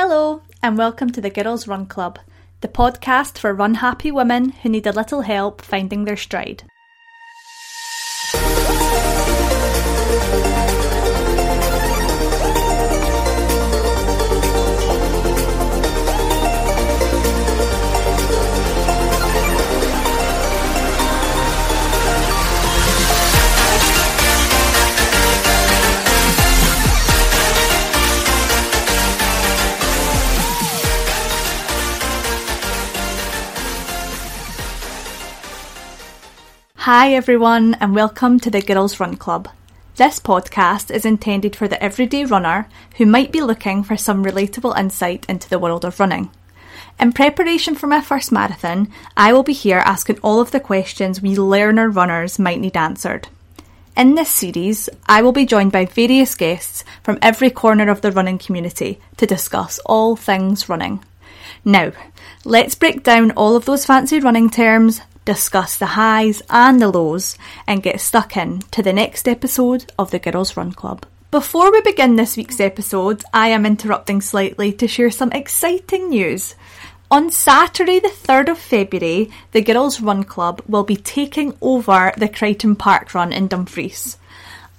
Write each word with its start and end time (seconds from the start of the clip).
Hello, 0.00 0.42
and 0.62 0.78
welcome 0.78 1.10
to 1.10 1.20
the 1.20 1.28
Girls 1.28 1.66
Run 1.66 1.84
Club, 1.84 2.20
the 2.60 2.68
podcast 2.68 3.36
for 3.36 3.52
run 3.52 3.74
happy 3.74 4.12
women 4.12 4.50
who 4.50 4.68
need 4.68 4.86
a 4.86 4.92
little 4.92 5.22
help 5.22 5.60
finding 5.60 6.04
their 6.04 6.16
stride. 6.16 6.62
Hi, 36.90 37.12
everyone, 37.12 37.74
and 37.80 37.94
welcome 37.94 38.40
to 38.40 38.48
the 38.48 38.62
Girls 38.62 38.98
Run 38.98 39.18
Club. 39.18 39.50
This 39.96 40.18
podcast 40.18 40.90
is 40.90 41.04
intended 41.04 41.54
for 41.54 41.68
the 41.68 41.82
everyday 41.84 42.24
runner 42.24 42.66
who 42.96 43.04
might 43.04 43.30
be 43.30 43.42
looking 43.42 43.84
for 43.84 43.94
some 43.98 44.24
relatable 44.24 44.74
insight 44.74 45.26
into 45.28 45.50
the 45.50 45.58
world 45.58 45.84
of 45.84 46.00
running. 46.00 46.30
In 46.98 47.12
preparation 47.12 47.74
for 47.74 47.88
my 47.88 48.00
first 48.00 48.32
marathon, 48.32 48.90
I 49.18 49.34
will 49.34 49.42
be 49.42 49.52
here 49.52 49.82
asking 49.84 50.20
all 50.20 50.40
of 50.40 50.50
the 50.50 50.60
questions 50.60 51.20
we 51.20 51.36
learner 51.36 51.90
runners 51.90 52.38
might 52.38 52.58
need 52.58 52.74
answered. 52.74 53.28
In 53.94 54.14
this 54.14 54.30
series, 54.30 54.88
I 55.06 55.20
will 55.20 55.32
be 55.32 55.44
joined 55.44 55.72
by 55.72 55.84
various 55.84 56.34
guests 56.34 56.84
from 57.02 57.18
every 57.20 57.50
corner 57.50 57.90
of 57.90 58.00
the 58.00 58.12
running 58.12 58.38
community 58.38 58.98
to 59.18 59.26
discuss 59.26 59.78
all 59.84 60.16
things 60.16 60.70
running. 60.70 61.04
Now, 61.64 61.92
let's 62.44 62.74
break 62.74 63.02
down 63.02 63.32
all 63.32 63.56
of 63.56 63.66
those 63.66 63.84
fancy 63.84 64.20
running 64.20 64.48
terms, 64.48 65.02
discuss 65.28 65.76
the 65.76 65.92
highs 65.92 66.40
and 66.48 66.80
the 66.80 66.88
lows, 66.88 67.36
and 67.66 67.82
get 67.82 68.00
stuck 68.00 68.34
in 68.34 68.60
to 68.70 68.82
the 68.82 68.94
next 68.94 69.28
episode 69.28 69.84
of 69.98 70.10
the 70.10 70.18
Girls 70.18 70.56
Run 70.56 70.72
Club. 70.72 71.04
Before 71.30 71.70
we 71.70 71.82
begin 71.82 72.16
this 72.16 72.38
week's 72.38 72.60
episode, 72.60 73.22
I 73.34 73.48
am 73.48 73.66
interrupting 73.66 74.22
slightly 74.22 74.72
to 74.72 74.88
share 74.88 75.10
some 75.10 75.30
exciting 75.32 76.08
news. 76.08 76.54
On 77.10 77.30
Saturday, 77.30 78.00
the 78.00 78.08
3rd 78.08 78.52
of 78.52 78.58
February, 78.58 79.30
the 79.52 79.60
Girls 79.60 80.00
Run 80.00 80.24
Club 80.24 80.62
will 80.66 80.84
be 80.84 80.96
taking 80.96 81.52
over 81.60 82.10
the 82.16 82.30
Crichton 82.30 82.74
Park 82.74 83.12
Run 83.12 83.30
in 83.30 83.48
Dumfries. 83.48 84.16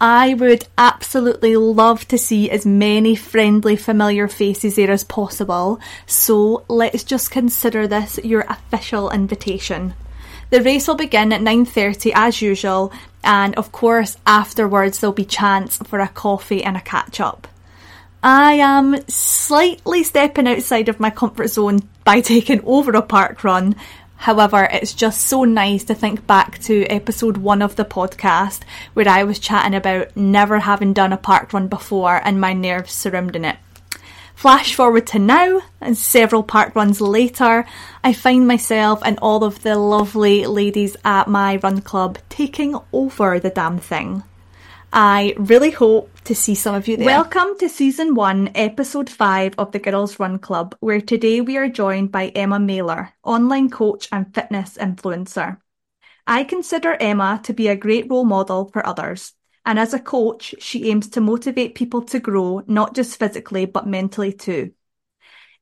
I 0.01 0.33
would 0.33 0.65
absolutely 0.79 1.57
love 1.57 2.07
to 2.07 2.17
see 2.17 2.49
as 2.49 2.65
many 2.65 3.15
friendly, 3.15 3.75
familiar 3.75 4.27
faces 4.27 4.77
there 4.77 4.89
as 4.89 5.03
possible, 5.03 5.79
so 6.07 6.65
let's 6.67 7.03
just 7.03 7.29
consider 7.29 7.87
this 7.87 8.17
your 8.23 8.45
official 8.49 9.11
invitation. 9.11 9.93
The 10.49 10.61
race 10.63 10.87
will 10.87 10.95
begin 10.95 11.31
at 11.31 11.41
9.30 11.41 12.11
as 12.15 12.41
usual 12.41 12.91
and 13.23 13.53
of 13.55 13.71
course 13.71 14.17
afterwards 14.25 14.99
there'll 14.99 15.13
be 15.13 15.25
chance 15.25 15.77
for 15.77 15.99
a 15.99 16.07
coffee 16.07 16.63
and 16.63 16.75
a 16.75 16.81
catch 16.81 17.19
up. 17.19 17.47
I 18.23 18.53
am 18.53 19.07
slightly 19.07 20.03
stepping 20.03 20.47
outside 20.47 20.89
of 20.89 20.99
my 20.99 21.09
comfort 21.09 21.47
zone 21.47 21.79
by 22.03 22.21
taking 22.21 22.61
over 22.65 22.91
a 22.91 23.01
park 23.01 23.43
run. 23.43 23.75
However, 24.17 24.67
it's 24.69 24.93
just 24.93 25.21
so 25.21 25.45
nice 25.45 25.85
to 25.85 25.95
think 25.95 26.27
back 26.27 26.59
to 26.63 26.83
episode 26.85 27.37
one 27.37 27.61
of 27.61 27.77
the 27.77 27.85
podcast 27.85 28.61
where 28.93 29.07
I 29.07 29.23
was 29.23 29.39
chatting 29.39 29.75
about 29.75 30.17
never 30.17 30.59
having 30.59 30.91
done 30.91 31.13
a 31.13 31.17
park 31.17 31.53
run 31.53 31.69
before 31.69 32.19
and 32.25 32.41
my 32.41 32.51
nerves 32.51 32.91
surrounding 32.91 33.45
it. 33.45 33.55
Flash 34.39 34.73
forward 34.73 35.05
to 35.07 35.19
now, 35.19 35.59
and 35.81 35.97
several 35.97 36.43
park 36.43 36.73
runs 36.73 37.01
later, 37.01 37.65
I 38.05 38.13
find 38.13 38.47
myself 38.47 39.01
and 39.03 39.19
all 39.21 39.43
of 39.43 39.63
the 39.63 39.75
lovely 39.75 40.45
ladies 40.45 40.95
at 41.03 41.27
my 41.27 41.57
run 41.57 41.81
club 41.81 42.17
taking 42.29 42.73
over 42.93 43.37
the 43.37 43.49
damn 43.49 43.79
thing. 43.79 44.23
I 44.93 45.33
really 45.35 45.71
hope 45.71 46.21
to 46.23 46.33
see 46.33 46.55
some 46.55 46.73
of 46.73 46.87
you 46.87 46.95
there. 46.95 47.07
Welcome 47.07 47.57
to 47.59 47.67
season 47.67 48.15
one, 48.15 48.51
episode 48.55 49.09
five 49.09 49.55
of 49.57 49.73
the 49.73 49.79
Girls 49.79 50.17
Run 50.21 50.39
Club, 50.39 50.73
where 50.79 51.01
today 51.01 51.41
we 51.41 51.57
are 51.57 51.67
joined 51.67 52.13
by 52.13 52.29
Emma 52.29 52.61
Mailer, 52.61 53.11
online 53.25 53.69
coach 53.69 54.07
and 54.09 54.33
fitness 54.33 54.77
influencer. 54.79 55.57
I 56.25 56.45
consider 56.45 56.95
Emma 56.97 57.41
to 57.43 57.51
be 57.51 57.67
a 57.67 57.75
great 57.75 58.09
role 58.09 58.23
model 58.23 58.69
for 58.71 58.87
others. 58.87 59.33
And 59.65 59.77
as 59.77 59.93
a 59.93 59.99
coach, 59.99 60.55
she 60.59 60.89
aims 60.89 61.09
to 61.09 61.21
motivate 61.21 61.75
people 61.75 62.01
to 62.03 62.19
grow, 62.19 62.63
not 62.67 62.95
just 62.95 63.19
physically, 63.19 63.65
but 63.65 63.87
mentally 63.87 64.33
too. 64.33 64.73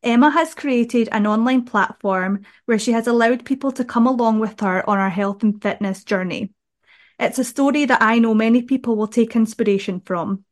Emma 0.04 0.30
has 0.30 0.54
created 0.54 1.10
an 1.12 1.26
online 1.26 1.64
platform 1.66 2.46
where 2.66 2.80
she 2.80 2.92
has 2.92 3.08
allowed 3.08 3.46
people 3.46 3.72
to 3.72 3.84
come 3.84 4.06
along 4.06 4.40
with 4.40 4.60
her 4.62 4.88
on 4.88 4.98
her 4.98 5.10
health 5.10 5.44
and 5.44 5.62
fitness 5.62 6.04
journey. 6.04 6.54
It's 7.20 7.40
a 7.40 7.44
story 7.44 7.86
that 7.86 8.02
I 8.02 8.20
know 8.20 8.34
many 8.34 8.62
people 8.62 8.96
will 8.96 9.08
take 9.08 9.36
inspiration 9.36 10.02
from. 10.02 10.46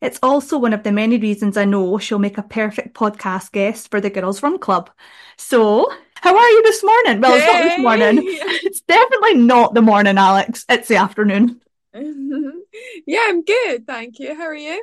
It's 0.00 0.18
also 0.22 0.58
one 0.58 0.72
of 0.72 0.82
the 0.82 0.92
many 0.92 1.18
reasons 1.18 1.56
I 1.56 1.64
know 1.64 1.98
she'll 1.98 2.18
make 2.18 2.38
a 2.38 2.42
perfect 2.42 2.94
podcast 2.94 3.52
guest 3.52 3.90
for 3.90 4.00
the 4.00 4.10
Girls 4.10 4.42
Run 4.42 4.58
Club. 4.58 4.90
So, 5.36 5.92
how 6.16 6.36
are 6.36 6.48
you 6.50 6.62
this 6.62 6.82
morning? 6.82 7.20
Well, 7.20 7.32
hey. 7.32 7.38
it's 7.38 7.52
not 7.52 7.62
this 7.62 7.80
morning. 7.80 8.18
It's 8.64 8.80
definitely 8.82 9.34
not 9.34 9.74
the 9.74 9.82
morning, 9.82 10.18
Alex. 10.18 10.64
It's 10.68 10.88
the 10.88 10.96
afternoon. 10.96 11.60
yeah, 13.06 13.20
I'm 13.28 13.42
good, 13.42 13.86
thank 13.86 14.18
you. 14.18 14.34
How 14.34 14.44
are 14.44 14.54
you? 14.54 14.82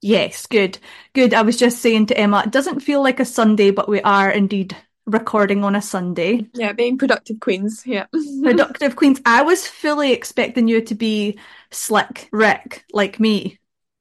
Yes, 0.00 0.46
good. 0.46 0.78
Good. 1.14 1.34
I 1.34 1.42
was 1.42 1.56
just 1.56 1.80
saying 1.80 2.06
to 2.06 2.18
Emma, 2.18 2.44
it 2.46 2.50
doesn't 2.50 2.80
feel 2.80 3.02
like 3.02 3.20
a 3.20 3.24
Sunday, 3.24 3.70
but 3.70 3.88
we 3.88 4.00
are 4.02 4.30
indeed 4.30 4.76
recording 5.04 5.64
on 5.64 5.76
a 5.76 5.82
Sunday. 5.82 6.46
Yeah, 6.54 6.72
being 6.72 6.96
productive 6.96 7.40
queens. 7.40 7.82
Yeah. 7.84 8.06
productive 8.42 8.96
queens. 8.96 9.20
I 9.26 9.42
was 9.42 9.66
fully 9.66 10.12
expecting 10.12 10.68
you 10.68 10.80
to 10.82 10.94
be 10.94 11.38
slick 11.70 12.28
Rick 12.32 12.84
like 12.92 13.20
me. 13.20 13.58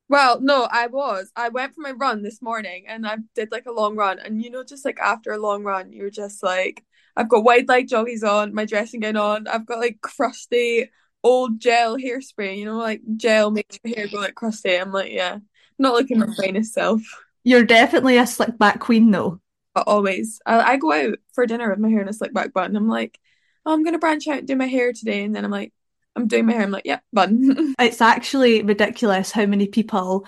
Well, 0.07 0.39
no, 0.39 0.67
I 0.71 0.87
was. 0.87 1.31
I 1.35 1.49
went 1.49 1.73
for 1.73 1.81
my 1.81 1.91
run 1.91 2.21
this 2.21 2.41
morning 2.41 2.85
and 2.87 3.05
I 3.07 3.17
did 3.33 3.51
like 3.51 3.65
a 3.65 3.71
long 3.71 3.95
run. 3.95 4.19
And 4.19 4.41
you 4.41 4.51
know, 4.51 4.63
just 4.63 4.85
like 4.85 4.99
after 4.99 5.31
a 5.31 5.37
long 5.37 5.63
run, 5.63 5.91
you're 5.91 6.11
just 6.11 6.43
like, 6.43 6.85
I've 7.17 7.29
got 7.29 7.43
wide 7.43 7.67
leg 7.67 7.87
joggies 7.87 8.23
on, 8.23 8.53
my 8.53 8.65
dressing 8.65 8.99
gown 8.99 9.17
on, 9.17 9.47
I've 9.47 9.65
got 9.65 9.79
like 9.79 10.01
crusty 10.01 10.89
old 11.25 11.59
gel 11.59 11.97
hairspray, 11.97 12.57
you 12.57 12.65
know, 12.65 12.77
like 12.77 13.01
gel 13.17 13.49
makes 13.49 13.79
your 13.83 13.95
hair 13.95 14.07
go 14.07 14.19
like 14.19 14.35
crusty. 14.35 14.75
I'm 14.75 14.93
like, 14.93 15.11
yeah, 15.11 15.39
not 15.79 15.93
looking 15.93 16.19
my 16.19 16.27
mm. 16.27 16.35
finest 16.35 16.73
self. 16.73 17.01
You're 17.43 17.65
definitely 17.65 18.17
a 18.17 18.27
slick 18.27 18.57
back 18.57 18.79
queen, 18.79 19.11
though. 19.11 19.41
But 19.73 19.87
always, 19.87 20.39
I, 20.45 20.73
I 20.73 20.77
go 20.77 20.93
out 20.93 21.17
for 21.33 21.45
dinner 21.45 21.69
with 21.69 21.79
my 21.79 21.89
hair 21.89 22.01
in 22.01 22.07
a 22.07 22.13
slick 22.13 22.33
back 22.33 22.53
bun. 22.53 22.75
I'm 22.75 22.87
like, 22.87 23.19
oh, 23.65 23.73
I'm 23.73 23.83
gonna 23.83 23.99
branch 23.99 24.27
out 24.27 24.37
and 24.37 24.47
do 24.47 24.55
my 24.55 24.67
hair 24.67 24.93
today, 24.93 25.23
and 25.23 25.35
then 25.35 25.43
I'm 25.43 25.51
like, 25.51 25.73
I'm 26.15 26.27
doing 26.27 26.45
my 26.45 26.53
hair. 26.53 26.61
I'm 26.61 26.71
like, 26.71 26.85
yeah, 26.85 26.99
bun. 27.11 27.73
it's 27.79 28.01
actually 28.01 28.61
ridiculous 28.61 29.31
how 29.31 29.47
many 29.47 29.67
people, 29.67 30.25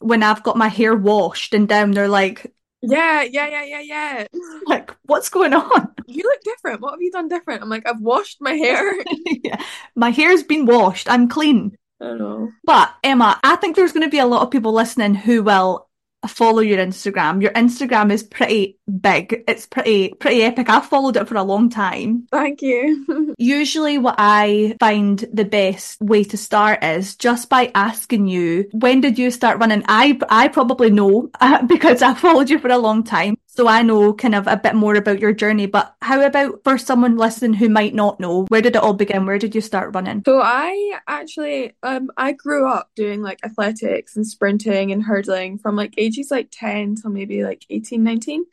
when 0.00 0.22
I've 0.24 0.42
got 0.42 0.56
my 0.56 0.68
hair 0.68 0.96
washed 0.96 1.54
and 1.54 1.68
down, 1.68 1.92
they're 1.92 2.08
like, 2.08 2.52
yeah, 2.82 3.22
yeah, 3.22 3.48
yeah, 3.48 3.64
yeah, 3.64 3.80
yeah. 3.80 4.26
Like, 4.66 4.94
what's 5.04 5.28
going 5.28 5.54
on? 5.54 5.88
You 6.10 6.24
look 6.24 6.40
different. 6.42 6.80
What 6.80 6.90
have 6.90 7.00
you 7.00 7.12
done 7.12 7.28
different? 7.28 7.62
I'm 7.62 7.68
like, 7.68 7.88
I've 7.88 8.00
washed 8.00 8.38
my 8.40 8.54
hair. 8.54 8.96
yeah. 9.44 9.62
My 9.94 10.10
hair's 10.10 10.42
been 10.42 10.66
washed. 10.66 11.08
I'm 11.08 11.28
clean. 11.28 11.76
I 12.00 12.06
don't 12.06 12.18
know. 12.18 12.50
But 12.64 12.92
Emma, 13.04 13.38
I 13.44 13.54
think 13.54 13.76
there's 13.76 13.92
going 13.92 14.02
to 14.02 14.10
be 14.10 14.18
a 14.18 14.26
lot 14.26 14.42
of 14.42 14.50
people 14.50 14.72
listening 14.72 15.14
who 15.14 15.44
will 15.44 15.86
follow 16.28 16.60
your 16.60 16.78
Instagram. 16.78 17.42
Your 17.42 17.52
Instagram 17.52 18.12
is 18.12 18.22
pretty 18.22 18.78
big. 19.00 19.44
It's 19.48 19.66
pretty 19.66 20.14
pretty 20.20 20.42
epic. 20.42 20.68
I've 20.68 20.86
followed 20.86 21.16
it 21.16 21.28
for 21.28 21.36
a 21.36 21.42
long 21.42 21.70
time. 21.70 22.26
Thank 22.30 22.62
you. 22.62 23.34
Usually 23.38 23.98
what 23.98 24.16
I 24.18 24.76
find 24.80 25.18
the 25.32 25.44
best 25.44 26.00
way 26.00 26.24
to 26.24 26.36
start 26.36 26.84
is 26.84 27.16
just 27.16 27.48
by 27.48 27.70
asking 27.74 28.26
you, 28.26 28.68
when 28.72 29.00
did 29.00 29.18
you 29.18 29.30
start 29.30 29.58
running? 29.58 29.84
I 29.88 30.18
I 30.28 30.48
probably 30.48 30.90
know 30.90 31.30
uh, 31.40 31.62
because 31.66 32.02
I 32.02 32.14
followed 32.14 32.50
you 32.50 32.58
for 32.58 32.68
a 32.68 32.78
long 32.78 33.04
time. 33.04 33.36
So 33.60 33.68
I 33.68 33.82
know 33.82 34.14
kind 34.14 34.34
of 34.34 34.46
a 34.46 34.56
bit 34.56 34.74
more 34.74 34.94
about 34.94 35.20
your 35.20 35.34
journey, 35.34 35.66
but 35.66 35.94
how 36.00 36.22
about 36.22 36.64
for 36.64 36.78
someone 36.78 37.18
listening 37.18 37.52
who 37.52 37.68
might 37.68 37.94
not 37.94 38.18
know, 38.18 38.46
where 38.48 38.62
did 38.62 38.74
it 38.74 38.82
all 38.82 38.94
begin? 38.94 39.26
Where 39.26 39.38
did 39.38 39.54
you 39.54 39.60
start 39.60 39.94
running? 39.94 40.22
So 40.24 40.40
I 40.40 40.98
actually, 41.06 41.74
um, 41.82 42.10
I 42.16 42.32
grew 42.32 42.66
up 42.66 42.88
doing 42.96 43.20
like 43.20 43.38
athletics 43.44 44.16
and 44.16 44.26
sprinting 44.26 44.92
and 44.92 45.02
hurdling 45.02 45.58
from 45.58 45.76
like 45.76 45.92
ages 45.98 46.30
like 46.30 46.48
10 46.50 46.94
till 47.02 47.10
maybe 47.10 47.44
like 47.44 47.66
18, 47.68 48.02
19. 48.02 48.46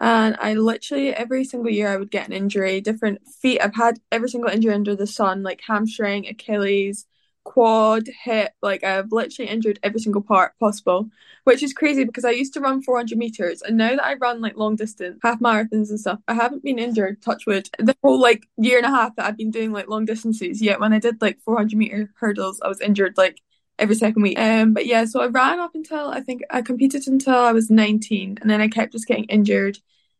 And 0.00 0.36
I 0.40 0.54
literally 0.54 1.14
every 1.14 1.44
single 1.44 1.70
year 1.70 1.86
I 1.86 1.96
would 1.96 2.10
get 2.10 2.26
an 2.26 2.32
injury, 2.32 2.80
different 2.80 3.28
feet. 3.28 3.60
I've 3.62 3.76
had 3.76 4.00
every 4.10 4.28
single 4.28 4.50
injury 4.50 4.74
under 4.74 4.96
the 4.96 5.06
sun, 5.06 5.44
like 5.44 5.60
hamstring, 5.64 6.26
Achilles, 6.26 7.06
quad, 7.52 8.08
hip, 8.24 8.52
like 8.62 8.84
I've 8.84 9.12
literally 9.12 9.50
injured 9.50 9.78
every 9.82 10.00
single 10.00 10.22
part 10.22 10.52
possible, 10.60 11.08
which 11.44 11.62
is 11.62 11.72
crazy 11.72 12.04
because 12.04 12.24
I 12.24 12.30
used 12.30 12.52
to 12.54 12.60
run 12.60 12.82
400 12.82 13.18
meters 13.18 13.62
and 13.62 13.76
now 13.76 13.90
that 13.90 14.04
I 14.04 14.14
run 14.14 14.40
like 14.40 14.56
long 14.56 14.76
distance, 14.76 15.18
half 15.22 15.40
marathons 15.40 15.90
and 15.90 15.98
stuff, 16.00 16.20
I 16.28 16.34
haven't 16.34 16.62
been 16.62 16.78
injured, 16.78 17.22
touch 17.22 17.46
wood, 17.46 17.68
the 17.78 17.96
whole 18.02 18.20
like 18.20 18.46
year 18.58 18.76
and 18.78 18.86
a 18.86 18.90
half 18.90 19.16
that 19.16 19.26
I've 19.26 19.38
been 19.38 19.50
doing 19.50 19.72
like 19.72 19.88
long 19.88 20.04
distances. 20.04 20.60
Yet 20.62 20.80
when 20.80 20.92
I 20.92 20.98
did 20.98 21.20
like 21.22 21.40
400 21.40 21.76
meter 21.78 22.10
hurdles, 22.20 22.60
I 22.62 22.68
was 22.68 22.80
injured 22.80 23.14
like 23.16 23.40
every 23.78 23.94
second 23.94 24.22
week. 24.22 24.38
Um, 24.38 24.74
but 24.74 24.86
yeah, 24.86 25.04
so 25.04 25.20
I 25.20 25.26
ran 25.26 25.60
up 25.60 25.74
until 25.74 26.10
I 26.10 26.20
think 26.20 26.42
I 26.50 26.62
competed 26.62 27.06
until 27.08 27.34
I 27.36 27.52
was 27.52 27.70
19, 27.70 28.38
and 28.40 28.50
then 28.50 28.60
I 28.60 28.68
kept 28.68 28.92
just 28.92 29.06
getting 29.06 29.24
injured. 29.24 29.78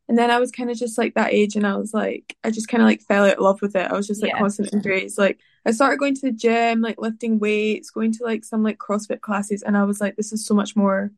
And 0.09 0.17
then 0.17 0.31
I 0.31 0.39
was 0.41 0.51
kind 0.51 0.71
of 0.71 0.79
just 0.79 0.97
like 0.97 1.15
that 1.15 1.35
age, 1.35 1.55
and 1.57 1.67
I 1.67 1.77
was 1.77 1.93
like, 1.93 2.35
I 2.43 2.51
just 2.51 2.69
kind 2.69 2.83
of 2.83 2.87
like 2.87 3.03
fell 3.03 3.27
out 3.27 3.35
of 3.37 3.41
love 3.43 3.61
with 3.61 3.77
it. 3.77 3.91
I 3.91 3.95
was 3.95 4.07
just 4.07 4.23
like 4.23 4.33
Yeah. 4.33 4.39
constant 4.39 4.73
injuries. 4.73 5.19
Like 5.19 5.39
I 5.69 5.73
started 5.73 5.99
going 6.01 6.15
to 6.17 6.23
the 6.23 6.33
gym, 6.33 6.81
like 6.81 7.01
lifting 7.01 7.39
weights, 7.39 7.91
going 7.91 8.13
to 8.15 8.25
like 8.25 8.45
some 8.45 8.63
like 8.65 8.79
CrossFit 8.79 9.21
classes, 9.21 9.63
and 9.63 9.77
I 9.77 9.85
was 9.85 10.01
like, 10.01 10.17
this 10.17 10.33
is 10.33 10.47
so 10.47 10.55
much 10.55 10.75
more 10.77 11.13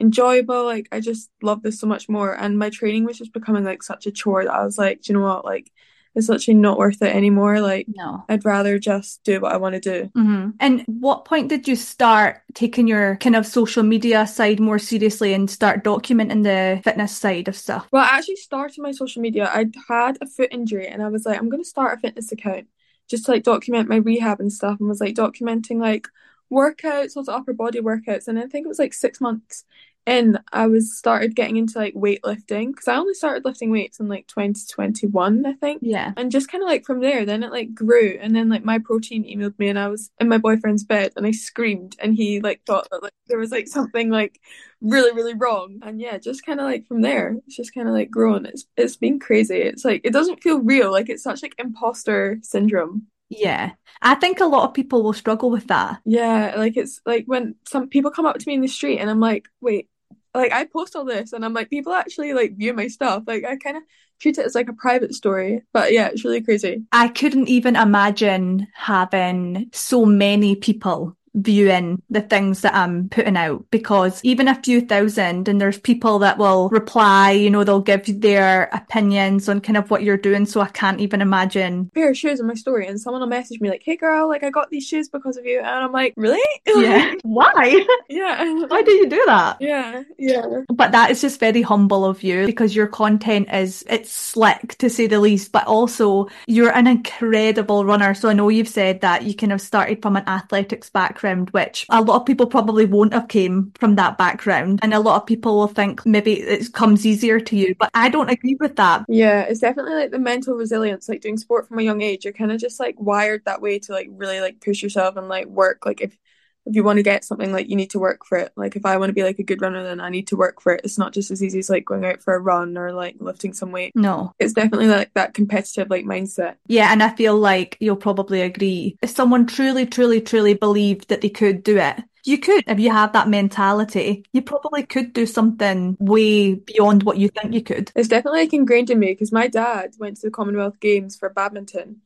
enjoyable. 0.00 0.64
Like 0.64 0.88
I 0.92 1.00
just 1.00 1.30
love 1.42 1.62
this 1.62 1.80
so 1.80 1.86
much 1.86 2.08
more. 2.08 2.34
And 2.38 2.58
my 2.58 2.70
training 2.70 3.04
was 3.04 3.18
just 3.18 3.32
becoming 3.32 3.64
like 3.64 3.82
such 3.82 4.06
a 4.06 4.12
chore 4.12 4.44
that 4.44 4.52
I 4.52 4.64
was 4.64 4.78
like, 4.78 5.02
do 5.02 5.12
you 5.12 5.18
know 5.18 5.24
what? 5.24 5.44
Like 5.44 5.70
it's 6.14 6.28
literally 6.28 6.58
not 6.58 6.78
worth 6.78 7.02
it 7.02 7.14
anymore. 7.14 7.60
Like 7.60 7.88
No. 7.94 8.24
I'd 8.28 8.44
rather 8.44 8.78
just 8.78 9.24
do 9.24 9.40
what 9.40 9.52
I 9.52 9.56
want 9.56 9.74
to 9.74 9.80
do. 9.80 10.10
hmm 10.14 10.50
And 10.60 10.84
what 10.86 11.24
point 11.24 11.48
did 11.48 11.66
you 11.66 11.76
start 11.76 12.42
taking 12.54 12.86
your 12.86 13.16
kind 13.16 13.36
of 13.36 13.46
social 13.46 13.82
media 13.82 14.26
side 14.26 14.60
more 14.60 14.78
seriously 14.78 15.34
and 15.34 15.50
start 15.50 15.82
documenting 15.84 16.42
the 16.44 16.80
fitness 16.82 17.16
side 17.16 17.48
of 17.48 17.56
stuff? 17.56 17.88
Well, 17.90 18.04
I 18.04 18.18
actually 18.18 18.36
started 18.36 18.80
my 18.80 18.92
social 18.92 19.22
media. 19.22 19.50
I'd 19.52 19.74
had 19.88 20.18
a 20.20 20.26
foot 20.26 20.50
injury 20.52 20.86
and 20.86 21.02
I 21.02 21.08
was 21.08 21.24
like, 21.26 21.38
I'm 21.38 21.48
going 21.48 21.62
to 21.62 21.68
start 21.68 21.98
a 21.98 22.00
fitness 22.00 22.30
account 22.32 22.66
just 23.08 23.26
to 23.26 23.32
like 23.32 23.42
document 23.42 23.88
my 23.88 23.96
rehab 23.96 24.40
and 24.40 24.52
stuff 24.52 24.80
and 24.80 24.88
was 24.88 25.00
like 25.00 25.14
documenting 25.14 25.78
like 25.78 26.08
workouts, 26.52 27.16
lots 27.16 27.28
of 27.28 27.34
upper 27.34 27.52
body 27.52 27.80
workouts. 27.80 28.28
And 28.28 28.38
I 28.38 28.46
think 28.46 28.64
it 28.64 28.68
was 28.68 28.78
like 28.78 28.94
six 28.94 29.20
months 29.20 29.64
in, 30.06 30.38
I 30.52 30.66
was 30.66 30.96
started 30.96 31.34
getting 31.34 31.56
into 31.56 31.78
like 31.78 31.94
weightlifting 31.94 32.68
because 32.68 32.88
I 32.88 32.96
only 32.96 33.14
started 33.14 33.44
lifting 33.44 33.70
weights 33.70 34.00
in 34.00 34.08
like 34.08 34.26
2021, 34.26 35.46
I 35.46 35.52
think. 35.54 35.80
Yeah. 35.82 36.12
And 36.16 36.30
just 36.30 36.50
kind 36.50 36.62
of 36.62 36.68
like 36.68 36.84
from 36.84 37.00
there, 37.00 37.24
then 37.24 37.42
it 37.42 37.50
like 37.50 37.74
grew. 37.74 38.18
And 38.20 38.34
then 38.36 38.48
like 38.48 38.64
Myprotein 38.64 39.34
emailed 39.34 39.58
me 39.58 39.68
and 39.68 39.78
I 39.78 39.88
was 39.88 40.10
in 40.20 40.28
my 40.28 40.38
boyfriend's 40.38 40.84
bed 40.84 41.12
and 41.16 41.26
I 41.26 41.30
screamed 41.30 41.96
and 41.98 42.14
he 42.14 42.40
like 42.40 42.62
thought 42.66 42.88
that 42.90 43.02
like 43.02 43.14
there 43.28 43.38
was 43.38 43.50
like 43.50 43.66
something 43.68 44.10
like 44.10 44.40
really, 44.82 45.12
really 45.12 45.34
wrong. 45.34 45.80
And 45.82 46.00
yeah, 46.00 46.18
just 46.18 46.44
kind 46.44 46.60
of 46.60 46.66
like 46.66 46.86
from 46.86 47.00
there, 47.00 47.36
it's 47.46 47.56
just 47.56 47.74
kind 47.74 47.88
of 47.88 47.94
like 47.94 48.10
grown. 48.10 48.46
It's 48.46 48.66
it's 48.76 48.96
been 48.96 49.18
crazy. 49.18 49.56
It's 49.56 49.84
like 49.84 50.02
it 50.04 50.12
doesn't 50.12 50.42
feel 50.42 50.60
real. 50.60 50.92
Like 50.92 51.08
it's 51.08 51.22
such 51.22 51.42
like 51.42 51.54
imposter 51.58 52.38
syndrome. 52.42 53.06
Yeah. 53.30 53.72
I 54.02 54.14
think 54.14 54.40
a 54.40 54.46
lot 54.46 54.68
of 54.68 54.74
people 54.74 55.02
will 55.02 55.12
struggle 55.12 55.50
with 55.50 55.68
that. 55.68 56.00
Yeah, 56.04 56.54
like 56.56 56.76
it's 56.76 57.00
like 57.06 57.24
when 57.26 57.54
some 57.66 57.88
people 57.88 58.10
come 58.10 58.26
up 58.26 58.38
to 58.38 58.46
me 58.46 58.54
in 58.54 58.60
the 58.60 58.68
street 58.68 58.98
and 58.98 59.08
I'm 59.08 59.20
like, 59.20 59.48
wait, 59.60 59.88
like 60.34 60.52
I 60.52 60.64
post 60.64 60.96
all 60.96 61.04
this 61.04 61.32
and 61.32 61.44
I'm 61.44 61.54
like, 61.54 61.70
people 61.70 61.92
actually 61.92 62.32
like 62.32 62.56
view 62.56 62.74
my 62.74 62.88
stuff. 62.88 63.24
Like 63.26 63.44
I 63.44 63.56
kind 63.56 63.76
of 63.76 63.82
treat 64.20 64.38
it 64.38 64.46
as 64.46 64.54
like 64.54 64.68
a 64.68 64.74
private 64.74 65.14
story. 65.14 65.62
But 65.72 65.92
yeah, 65.92 66.08
it's 66.08 66.24
really 66.24 66.40
crazy. 66.42 66.82
I 66.92 67.08
couldn't 67.08 67.48
even 67.48 67.76
imagine 67.76 68.66
having 68.74 69.70
so 69.72 70.04
many 70.04 70.56
people 70.56 71.16
viewing 71.34 72.02
the 72.10 72.20
things 72.20 72.60
that 72.62 72.74
I'm 72.74 73.08
putting 73.08 73.36
out 73.36 73.64
because 73.70 74.20
even 74.24 74.48
a 74.48 74.60
few 74.62 74.80
thousand 74.80 75.48
and 75.48 75.60
there's 75.60 75.78
people 75.78 76.18
that 76.20 76.38
will 76.38 76.68
reply, 76.68 77.32
you 77.32 77.50
know, 77.50 77.64
they'll 77.64 77.80
give 77.80 78.20
their 78.20 78.68
opinions 78.72 79.48
on 79.48 79.60
kind 79.60 79.76
of 79.76 79.90
what 79.90 80.02
you're 80.02 80.16
doing. 80.16 80.46
So 80.46 80.60
I 80.60 80.68
can't 80.68 81.00
even 81.00 81.20
imagine. 81.20 81.90
pair 81.94 82.10
of 82.10 82.16
shoes 82.16 82.40
in 82.40 82.46
my 82.46 82.54
story 82.54 82.86
and 82.86 83.00
someone 83.00 83.20
will 83.20 83.28
message 83.28 83.60
me 83.60 83.70
like, 83.70 83.82
hey 83.84 83.96
girl, 83.96 84.28
like 84.28 84.44
I 84.44 84.50
got 84.50 84.70
these 84.70 84.86
shoes 84.86 85.08
because 85.08 85.36
of 85.36 85.44
you. 85.44 85.58
And 85.58 85.68
I'm 85.68 85.92
like, 85.92 86.14
really? 86.16 86.40
Yeah. 86.74 87.14
Why? 87.22 87.86
yeah. 88.08 88.64
Why 88.68 88.82
do 88.82 88.90
you 88.90 89.08
do 89.08 89.22
that? 89.26 89.58
Yeah. 89.60 90.02
Yeah. 90.18 90.62
But 90.68 90.92
that 90.92 91.10
is 91.10 91.20
just 91.20 91.40
very 91.40 91.62
humble 91.62 92.04
of 92.04 92.22
you 92.22 92.46
because 92.46 92.74
your 92.74 92.86
content 92.86 93.48
is 93.52 93.84
it's 93.88 94.10
slick 94.10 94.76
to 94.78 94.90
say 94.90 95.06
the 95.06 95.20
least, 95.20 95.52
but 95.52 95.66
also 95.66 96.28
you're 96.46 96.74
an 96.74 96.86
incredible 96.86 97.84
runner. 97.84 98.14
So 98.14 98.28
I 98.28 98.32
know 98.32 98.48
you've 98.48 98.68
said 98.68 99.00
that 99.02 99.22
you 99.22 99.34
kind 99.34 99.52
of 99.52 99.60
started 99.60 100.02
from 100.02 100.16
an 100.16 100.28
athletics 100.28 100.90
background, 100.90 101.23
which 101.52 101.86
a 101.90 102.02
lot 102.02 102.20
of 102.20 102.26
people 102.26 102.46
probably 102.46 102.84
won't 102.86 103.12
have 103.12 103.28
came 103.28 103.72
from 103.78 103.96
that 103.96 104.18
background. 104.18 104.80
And 104.82 104.94
a 104.94 105.00
lot 105.00 105.20
of 105.20 105.26
people 105.26 105.56
will 105.56 105.68
think 105.68 106.04
maybe 106.06 106.34
it 106.40 106.72
comes 106.72 107.06
easier 107.06 107.40
to 107.40 107.56
you, 107.56 107.74
but 107.78 107.90
I 107.94 108.08
don't 108.08 108.30
agree 108.30 108.56
with 108.60 108.76
that. 108.76 109.04
Yeah, 109.08 109.42
it's 109.42 109.60
definitely 109.60 109.94
like 109.94 110.10
the 110.10 110.18
mental 110.18 110.54
resilience, 110.54 111.08
like 111.08 111.20
doing 111.20 111.36
sport 111.36 111.68
from 111.68 111.78
a 111.78 111.82
young 111.82 112.02
age. 112.02 112.24
You're 112.24 112.32
kind 112.34 112.52
of 112.52 112.60
just 112.60 112.78
like 112.78 112.96
wired 112.98 113.42
that 113.44 113.60
way 113.60 113.78
to 113.80 113.92
like 113.92 114.08
really 114.10 114.40
like 114.40 114.60
push 114.60 114.82
yourself 114.82 115.16
and 115.16 115.28
like 115.28 115.46
work. 115.46 115.86
Like 115.86 116.00
if 116.00 116.16
if 116.66 116.74
you 116.74 116.82
want 116.82 116.98
to 116.98 117.02
get 117.02 117.24
something, 117.24 117.52
like 117.52 117.68
you 117.68 117.76
need 117.76 117.90
to 117.90 117.98
work 117.98 118.24
for 118.24 118.38
it. 118.38 118.52
Like 118.56 118.76
if 118.76 118.86
I 118.86 118.96
want 118.96 119.10
to 119.10 119.14
be 119.14 119.22
like 119.22 119.38
a 119.38 119.44
good 119.44 119.60
runner, 119.60 119.82
then 119.82 120.00
I 120.00 120.08
need 120.08 120.28
to 120.28 120.36
work 120.36 120.60
for 120.60 120.72
it. 120.72 120.80
It's 120.84 120.98
not 120.98 121.12
just 121.12 121.30
as 121.30 121.42
easy 121.42 121.58
as 121.58 121.70
like 121.70 121.84
going 121.84 122.04
out 122.04 122.22
for 122.22 122.34
a 122.34 122.40
run 122.40 122.76
or 122.76 122.92
like 122.92 123.16
lifting 123.18 123.52
some 123.52 123.72
weight. 123.72 123.92
No. 123.94 124.32
It's 124.38 124.52
definitely 124.52 124.88
like 124.88 125.12
that 125.14 125.34
competitive 125.34 125.90
like 125.90 126.04
mindset. 126.04 126.56
Yeah, 126.66 126.92
and 126.92 127.02
I 127.02 127.14
feel 127.14 127.36
like 127.36 127.76
you'll 127.80 127.96
probably 127.96 128.40
agree. 128.40 128.96
If 129.02 129.10
someone 129.10 129.46
truly, 129.46 129.86
truly, 129.86 130.20
truly 130.20 130.54
believed 130.54 131.08
that 131.08 131.20
they 131.20 131.30
could 131.30 131.62
do 131.62 131.78
it, 131.78 132.02
you 132.24 132.38
could. 132.38 132.64
If 132.66 132.80
you 132.80 132.90
have 132.90 133.12
that 133.12 133.28
mentality, 133.28 134.24
you 134.32 134.42
probably 134.42 134.84
could 134.84 135.12
do 135.12 135.26
something 135.26 135.96
way 136.00 136.54
beyond 136.54 137.02
what 137.02 137.18
you 137.18 137.28
think 137.28 137.52
you 137.52 137.62
could. 137.62 137.92
It's 137.94 138.08
definitely 138.08 138.40
like 138.40 138.52
ingrained 138.54 138.90
in 138.90 138.98
me 138.98 139.08
because 139.08 139.30
my 139.30 139.46
dad 139.46 139.92
went 139.98 140.16
to 140.16 140.22
the 140.26 140.30
Commonwealth 140.30 140.80
Games 140.80 141.16
for 141.16 141.28
badminton. 141.28 142.00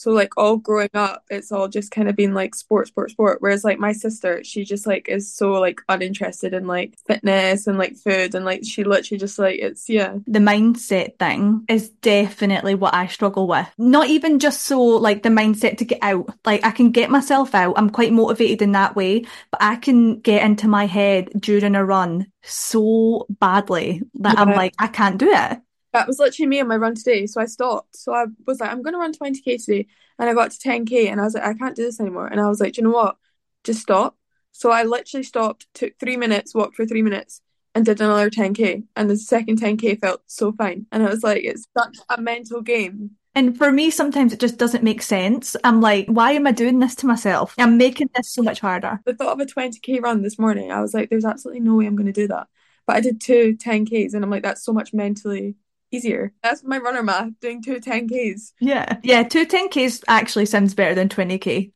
So 0.00 0.12
like 0.12 0.32
all 0.38 0.56
growing 0.56 0.88
up, 0.94 1.24
it's 1.28 1.52
all 1.52 1.68
just 1.68 1.90
kind 1.90 2.08
of 2.08 2.16
been 2.16 2.32
like 2.32 2.54
sport, 2.54 2.88
sport, 2.88 3.10
sport. 3.10 3.36
Whereas 3.40 3.64
like 3.64 3.78
my 3.78 3.92
sister, 3.92 4.42
she 4.42 4.64
just 4.64 4.86
like 4.86 5.10
is 5.10 5.30
so 5.30 5.52
like 5.52 5.82
uninterested 5.90 6.54
in 6.54 6.66
like 6.66 6.94
fitness 7.06 7.66
and 7.66 7.76
like 7.76 7.96
food 7.96 8.34
and 8.34 8.46
like 8.46 8.62
she 8.64 8.82
literally 8.82 9.18
just 9.18 9.38
like 9.38 9.58
it's 9.58 9.90
yeah. 9.90 10.14
The 10.26 10.38
mindset 10.38 11.18
thing 11.18 11.66
is 11.68 11.90
definitely 11.90 12.74
what 12.76 12.94
I 12.94 13.08
struggle 13.08 13.46
with. 13.46 13.68
Not 13.76 14.08
even 14.08 14.38
just 14.38 14.62
so 14.62 14.80
like 14.80 15.22
the 15.22 15.28
mindset 15.28 15.76
to 15.76 15.84
get 15.84 15.98
out. 16.00 16.34
Like 16.46 16.64
I 16.64 16.70
can 16.70 16.92
get 16.92 17.10
myself 17.10 17.54
out. 17.54 17.74
I'm 17.76 17.90
quite 17.90 18.14
motivated 18.14 18.62
in 18.62 18.72
that 18.72 18.96
way, 18.96 19.26
but 19.50 19.62
I 19.62 19.76
can 19.76 20.20
get 20.20 20.42
into 20.42 20.66
my 20.66 20.86
head 20.86 21.28
during 21.38 21.74
a 21.74 21.84
run 21.84 22.32
so 22.42 23.26
badly 23.28 24.00
that 24.14 24.38
I'm 24.38 24.52
like, 24.56 24.72
I 24.78 24.86
can't 24.86 25.18
do 25.18 25.30
it. 25.30 25.60
That 25.92 26.06
was 26.06 26.18
literally 26.18 26.46
me 26.46 26.60
on 26.60 26.68
my 26.68 26.76
run 26.76 26.94
today. 26.94 27.26
So 27.26 27.40
I 27.40 27.46
stopped. 27.46 27.96
So 27.96 28.12
I 28.12 28.26
was 28.46 28.60
like, 28.60 28.70
I'm 28.70 28.82
gonna 28.82 28.98
run 28.98 29.12
20k 29.12 29.64
today. 29.64 29.86
And 30.18 30.28
I 30.28 30.34
got 30.34 30.50
to 30.50 30.68
10k 30.68 31.08
and 31.10 31.20
I 31.20 31.24
was 31.24 31.34
like, 31.34 31.44
I 31.44 31.54
can't 31.54 31.74
do 31.74 31.82
this 31.82 31.98
anymore. 31.98 32.26
And 32.26 32.40
I 32.40 32.48
was 32.48 32.60
like, 32.60 32.74
do 32.74 32.82
you 32.82 32.88
know 32.88 32.94
what? 32.94 33.16
Just 33.64 33.80
stop. 33.80 34.16
So 34.52 34.70
I 34.70 34.82
literally 34.82 35.24
stopped, 35.24 35.66
took 35.74 35.98
three 35.98 36.16
minutes, 36.16 36.54
walked 36.54 36.76
for 36.76 36.84
three 36.84 37.02
minutes, 37.02 37.40
and 37.74 37.86
did 37.86 38.00
another 38.00 38.30
10k. 38.30 38.84
And 38.96 39.08
the 39.08 39.16
second 39.16 39.60
10k 39.60 40.00
felt 40.00 40.22
so 40.26 40.52
fine. 40.52 40.86
And 40.92 41.02
I 41.02 41.08
was 41.08 41.22
like, 41.22 41.42
it's 41.44 41.66
such 41.76 41.98
a 42.08 42.20
mental 42.20 42.60
game. 42.60 43.12
And 43.34 43.56
for 43.56 43.70
me, 43.70 43.90
sometimes 43.90 44.32
it 44.32 44.40
just 44.40 44.58
doesn't 44.58 44.82
make 44.82 45.02
sense. 45.02 45.56
I'm 45.62 45.80
like, 45.80 46.06
why 46.08 46.32
am 46.32 46.46
I 46.46 46.52
doing 46.52 46.80
this 46.80 46.96
to 46.96 47.06
myself? 47.06 47.54
I'm 47.58 47.78
making 47.78 48.10
this 48.14 48.34
so 48.34 48.42
much 48.42 48.60
harder. 48.60 49.00
The 49.04 49.14
thought 49.14 49.40
of 49.40 49.40
a 49.40 49.46
20k 49.46 50.02
run 50.02 50.22
this 50.22 50.38
morning, 50.38 50.72
I 50.72 50.80
was 50.80 50.92
like, 50.92 51.10
there's 51.10 51.24
absolutely 51.24 51.60
no 51.60 51.76
way 51.76 51.86
I'm 51.86 51.96
gonna 51.96 52.12
do 52.12 52.26
that. 52.28 52.48
But 52.86 52.96
I 52.96 53.00
did 53.00 53.20
two 53.20 53.56
10ks 53.56 54.14
and 54.14 54.24
I'm 54.24 54.30
like, 54.30 54.42
that's 54.42 54.64
so 54.64 54.72
much 54.72 54.92
mentally 54.92 55.54
easier. 55.90 56.32
That's 56.42 56.62
my 56.64 56.78
runner 56.78 57.02
math, 57.02 57.38
doing 57.40 57.62
two 57.62 57.80
10ks. 57.80 58.52
Yeah. 58.60 58.98
Yeah. 59.02 59.22
Two 59.24 59.46
10Ks 59.46 60.02
actually 60.08 60.46
sounds 60.46 60.74
better 60.74 60.94
than 60.94 61.08
20K. 61.08 61.72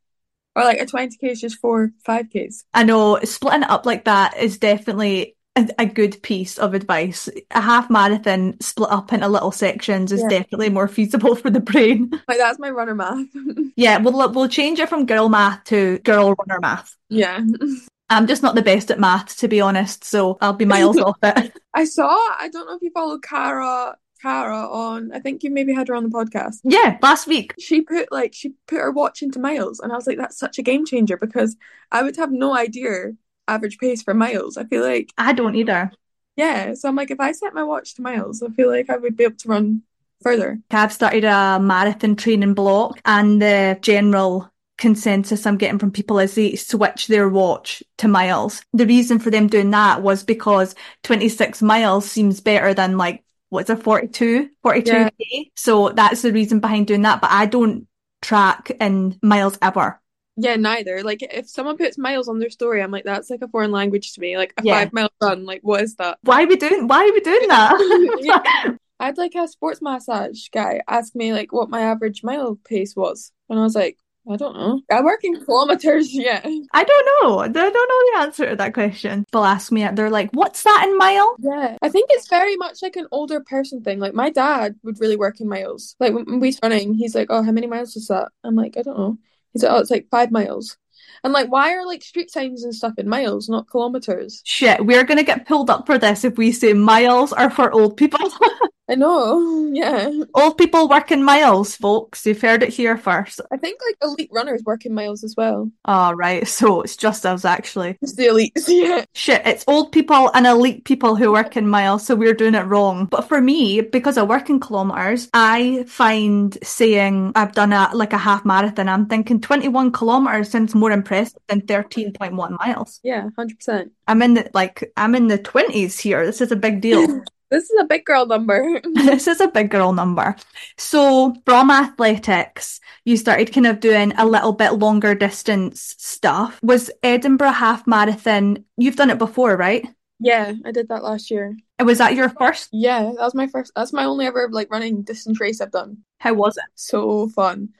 Or 0.56 0.62
like 0.62 0.80
a 0.80 0.86
20k 0.86 1.30
is 1.32 1.40
just 1.40 1.58
four 1.58 1.90
5ks. 2.04 2.64
I 2.72 2.84
know 2.84 3.18
splitting 3.24 3.62
it 3.64 3.70
up 3.70 3.86
like 3.86 4.04
that 4.04 4.36
is 4.36 4.58
definitely 4.58 5.36
a, 5.56 5.68
a 5.80 5.86
good 5.86 6.22
piece 6.22 6.58
of 6.58 6.74
advice. 6.74 7.28
A 7.50 7.60
half 7.60 7.90
marathon 7.90 8.56
split 8.60 8.90
up 8.90 9.12
into 9.12 9.26
little 9.26 9.50
sections 9.50 10.12
is 10.12 10.22
Yeah. 10.22 10.28
definitely 10.28 10.70
more 10.70 10.86
feasible 10.86 11.34
for 11.42 11.50
the 11.50 11.58
brain. 11.60 12.10
Like 12.28 12.38
that's 12.38 12.60
my 12.60 12.70
runner 12.70 12.94
math. 12.94 13.26
Yeah, 13.76 13.98
we'll 13.98 14.32
we'll 14.32 14.48
change 14.48 14.78
it 14.78 14.88
from 14.88 15.04
girl 15.06 15.28
math 15.28 15.64
to 15.64 15.98
girl 15.98 16.34
runner 16.38 16.60
math. 16.60 16.96
yeah. 17.08 17.40
I'm 18.10 18.26
just 18.28 18.42
not 18.42 18.54
the 18.54 18.62
best 18.62 18.90
at 18.92 19.00
math, 19.00 19.38
to 19.38 19.48
be 19.48 19.60
honest, 19.62 20.04
so 20.04 20.36
I'll 20.40 20.52
be 20.52 20.66
miles 20.66 20.98
off 20.98 21.16
it. 21.22 21.52
I 21.72 21.84
saw, 21.84 22.06
I 22.38 22.48
don't 22.52 22.66
know 22.66 22.76
if 22.76 22.82
you 22.82 22.90
follow 22.94 23.18
Cara, 23.18 23.96
Cara 24.24 24.66
on, 24.70 25.12
I 25.12 25.20
think 25.20 25.42
you 25.42 25.50
maybe 25.50 25.74
had 25.74 25.88
her 25.88 25.94
on 25.94 26.04
the 26.04 26.08
podcast. 26.08 26.60
Yeah, 26.64 26.96
last 27.02 27.26
week. 27.26 27.52
She 27.58 27.82
put 27.82 28.10
like, 28.10 28.32
she 28.32 28.54
put 28.66 28.78
her 28.78 28.90
watch 28.90 29.20
into 29.20 29.38
miles. 29.38 29.80
And 29.80 29.92
I 29.92 29.96
was 29.96 30.06
like, 30.06 30.16
that's 30.16 30.38
such 30.38 30.58
a 30.58 30.62
game 30.62 30.86
changer 30.86 31.18
because 31.18 31.56
I 31.92 32.02
would 32.02 32.16
have 32.16 32.32
no 32.32 32.56
idea 32.56 33.12
average 33.46 33.76
pace 33.76 34.02
for 34.02 34.14
miles. 34.14 34.56
I 34.56 34.64
feel 34.64 34.82
like, 34.82 35.12
I 35.18 35.34
don't 35.34 35.56
either. 35.56 35.92
yeah. 36.36 36.72
So 36.72 36.88
I'm 36.88 36.96
like, 36.96 37.10
if 37.10 37.20
I 37.20 37.32
set 37.32 37.52
my 37.52 37.64
watch 37.64 37.94
to 37.94 38.02
miles, 38.02 38.42
I 38.42 38.48
feel 38.48 38.70
like 38.70 38.88
I 38.88 38.96
would 38.96 39.16
be 39.16 39.24
able 39.24 39.36
to 39.36 39.48
run 39.48 39.82
further. 40.22 40.58
I've 40.70 40.92
started 40.92 41.24
a 41.24 41.60
marathon 41.60 42.16
training 42.16 42.54
block, 42.54 43.00
and 43.04 43.42
the 43.42 43.78
general 43.82 44.50
consensus 44.78 45.46
I'm 45.46 45.56
getting 45.58 45.78
from 45.78 45.92
people 45.92 46.18
is 46.18 46.34
they 46.34 46.56
switch 46.56 47.06
their 47.06 47.28
watch 47.28 47.82
to 47.98 48.08
miles. 48.08 48.62
The 48.72 48.86
reason 48.86 49.18
for 49.18 49.30
them 49.30 49.46
doing 49.46 49.70
that 49.70 50.02
was 50.02 50.24
because 50.24 50.74
26 51.04 51.62
miles 51.62 52.10
seems 52.10 52.40
better 52.40 52.74
than 52.74 52.96
like, 52.96 53.23
what's 53.54 53.70
a 53.70 53.76
42, 53.76 54.50
42k. 54.64 55.50
So 55.56 55.88
that's 55.90 56.22
the 56.22 56.32
reason 56.32 56.60
behind 56.60 56.86
doing 56.86 57.02
that. 57.02 57.20
But 57.20 57.30
I 57.30 57.46
don't 57.46 57.86
track 58.20 58.70
in 58.80 59.18
miles 59.22 59.58
ever. 59.62 60.00
Yeah, 60.36 60.56
neither. 60.56 61.02
Like 61.02 61.22
if 61.22 61.48
someone 61.48 61.76
puts 61.76 61.96
miles 61.96 62.28
on 62.28 62.40
their 62.40 62.50
story, 62.50 62.82
I'm 62.82 62.90
like, 62.90 63.04
that's 63.04 63.30
like 63.30 63.42
a 63.42 63.48
foreign 63.48 63.70
language 63.70 64.12
to 64.14 64.20
me. 64.20 64.36
Like 64.36 64.52
a 64.56 64.62
Yeah. 64.64 64.80
five 64.80 64.92
mile 64.92 65.10
run, 65.22 65.46
like 65.46 65.60
what 65.62 65.82
is 65.82 65.94
that? 65.96 66.18
Why 66.22 66.42
are 66.42 66.46
we 66.46 66.56
doing, 66.56 66.88
why 66.88 67.06
are 67.06 67.12
we 67.12 67.20
doing 67.20 67.48
that? 67.48 68.18
Yeah. 68.20 68.72
i'd 69.00 69.18
like 69.18 69.34
a 69.34 69.48
sports 69.48 69.82
massage 69.82 70.48
guy 70.50 70.80
ask 70.86 71.16
me 71.16 71.32
like 71.32 71.52
what 71.52 71.68
my 71.68 71.80
average 71.80 72.22
mile 72.22 72.56
pace 72.64 72.94
was. 72.96 73.32
And 73.48 73.58
I 73.58 73.62
was 73.62 73.74
like, 73.74 73.98
I 74.30 74.36
don't 74.36 74.56
know. 74.56 74.80
I 74.90 75.02
work 75.02 75.20
in 75.22 75.44
kilometers, 75.44 76.08
yeah. 76.12 76.40
I 76.44 76.84
don't 76.84 77.08
know. 77.22 77.38
I 77.40 77.48
don't 77.48 77.72
know 77.72 77.72
the 77.72 78.18
answer 78.20 78.50
to 78.50 78.56
that 78.56 78.74
question. 78.74 79.24
People 79.24 79.44
ask 79.44 79.70
me, 79.70 79.86
they're 79.92 80.10
like, 80.10 80.30
what's 80.32 80.62
that 80.62 80.86
in 80.88 80.96
mile? 80.96 81.36
Yeah. 81.38 81.76
I 81.82 81.88
think 81.90 82.08
it's 82.10 82.28
very 82.28 82.56
much 82.56 82.82
like 82.82 82.96
an 82.96 83.06
older 83.10 83.40
person 83.40 83.82
thing. 83.82 83.98
Like 83.98 84.14
my 84.14 84.30
dad 84.30 84.76
would 84.82 85.00
really 85.00 85.16
work 85.16 85.40
in 85.40 85.48
miles. 85.48 85.94
Like 86.00 86.14
when 86.14 86.40
we're 86.40 86.52
running, 86.62 86.94
he's 86.94 87.14
like, 87.14 87.28
oh, 87.30 87.42
how 87.42 87.52
many 87.52 87.66
miles 87.66 87.96
is 87.96 88.08
that? 88.08 88.28
I'm 88.42 88.54
like, 88.54 88.76
I 88.78 88.82
don't 88.82 88.98
know. 88.98 89.18
He's 89.52 89.62
like, 89.62 89.72
oh, 89.72 89.78
it's 89.78 89.90
like 89.90 90.08
five 90.10 90.30
miles. 90.30 90.76
And 91.22 91.32
like, 91.32 91.50
why 91.50 91.72
are 91.74 91.86
like 91.86 92.02
street 92.02 92.30
signs 92.30 92.64
and 92.64 92.74
stuff 92.74 92.94
in 92.98 93.08
miles, 93.08 93.48
not 93.48 93.68
kilometers? 93.68 94.42
Shit, 94.44 94.84
we're 94.84 95.04
gonna 95.04 95.22
get 95.22 95.46
pulled 95.46 95.70
up 95.70 95.86
for 95.86 95.98
this 95.98 96.24
if 96.24 96.36
we 96.36 96.52
say 96.52 96.72
miles 96.72 97.32
are 97.32 97.50
for 97.50 97.72
old 97.72 97.96
people. 97.96 98.20
I 98.88 98.96
know, 98.96 99.70
yeah. 99.72 100.10
Old 100.34 100.58
people 100.58 100.88
work 100.88 101.10
in 101.10 101.22
miles, 101.22 101.74
folks. 101.76 102.26
You've 102.26 102.40
heard 102.40 102.62
it 102.62 102.68
here 102.68 102.96
first. 102.98 103.40
I 103.50 103.56
think 103.56 103.80
like 103.86 103.96
elite 104.02 104.30
runners 104.32 104.62
work 104.64 104.84
in 104.84 104.92
miles 104.92 105.24
as 105.24 105.34
well. 105.36 105.70
Oh, 105.84 106.12
right. 106.12 106.46
So 106.54 106.82
it's 106.82 106.96
just 106.96 107.26
us, 107.26 107.44
actually. 107.44 107.98
It's 108.00 108.14
the 108.14 108.26
elites, 108.26 108.68
yeah. 108.68 109.04
Shit, 109.12 109.42
it's 109.44 109.64
old 109.66 109.92
people 109.92 110.30
and 110.34 110.46
elite 110.46 110.84
people 110.84 111.16
who 111.16 111.32
work 111.32 111.56
in 111.56 111.66
miles, 111.68 112.06
so 112.06 112.14
we're 112.14 112.32
doing 112.32 112.54
it 112.54 112.66
wrong. 112.66 113.06
But 113.06 113.28
for 113.28 113.40
me, 113.40 113.80
because 113.80 114.16
I 114.16 114.22
work 114.22 114.48
in 114.48 114.60
kilometres, 114.60 115.28
I 115.34 115.84
find 115.88 116.56
saying 116.62 117.32
I've 117.34 117.52
done 117.52 117.72
a 117.72 117.90
like 117.92 118.12
a 118.12 118.18
half 118.18 118.44
marathon, 118.44 118.88
I'm 118.88 119.06
thinking 119.06 119.40
21 119.40 119.92
kilometres 119.92 120.50
sounds 120.50 120.74
more 120.74 120.92
impressive 120.92 121.38
than 121.48 121.62
13.1 121.62 122.58
miles. 122.58 123.00
Yeah, 123.02 123.28
100%. 123.36 123.90
I'm 124.06 124.22
in 124.22 124.34
the 124.34 124.50
like 124.54 124.92
I'm 124.96 125.14
in 125.14 125.26
the 125.26 125.38
20s 125.38 125.98
here. 125.98 126.24
This 126.24 126.40
is 126.40 126.52
a 126.52 126.56
big 126.56 126.80
deal. 126.80 127.22
This 127.50 127.70
is 127.70 127.80
a 127.80 127.84
big 127.84 128.04
girl 128.04 128.26
number. 128.26 128.80
this 128.94 129.26
is 129.26 129.40
a 129.40 129.48
big 129.48 129.70
girl 129.70 129.92
number. 129.92 130.36
So 130.76 131.34
from 131.44 131.70
athletics, 131.70 132.80
you 133.04 133.16
started 133.16 133.52
kind 133.52 133.66
of 133.66 133.80
doing 133.80 134.12
a 134.16 134.26
little 134.26 134.52
bit 134.52 134.74
longer 134.74 135.14
distance 135.14 135.94
stuff. 135.98 136.58
Was 136.62 136.90
Edinburgh 137.02 137.52
half 137.52 137.86
marathon? 137.86 138.64
You've 138.76 138.96
done 138.96 139.10
it 139.10 139.18
before, 139.18 139.56
right? 139.56 139.86
Yeah, 140.20 140.52
I 140.64 140.72
did 140.72 140.88
that 140.88 141.02
last 141.02 141.30
year. 141.30 141.56
And 141.78 141.86
was 141.86 141.98
that 141.98 142.14
your 142.14 142.28
first? 142.30 142.68
Yeah, 142.72 143.02
that 143.02 143.20
was 143.20 143.34
my 143.34 143.46
first. 143.46 143.72
That's 143.74 143.92
my 143.92 144.04
only 144.04 144.26
ever 144.26 144.48
like 144.50 144.70
running 144.70 145.02
distance 145.02 145.40
race 145.40 145.60
I've 145.60 145.72
done. 145.72 145.98
How 146.18 146.34
was 146.34 146.56
it? 146.56 146.64
So 146.74 147.28
fun. 147.28 147.70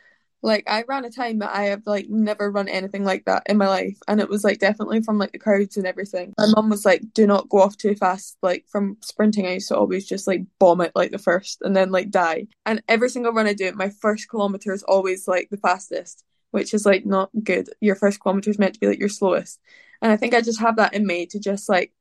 Like 0.45 0.65
I 0.69 0.85
ran 0.87 1.07
a 1.07 1.11
time 1.11 1.39
that 1.39 1.57
I 1.57 1.65
have 1.65 1.87
like 1.87 2.11
never 2.11 2.51
run 2.51 2.69
anything 2.69 3.03
like 3.03 3.25
that 3.25 3.45
in 3.47 3.57
my 3.57 3.67
life, 3.67 3.97
and 4.07 4.21
it 4.21 4.29
was 4.29 4.45
like 4.45 4.59
definitely 4.59 5.01
from 5.01 5.17
like 5.17 5.33
the 5.33 5.39
crowds 5.39 5.79
and 5.79 5.87
everything. 5.87 6.35
My 6.37 6.49
mum 6.55 6.69
was 6.69 6.85
like, 6.85 7.01
"Do 7.15 7.27
not 7.27 7.49
go 7.49 7.63
off 7.63 7.79
too 7.79 7.95
fast." 7.95 8.37
Like 8.43 8.67
from 8.69 8.99
sprinting, 9.01 9.47
I 9.47 9.55
used 9.55 9.69
to 9.69 9.77
always 9.77 10.07
just 10.07 10.27
like 10.27 10.43
bomb 10.59 10.83
it 10.83 10.93
like 10.95 11.13
the 11.13 11.19
first, 11.19 11.63
and 11.63 11.75
then 11.75 11.91
like 11.91 12.11
die. 12.11 12.49
And 12.67 12.83
every 12.89 13.09
single 13.09 13.33
run 13.33 13.47
I 13.47 13.55
do, 13.55 13.73
my 13.73 13.89
first 13.89 14.29
kilometer 14.29 14.75
is 14.75 14.83
always 14.83 15.27
like 15.27 15.49
the 15.49 15.57
fastest, 15.57 16.25
which 16.51 16.75
is 16.75 16.85
like 16.85 17.07
not 17.07 17.31
good. 17.43 17.71
Your 17.81 17.97
first 17.97 18.21
kilometer 18.21 18.51
is 18.51 18.59
meant 18.59 18.75
to 18.75 18.81
be 18.81 18.87
like 18.87 19.01
your 19.01 19.09
slowest, 19.09 19.59
and 20.03 20.13
I 20.13 20.19
think 20.19 20.35
I 20.35 20.43
just 20.43 20.61
have 20.61 20.77
that 20.77 20.93
in 20.93 21.07
me 21.07 21.25
to 21.27 21.41
just 21.41 21.71
like 21.71 21.95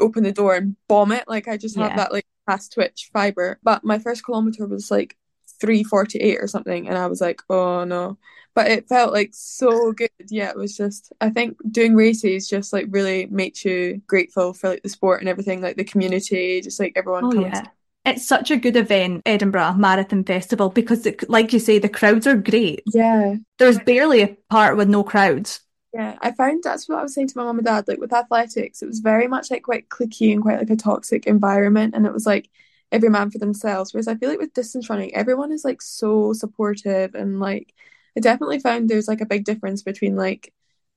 open 0.00 0.24
the 0.24 0.32
door 0.32 0.56
and 0.56 0.74
bomb 0.88 1.12
it. 1.12 1.28
Like 1.28 1.46
I 1.46 1.56
just 1.56 1.76
have 1.76 1.94
that 1.94 2.12
like 2.12 2.26
fast 2.44 2.72
twitch 2.72 3.10
fiber. 3.12 3.60
But 3.62 3.84
my 3.84 4.00
first 4.00 4.24
kilometer 4.24 4.66
was 4.66 4.90
like 4.90 5.16
348 5.64 6.38
or 6.40 6.46
something 6.48 6.88
and 6.88 6.98
I 6.98 7.06
was 7.06 7.20
like, 7.20 7.40
oh 7.50 7.84
no. 7.84 8.18
But 8.54 8.70
it 8.70 8.88
felt 8.88 9.12
like 9.12 9.30
so 9.32 9.92
good. 9.92 10.10
Yeah, 10.28 10.50
it 10.50 10.56
was 10.56 10.76
just 10.76 11.12
I 11.20 11.30
think 11.30 11.56
doing 11.70 11.94
races 11.96 12.48
just 12.48 12.72
like 12.72 12.86
really 12.90 13.26
makes 13.26 13.64
you 13.64 14.02
grateful 14.06 14.52
for 14.54 14.68
like 14.70 14.82
the 14.82 14.88
sport 14.88 15.20
and 15.20 15.28
everything, 15.28 15.60
like 15.60 15.76
the 15.76 15.84
community, 15.84 16.60
just 16.60 16.78
like 16.80 16.92
everyone 16.96 17.26
Oh 17.26 17.30
comes. 17.30 17.62
yeah. 17.64 17.68
It's 18.04 18.26
such 18.26 18.50
a 18.50 18.56
good 18.58 18.76
event, 18.76 19.22
Edinburgh 19.24 19.74
Marathon 19.74 20.24
Festival, 20.24 20.68
because 20.68 21.06
it, 21.06 21.28
like 21.30 21.52
you 21.52 21.58
say, 21.58 21.78
the 21.78 21.88
crowds 21.88 22.26
are 22.26 22.36
great. 22.36 22.84
Yeah. 22.86 23.36
There's 23.58 23.78
barely 23.80 24.22
a 24.22 24.36
part 24.50 24.76
with 24.76 24.88
no 24.88 25.04
crowds. 25.04 25.60
Yeah, 25.92 26.18
I 26.20 26.32
found 26.32 26.64
that's 26.64 26.88
what 26.88 26.98
I 26.98 27.02
was 27.02 27.14
saying 27.14 27.28
to 27.28 27.38
my 27.38 27.44
mum 27.44 27.58
and 27.58 27.66
dad. 27.66 27.86
Like 27.86 28.00
with 28.00 28.12
athletics, 28.12 28.82
it 28.82 28.86
was 28.86 28.98
very 28.98 29.28
much 29.28 29.50
like 29.50 29.62
quite 29.62 29.88
cliquey 29.88 30.32
and 30.32 30.42
quite 30.42 30.58
like 30.58 30.70
a 30.70 30.76
toxic 30.76 31.26
environment, 31.26 31.94
and 31.94 32.04
it 32.04 32.12
was 32.12 32.26
like 32.26 32.50
every 32.94 33.10
man 33.10 33.30
for 33.30 33.38
themselves. 33.38 33.92
Whereas 33.92 34.08
I 34.08 34.14
feel 34.14 34.30
like 34.30 34.38
with 34.38 34.54
distance 34.54 34.88
running, 34.88 35.14
everyone 35.14 35.52
is 35.52 35.64
like 35.64 35.82
so 35.82 36.32
supportive, 36.32 37.14
and 37.14 37.40
like 37.40 37.74
I 38.16 38.20
definitely 38.20 38.60
found 38.60 38.88
there's 38.88 39.08
like 39.08 39.20
a 39.20 39.26
big 39.26 39.44
difference 39.44 39.82
between 39.82 40.16
like 40.16 40.52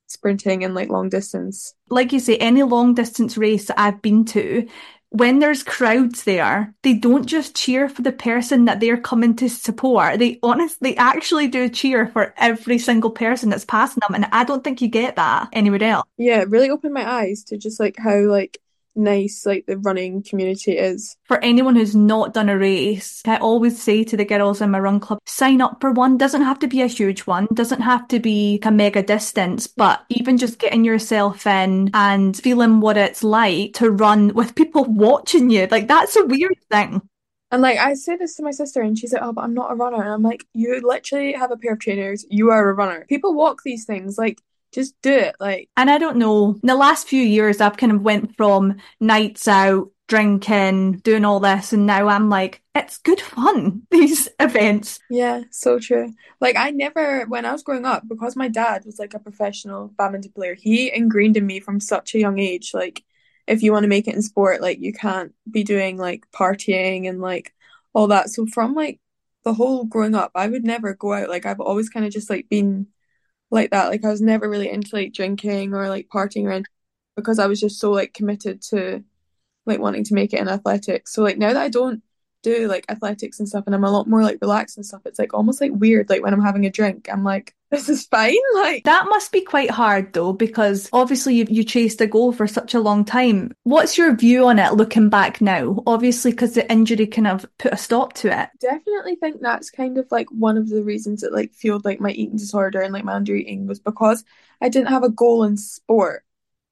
sprinting 0.05 0.63
and 0.63 0.73
like 0.73 0.89
long 0.89 1.09
distance. 1.09 1.73
Like 1.89 2.13
you 2.13 2.19
say, 2.19 2.37
any 2.37 2.63
long 2.63 2.93
distance 2.93 3.37
race 3.37 3.69
I've 3.75 4.01
been 4.01 4.23
to, 4.25 4.67
when 5.09 5.39
there's 5.39 5.63
crowds 5.63 6.23
there, 6.23 6.73
they 6.83 6.93
don't 6.93 7.25
just 7.25 7.55
cheer 7.55 7.87
for 7.87 8.01
the 8.01 8.11
person 8.11 8.65
that 8.65 8.79
they're 8.79 8.99
coming 8.99 9.35
to 9.37 9.49
support. 9.49 10.19
They 10.19 10.39
honestly 10.43 10.91
they 10.91 10.97
actually 10.97 11.47
do 11.47 11.69
cheer 11.69 12.07
for 12.07 12.33
every 12.37 12.77
single 12.77 13.11
person 13.11 13.49
that's 13.49 13.65
passing 13.65 14.01
them. 14.07 14.15
And 14.15 14.27
I 14.31 14.43
don't 14.43 14.63
think 14.63 14.81
you 14.81 14.87
get 14.87 15.15
that 15.15 15.49
anywhere 15.53 15.83
else. 15.83 16.05
Yeah, 16.17 16.41
it 16.41 16.49
really 16.49 16.69
opened 16.69 16.93
my 16.93 17.09
eyes 17.09 17.43
to 17.45 17.57
just 17.57 17.79
like 17.79 17.97
how 17.97 18.19
like 18.19 18.59
nice 18.97 19.45
like 19.45 19.65
the 19.65 19.77
running 19.77 20.23
community 20.23 20.77
is. 20.77 21.15
For 21.25 21.43
anyone 21.43 21.75
who's 21.75 21.95
not 21.95 22.33
done 22.33 22.49
a 22.49 22.57
race, 22.57 23.21
I 23.25 23.37
always 23.37 23.81
say 23.81 24.03
to 24.03 24.17
the 24.17 24.25
girls 24.25 24.61
in 24.61 24.71
my 24.71 24.79
run 24.79 24.99
club, 24.99 25.19
sign 25.25 25.61
up 25.61 25.77
for 25.79 25.91
one. 25.91 26.17
Doesn't 26.17 26.41
have 26.41 26.59
to 26.59 26.67
be 26.67 26.81
a 26.81 26.87
huge 26.87 27.21
one, 27.21 27.47
doesn't 27.53 27.81
have 27.81 28.07
to 28.09 28.19
be 28.19 28.59
a 28.63 28.71
mega 28.71 29.03
distance, 29.03 29.67
but 29.67 30.03
even 30.09 30.37
just 30.37 30.59
getting 30.59 30.83
yourself 30.83 31.45
in 31.47 31.89
and 31.93 32.35
feeling 32.35 32.79
what 32.79 32.97
it's 32.97 33.23
like 33.23 33.73
to 33.73 33.91
run 33.91 34.33
with 34.33 34.55
people 34.55 34.83
watching 34.83 35.49
you, 35.49 35.67
like 35.69 35.87
that's 35.87 36.15
a 36.15 36.25
weird 36.25 36.57
thing. 36.71 37.01
And 37.49 37.61
like 37.61 37.77
I 37.77 37.93
say 37.93 38.17
this 38.17 38.35
to 38.35 38.43
my 38.43 38.51
sister 38.51 38.81
and 38.81 38.97
she's 38.97 39.13
like, 39.13 39.21
Oh, 39.21 39.31
but 39.31 39.43
I'm 39.43 39.53
not 39.53 39.71
a 39.71 39.75
runner. 39.75 40.01
And 40.01 40.11
I'm 40.11 40.23
like, 40.23 40.45
You 40.53 40.81
literally 40.83 41.33
have 41.33 41.51
a 41.51 41.57
pair 41.57 41.73
of 41.73 41.79
trainers, 41.79 42.25
you 42.29 42.51
are 42.51 42.69
a 42.69 42.73
runner. 42.73 43.05
People 43.07 43.33
walk 43.33 43.61
these 43.63 43.85
things, 43.85 44.17
like 44.17 44.41
just 44.77 44.93
do 45.01 45.11
it. 45.11 45.35
Like 45.39 45.69
And 45.75 45.89
I 45.89 45.97
don't 45.97 46.17
know, 46.17 46.51
in 46.51 46.67
the 46.67 46.75
last 46.75 47.07
few 47.07 47.21
years, 47.21 47.61
I've 47.61 47.77
kind 47.77 47.91
of 47.91 48.01
went 48.01 48.37
from 48.37 48.77
nights 48.99 49.47
out, 49.47 49.89
drinking, 50.07 50.99
doing 50.99 51.25
all 51.25 51.39
this, 51.39 51.73
and 51.73 51.87
now 51.87 52.07
I'm 52.07 52.29
like, 52.29 52.61
it's 52.75 52.99
good 52.99 53.19
fun, 53.19 53.81
these 53.91 54.29
events. 54.39 54.99
Yeah, 55.09 55.41
so 55.49 55.79
true. 55.79 56.13
Like 56.39 56.55
I 56.57 56.69
never, 56.69 57.25
when 57.25 57.45
I 57.45 57.51
was 57.53 57.63
growing 57.63 57.85
up, 57.85 58.03
because 58.07 58.35
my 58.35 58.49
dad 58.49 58.83
was 58.85 58.99
like 58.99 59.15
a 59.15 59.19
professional 59.19 59.87
badminton 59.97 60.31
player, 60.33 60.53
he 60.55 60.93
ingrained 60.93 61.37
in 61.37 61.47
me 61.47 61.59
from 61.59 61.79
such 61.79 62.13
a 62.13 62.19
young 62.19 62.37
age, 62.37 62.71
like 62.75 63.03
if 63.47 63.63
you 63.63 63.71
want 63.71 63.83
to 63.83 63.89
make 63.89 64.07
it 64.07 64.13
in 64.13 64.21
sport, 64.21 64.61
like 64.61 64.79
you 64.79 64.93
can't 64.93 65.33
be 65.49 65.63
doing 65.63 65.97
like 65.97 66.25
partying 66.31 67.09
and 67.09 67.19
like 67.19 67.51
all 67.93 68.07
that. 68.07 68.29
So 68.29 68.45
from 68.45 68.75
like 68.75 68.99
the 69.43 69.53
whole 69.53 69.85
growing 69.85 70.13
up, 70.13 70.31
I 70.35 70.47
would 70.47 70.63
never 70.63 70.93
go 70.93 71.13
out. 71.13 71.29
Like 71.29 71.47
I've 71.47 71.61
always 71.61 71.89
kind 71.89 72.05
of 72.05 72.11
just 72.11 72.29
like 72.29 72.47
been 72.49 72.87
like 73.51 73.71
that. 73.71 73.89
Like 73.89 74.03
I 74.05 74.09
was 74.09 74.21
never 74.21 74.49
really 74.49 74.69
into 74.69 74.95
like 74.95 75.13
drinking 75.13 75.73
or 75.73 75.89
like 75.89 76.07
partying 76.09 76.45
or 76.45 76.51
anything 76.51 76.65
because 77.15 77.39
I 77.39 77.47
was 77.47 77.59
just 77.59 77.79
so 77.79 77.91
like 77.91 78.13
committed 78.13 78.61
to 78.69 79.03
like 79.65 79.79
wanting 79.79 80.03
to 80.05 80.13
make 80.13 80.33
it 80.33 80.39
in 80.39 80.47
athletics. 80.47 81.13
So 81.13 81.23
like 81.23 81.37
now 81.37 81.53
that 81.53 81.61
I 81.61 81.69
don't 81.69 82.01
do 82.43 82.67
like 82.67 82.85
athletics 82.89 83.39
and 83.39 83.49
stuff 83.49 83.63
and 83.65 83.75
I'm 83.75 83.83
a 83.83 83.91
lot 83.91 84.07
more 84.07 84.23
like 84.23 84.39
relaxed 84.41 84.77
and 84.77 84.85
stuff, 84.85 85.01
it's 85.05 85.19
like 85.19 85.33
almost 85.33 85.61
like 85.61 85.71
weird. 85.73 86.09
Like 86.09 86.23
when 86.23 86.33
I'm 86.33 86.41
having 86.43 86.65
a 86.65 86.69
drink, 86.69 87.09
I'm 87.11 87.23
like, 87.23 87.53
this 87.69 87.89
is 87.89 88.05
fine. 88.05 88.35
Like 88.55 88.83
That 88.85 89.05
must 89.09 89.31
be 89.31 89.41
quite 89.41 89.69
hard 89.69 90.13
though, 90.13 90.33
because 90.33 90.89
obviously 90.93 91.35
you, 91.35 91.45
you 91.49 91.63
chased 91.63 92.01
a 92.01 92.07
goal 92.07 92.31
for 92.31 92.47
such 92.47 92.73
a 92.73 92.79
long 92.79 93.05
time. 93.05 93.51
What's 93.63 93.97
your 93.97 94.15
view 94.15 94.47
on 94.47 94.59
it 94.59 94.73
looking 94.73 95.09
back 95.09 95.41
now? 95.41 95.83
Obviously, 95.85 96.31
because 96.31 96.53
the 96.53 96.69
injury 96.71 97.07
kind 97.07 97.27
of 97.27 97.45
put 97.59 97.73
a 97.73 97.77
stop 97.77 98.13
to 98.13 98.41
it. 98.41 98.49
definitely 98.59 99.15
think 99.15 99.41
that's 99.41 99.69
kind 99.69 99.97
of 99.97 100.07
like 100.11 100.27
one 100.31 100.57
of 100.57 100.69
the 100.69 100.83
reasons 100.83 101.21
that 101.21 101.33
like 101.33 101.53
fueled 101.53 101.85
like 101.85 101.99
my 101.99 102.11
eating 102.11 102.37
disorder 102.37 102.81
and 102.81 102.93
like 102.93 103.03
my 103.03 103.13
under 103.13 103.35
eating 103.35 103.67
was 103.67 103.79
because 103.79 104.23
I 104.61 104.69
didn't 104.69 104.89
have 104.89 105.03
a 105.03 105.09
goal 105.09 105.43
in 105.43 105.57
sport. 105.57 106.23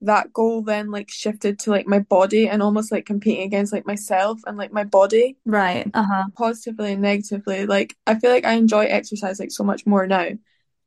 That 0.02 0.34
goal 0.34 0.62
then 0.62 0.92
like 0.92 1.10
shifted 1.10 1.60
to 1.60 1.72
like 1.72 1.88
my 1.88 2.00
body 2.00 2.48
and 2.48 2.62
almost 2.62 2.92
like 2.92 3.06
competing 3.06 3.44
against 3.46 3.74
like 3.74 3.88
myself 3.88 4.42
and 4.46 4.58
like 4.58 4.72
my 4.72 4.84
body. 4.84 5.38
Right. 5.46 5.90
Uh 5.94 6.04
huh. 6.04 6.24
positively 6.36 6.94
and 6.94 7.02
negatively. 7.02 7.66
Like 7.66 7.96
I 8.06 8.16
feel 8.16 8.30
like 8.32 8.46
I 8.46 8.54
enjoy 8.54 8.86
exercise 8.86 9.40
like 9.40 9.52
so 9.52 9.64
much 9.64 9.86
more 9.86 10.06
now. 10.06 10.30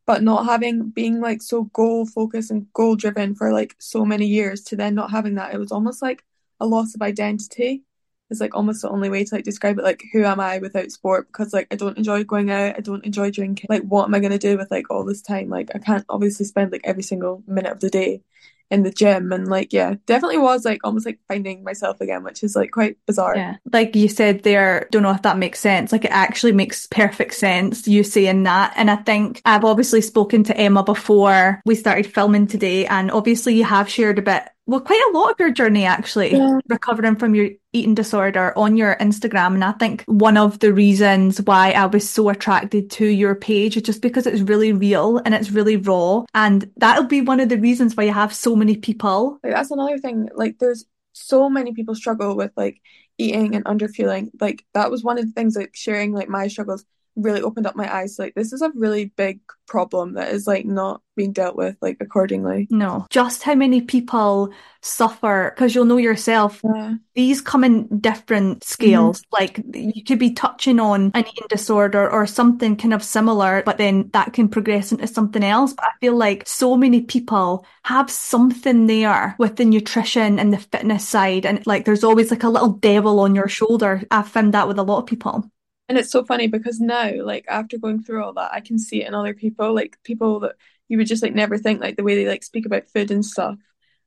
But 0.09 0.23
not 0.23 0.47
having 0.47 0.89
being 0.89 1.21
like 1.21 1.43
so 1.43 1.65
goal 1.65 2.07
focused 2.07 2.51
and 2.51 2.73
goal 2.73 2.97
driven 2.97 3.35
for 3.35 3.53
like 3.53 3.77
so 3.79 4.07
many 4.07 4.27
years 4.27 4.63
to 4.65 4.77
then 4.77 4.95
not 4.95 5.11
having 5.11 5.35
that, 5.35 5.53
it 5.55 5.59
was 5.59 5.71
almost 5.71 6.01
like 6.01 6.25
a 6.61 6.67
loss 6.67 6.95
of 6.95 7.03
identity. 7.03 7.85
Is 8.31 8.41
like 8.41 8.55
almost 8.55 8.83
the 8.83 8.89
only 8.89 9.11
way 9.11 9.25
to 9.25 9.35
like 9.35 9.45
describe 9.45 9.79
it. 9.79 9.85
Like 9.85 10.03
who 10.13 10.25
am 10.25 10.41
I 10.41 10.59
without 10.61 10.91
sport? 10.91 11.27
Because 11.27 11.53
like 11.53 11.67
I 11.71 11.77
don't 11.77 11.99
enjoy 11.99 12.25
going 12.25 12.51
out, 12.51 12.77
I 12.77 12.81
don't 12.81 13.05
enjoy 13.05 13.31
drinking. 13.31 13.67
Like 13.69 13.83
what 13.83 14.07
am 14.07 14.15
I 14.15 14.21
gonna 14.21 14.39
do 14.39 14.57
with 14.57 14.71
like 14.71 14.91
all 14.91 15.05
this 15.05 15.21
time? 15.21 15.51
Like 15.51 15.71
I 15.75 15.79
can't 15.79 16.07
obviously 16.09 16.47
spend 16.47 16.73
like 16.73 16.83
every 16.85 17.03
single 17.03 17.43
minute 17.47 17.73
of 17.73 17.81
the 17.81 17.91
day 17.91 18.23
in 18.71 18.83
the 18.83 18.91
gym 18.91 19.33
and 19.33 19.49
like 19.49 19.73
yeah, 19.73 19.95
definitely 20.07 20.39
was 20.39 20.65
like 20.65 20.81
almost 20.85 21.07
like 21.07 21.19
finding 21.27 21.65
myself 21.65 22.01
again, 22.01 22.23
which 22.23 22.43
is 22.43 22.55
like 22.55 22.71
quite 22.71 22.99
bizarre. 23.07 23.37
Yeah. 23.37 23.57
Like 23.73 23.97
you 23.97 24.09
said 24.09 24.43
there, 24.43 24.87
don't 24.91 25.03
know 25.03 25.11
if 25.13 25.23
that 25.23 25.39
makes 25.39 25.59
sense. 25.61 25.91
Like 25.91 26.05
it 26.05 26.11
actually 26.11 26.53
makes 26.53 26.87
perfect 26.87 27.35
sense, 27.35 27.89
you 27.89 28.05
saying 28.05 28.43
that. 28.43 28.75
And 28.77 28.91
I 28.91 28.97
think 28.97 29.41
I've 29.45 29.65
obviously 29.65 30.01
spoken 30.03 30.45
to 30.45 30.57
Emma 30.57 30.83
before 30.83 31.63
we 31.65 31.75
started 31.75 32.13
filming 32.13 32.47
today, 32.47 32.87
and 32.87 33.11
obviously 33.11 33.55
you 33.55 33.65
have 33.65 33.89
shared 33.89 34.19
a 34.19 34.23
bit, 34.23 34.43
well, 34.67 34.81
quite 34.81 35.03
a 35.11 35.17
lot 35.17 35.31
of 35.31 35.37
your 35.41 35.51
journey 35.51 35.87
actually, 35.87 36.33
Yeah. 36.37 36.59
recovering 36.69 37.17
from 37.17 37.35
your 37.35 37.49
eating 37.73 37.95
disorder 37.95 38.53
on 38.57 38.77
your 38.77 38.97
Instagram. 38.97 39.55
And 39.55 39.65
I 39.65 39.73
think 39.73 40.05
one 40.07 40.37
of 40.37 40.59
the 40.61 40.73
reasons 40.73 41.41
why 41.43 41.73
I 41.73 41.87
was 41.87 42.09
so 42.09 42.29
attracted 42.29 42.91
to 42.93 43.07
your 43.07 43.35
page 43.35 43.77
is 43.77 43.83
just 43.83 44.03
because 44.03 44.27
it's 44.27 44.41
really 44.41 44.73
real 44.73 45.19
and 45.19 45.35
it's 45.35 45.51
really 45.51 45.77
raw. 45.77 46.25
And 46.35 46.71
that'll 46.77 47.05
be 47.05 47.21
one 47.21 47.41
of 47.41 47.49
the 47.49 47.59
reasons 47.59 47.97
why 47.97 48.05
you 48.05 48.13
have 48.13 48.35
so 48.35 48.57
many 48.57 48.77
people. 48.77 49.39
Like 49.43 49.53
that's 49.53 49.71
another 49.71 49.99
thing. 49.99 50.29
Like 50.35 50.59
there's 50.59 50.85
so 51.13 51.51
many 51.51 51.75
people 51.75 51.95
struggle 51.95 52.37
with 52.37 52.53
like 52.57 52.81
eating 53.19 53.55
and 53.55 53.65
underfueling. 53.65 54.31
Like 54.41 54.65
that 54.75 54.91
was 54.91 55.05
one 55.05 55.19
of 55.19 55.27
the 55.27 55.33
things 55.33 55.57
like 55.57 55.73
sharing 55.75 56.13
like 56.13 56.29
my 56.29 56.49
struggles 56.49 56.85
really 57.19 57.43
opened 57.43 57.67
up 57.67 57.77
my 57.77 57.93
eyes 57.93 58.19
like 58.19 58.35
this 58.35 58.53
is 58.53 58.63
a 58.63 58.71
really 58.75 59.07
big 59.07 59.41
problem 59.67 60.15
that 60.15 60.33
is 60.33 60.47
like 60.47 60.65
not 60.65 61.03
being 61.15 61.33
dealt 61.33 61.57
with 61.57 61.77
like 61.83 61.99
accordingly. 62.01 62.67
No. 62.71 63.07
Just 63.11 63.43
how 63.43 63.55
many 63.55 63.83
people 63.83 64.53
suffer 64.81 65.53
because 65.55 65.75
you'll 65.75 65.85
know 65.85 65.97
yourself 65.97 66.61
yeah. 66.65 66.95
these 67.15 67.41
come 67.41 67.65
in 67.65 68.01
different 68.01 68.65
scales. 68.65 69.21
Mm-hmm. 69.21 69.35
like 69.35 69.61
you 69.75 70.05
could 70.05 70.19
be 70.19 70.33
touching 70.33 70.81
on 70.81 71.11
an 71.15 71.27
eating 71.27 71.47
disorder 71.49 72.09
or 72.09 72.27
something 72.27 72.77
kind 72.77 72.95
of 72.95 73.03
similar 73.03 73.63
but 73.67 73.77
then 73.77 74.09
that 74.13 74.33
can 74.33 74.49
progress 74.49 74.93
into 74.93 75.07
something 75.07 75.45
else. 75.45 75.75
But 75.75 75.87
i 75.87 75.91
feel 76.01 76.17
like 76.17 76.49
so 76.49 76.77
many 76.77 77.03
people 77.03 77.67
have 77.83 78.11
something 78.11 78.87
there 78.87 79.35
with 79.39 79.57
the 79.57 79.65
nutrition 79.65 80.39
and 80.39 80.53
the 80.53 80.59
fitness 80.59 81.07
side 81.07 81.45
and 81.45 81.67
like 81.67 81.85
there's 81.85 82.05
always 82.05 82.31
like 82.31 82.45
a 82.45 82.49
little 82.49 82.73
devil 82.73 83.21
on 83.21 83.35
your 83.35 83.49
shoulder. 83.49 84.03
I've 84.11 84.29
found 84.29 84.55
that 84.55 84.69
with 84.69 84.79
a 84.79 84.83
lot 84.83 85.01
of 85.01 85.07
people 85.07 85.51
and 85.89 85.97
it's 85.97 86.11
so 86.11 86.25
funny 86.25 86.49
because 86.49 86.81
now, 86.81 87.11
like 87.23 87.47
after 87.49 87.79
going 87.79 88.03
through 88.03 88.23
all 88.23 88.35
that, 88.35 88.53
I 88.53 88.61
can 88.61 88.79
see 88.79 89.03
it 89.03 89.09
in 89.09 89.15
other 89.15 89.35
people, 89.35 89.75
like 89.75 89.99
people 90.05 90.41
that 90.41 90.57
you 90.89 90.99
would 90.99 91.07
just 91.07 91.23
like 91.23 91.35
never 91.35 91.57
think, 91.57 91.81
like 91.81 91.97
the 91.97 92.03
way 92.03 92.15
they 92.15 92.29
like 92.29 92.43
speak 92.43 92.67
about 92.67 92.89
food 92.89 93.11
and 93.11 93.25
stuff. 93.25 93.57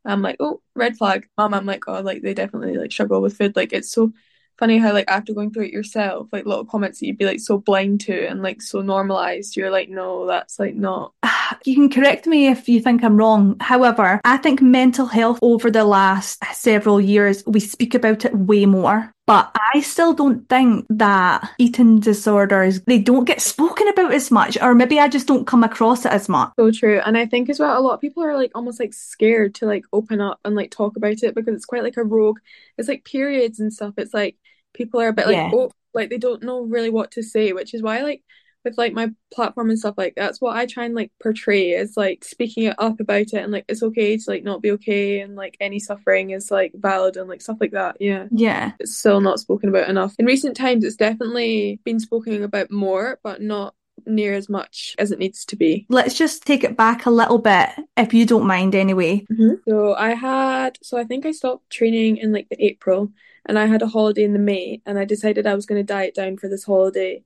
I'm 0.06 0.22
like, 0.22 0.38
oh, 0.40 0.62
red 0.76 0.98
flag. 0.98 1.28
Mom, 1.38 1.54
I'm 1.54 1.66
like, 1.66 1.88
oh, 1.88 2.02
like 2.02 2.22
they 2.22 2.34
definitely 2.34 2.78
like 2.78 2.92
struggle 2.92 3.22
with 3.22 3.38
food. 3.38 3.56
Like 3.56 3.74
it's 3.74 3.92
so 3.92 4.14
funny 4.62 4.78
how 4.78 4.94
like 4.94 5.10
after 5.10 5.34
going 5.34 5.52
through 5.52 5.66
it 5.66 5.74
yourself, 5.74 6.28
like 6.32 6.46
little 6.46 6.66
comments 6.66 7.00
that 7.00 7.08
you'd 7.08 7.18
be 7.18 7.26
like 7.26 7.40
so 7.40 7.58
blind 7.58 8.02
to 8.02 8.28
and 8.28 8.44
like 8.44 8.62
so 8.62 8.82
normalized, 8.82 9.56
you're 9.56 9.72
like, 9.72 9.90
no, 9.90 10.28
that's 10.28 10.60
like 10.60 10.76
not. 10.76 11.14
You 11.66 11.76
can 11.76 11.90
correct 11.90 12.28
me 12.28 12.48
if 12.48 12.70
you 12.70 12.80
think 12.80 13.04
I'm 13.04 13.18
wrong. 13.18 13.58
However, 13.60 14.22
I 14.24 14.38
think 14.38 14.62
mental 14.62 15.06
health 15.06 15.38
over 15.42 15.70
the 15.70 15.84
last 15.84 16.42
several 16.54 17.02
years, 17.02 17.44
we 17.46 17.60
speak 17.60 17.94
about 17.94 18.24
it 18.24 18.34
way 18.34 18.66
more. 18.66 19.12
But 19.32 19.56
I 19.74 19.80
still 19.80 20.14
don't 20.14 20.50
think 20.50 20.86
that 20.90 21.50
eating 21.58 22.02
disorders, 22.02 22.82
they 22.82 23.00
don't 23.00 23.24
get 23.24 23.40
spoken 23.40 23.88
about 23.88 24.14
as 24.14 24.30
much, 24.30 24.58
or 24.62 24.76
maybe 24.76 25.00
I 25.00 25.08
just 25.08 25.26
don't 25.26 25.48
come 25.48 25.64
across 25.64 26.06
it 26.06 26.12
as 26.12 26.28
much. 26.28 26.52
So 26.60 26.70
true. 26.70 27.00
And 27.06 27.18
I 27.18 27.26
think 27.26 27.50
as 27.50 27.58
well, 27.58 27.80
a 27.80 27.80
lot 27.80 27.94
of 27.94 28.02
people 28.02 28.24
are 28.24 28.36
like 28.36 28.52
almost 28.56 28.78
like 28.78 28.94
scared 28.94 29.56
to 29.56 29.66
like 29.66 29.86
open 29.94 30.20
up 30.20 30.42
and 30.44 30.54
like 30.54 30.70
talk 30.70 30.98
about 30.98 31.24
it 31.24 31.34
because 31.34 31.56
it's 31.56 31.64
quite 31.64 31.84
like 31.84 31.96
a 31.96 32.04
rogue, 32.04 32.40
it's 32.78 32.90
like 32.90 33.06
periods 33.06 33.62
and 33.62 33.72
stuff. 33.72 33.94
It's 33.96 34.14
like 34.14 34.36
people 34.74 35.00
are 35.00 35.08
a 35.08 35.14
bit 35.14 35.28
like, 35.28 35.38
yeah. 35.38 35.52
oh, 35.54 35.72
like 35.94 36.10
they 36.10 36.18
don't 36.18 36.44
know 36.44 36.64
really 36.64 36.90
what 36.90 37.12
to 37.12 37.24
say, 37.24 37.54
which 37.54 37.74
is 37.74 37.82
why 37.82 38.02
like 38.02 38.24
with 38.64 38.78
like 38.78 38.94
my 38.94 39.10
platform 39.34 39.70
and 39.70 39.80
stuff 39.80 39.96
like 39.98 40.14
that's 40.16 40.40
what 40.40 40.56
I 40.56 40.66
try 40.66 40.86
and 40.86 40.96
like 40.96 41.12
portray 41.22 41.72
is 41.72 41.98
like 41.98 42.24
speaking 42.24 42.64
it 42.64 42.76
up 42.78 43.00
about 43.00 43.22
it 43.22 43.34
and 43.36 43.52
like 43.52 43.66
it's 43.68 43.84
okay 43.84 44.18
to 44.18 44.24
like 44.28 44.44
not 44.44 44.62
be 44.62 44.72
okay 44.72 45.22
and 45.22 45.36
like 45.36 45.58
any 45.60 45.80
suffering 45.80 46.32
is 46.32 46.52
like 46.52 46.72
valid 46.76 47.18
and 47.18 47.28
like 47.28 47.42
stuff 47.42 47.58
like 47.60 47.72
that. 47.72 47.98
Yeah. 48.00 48.28
Yeah. 48.32 48.74
It's 48.80 48.98
still 48.98 49.22
not 49.22 49.40
spoken 49.40 49.70
about 49.70 49.90
enough. 49.90 50.16
In 50.20 50.26
recent 50.26 50.56
times 50.56 50.84
it's 50.84 50.96
definitely 50.96 51.80
been 51.84 52.00
spoken 52.00 52.44
about 52.44 52.72
more, 52.72 53.20
but 53.24 53.42
not 53.42 53.74
near 54.06 54.34
as 54.34 54.50
much 54.50 54.96
as 54.98 55.12
it 55.12 55.20
needs 55.20 55.46
to 55.46 55.56
be. 55.56 55.86
Let's 55.90 56.18
just 56.18 56.46
take 56.46 56.64
it 56.64 56.78
back 56.78 57.06
a 57.06 57.12
little 57.12 57.38
bit, 57.38 57.70
if 57.98 58.14
you 58.14 58.26
don't 58.26 58.48
mind, 58.48 58.76
anyway. 58.76 59.26
Mm-hmm. 59.32 59.56
So 59.68 59.94
I 59.94 60.14
had, 60.14 60.78
so 60.82 60.98
I 60.98 61.04
think 61.04 61.26
I 61.26 61.32
stopped 61.32 61.70
training 61.70 62.18
in 62.18 62.32
like 62.32 62.50
the 62.50 62.64
April, 62.64 63.12
and 63.46 63.58
I 63.58 63.66
had 63.66 63.82
a 63.82 63.88
holiday 63.88 64.24
in 64.24 64.34
the 64.34 64.40
May, 64.40 64.82
and 64.86 64.98
I 64.98 65.06
decided 65.06 65.48
I 65.48 65.56
was 65.56 65.66
going 65.66 65.80
to 65.80 65.86
diet 65.86 66.16
down 66.16 66.38
for 66.38 66.48
this 66.48 66.64
holiday 66.64 67.24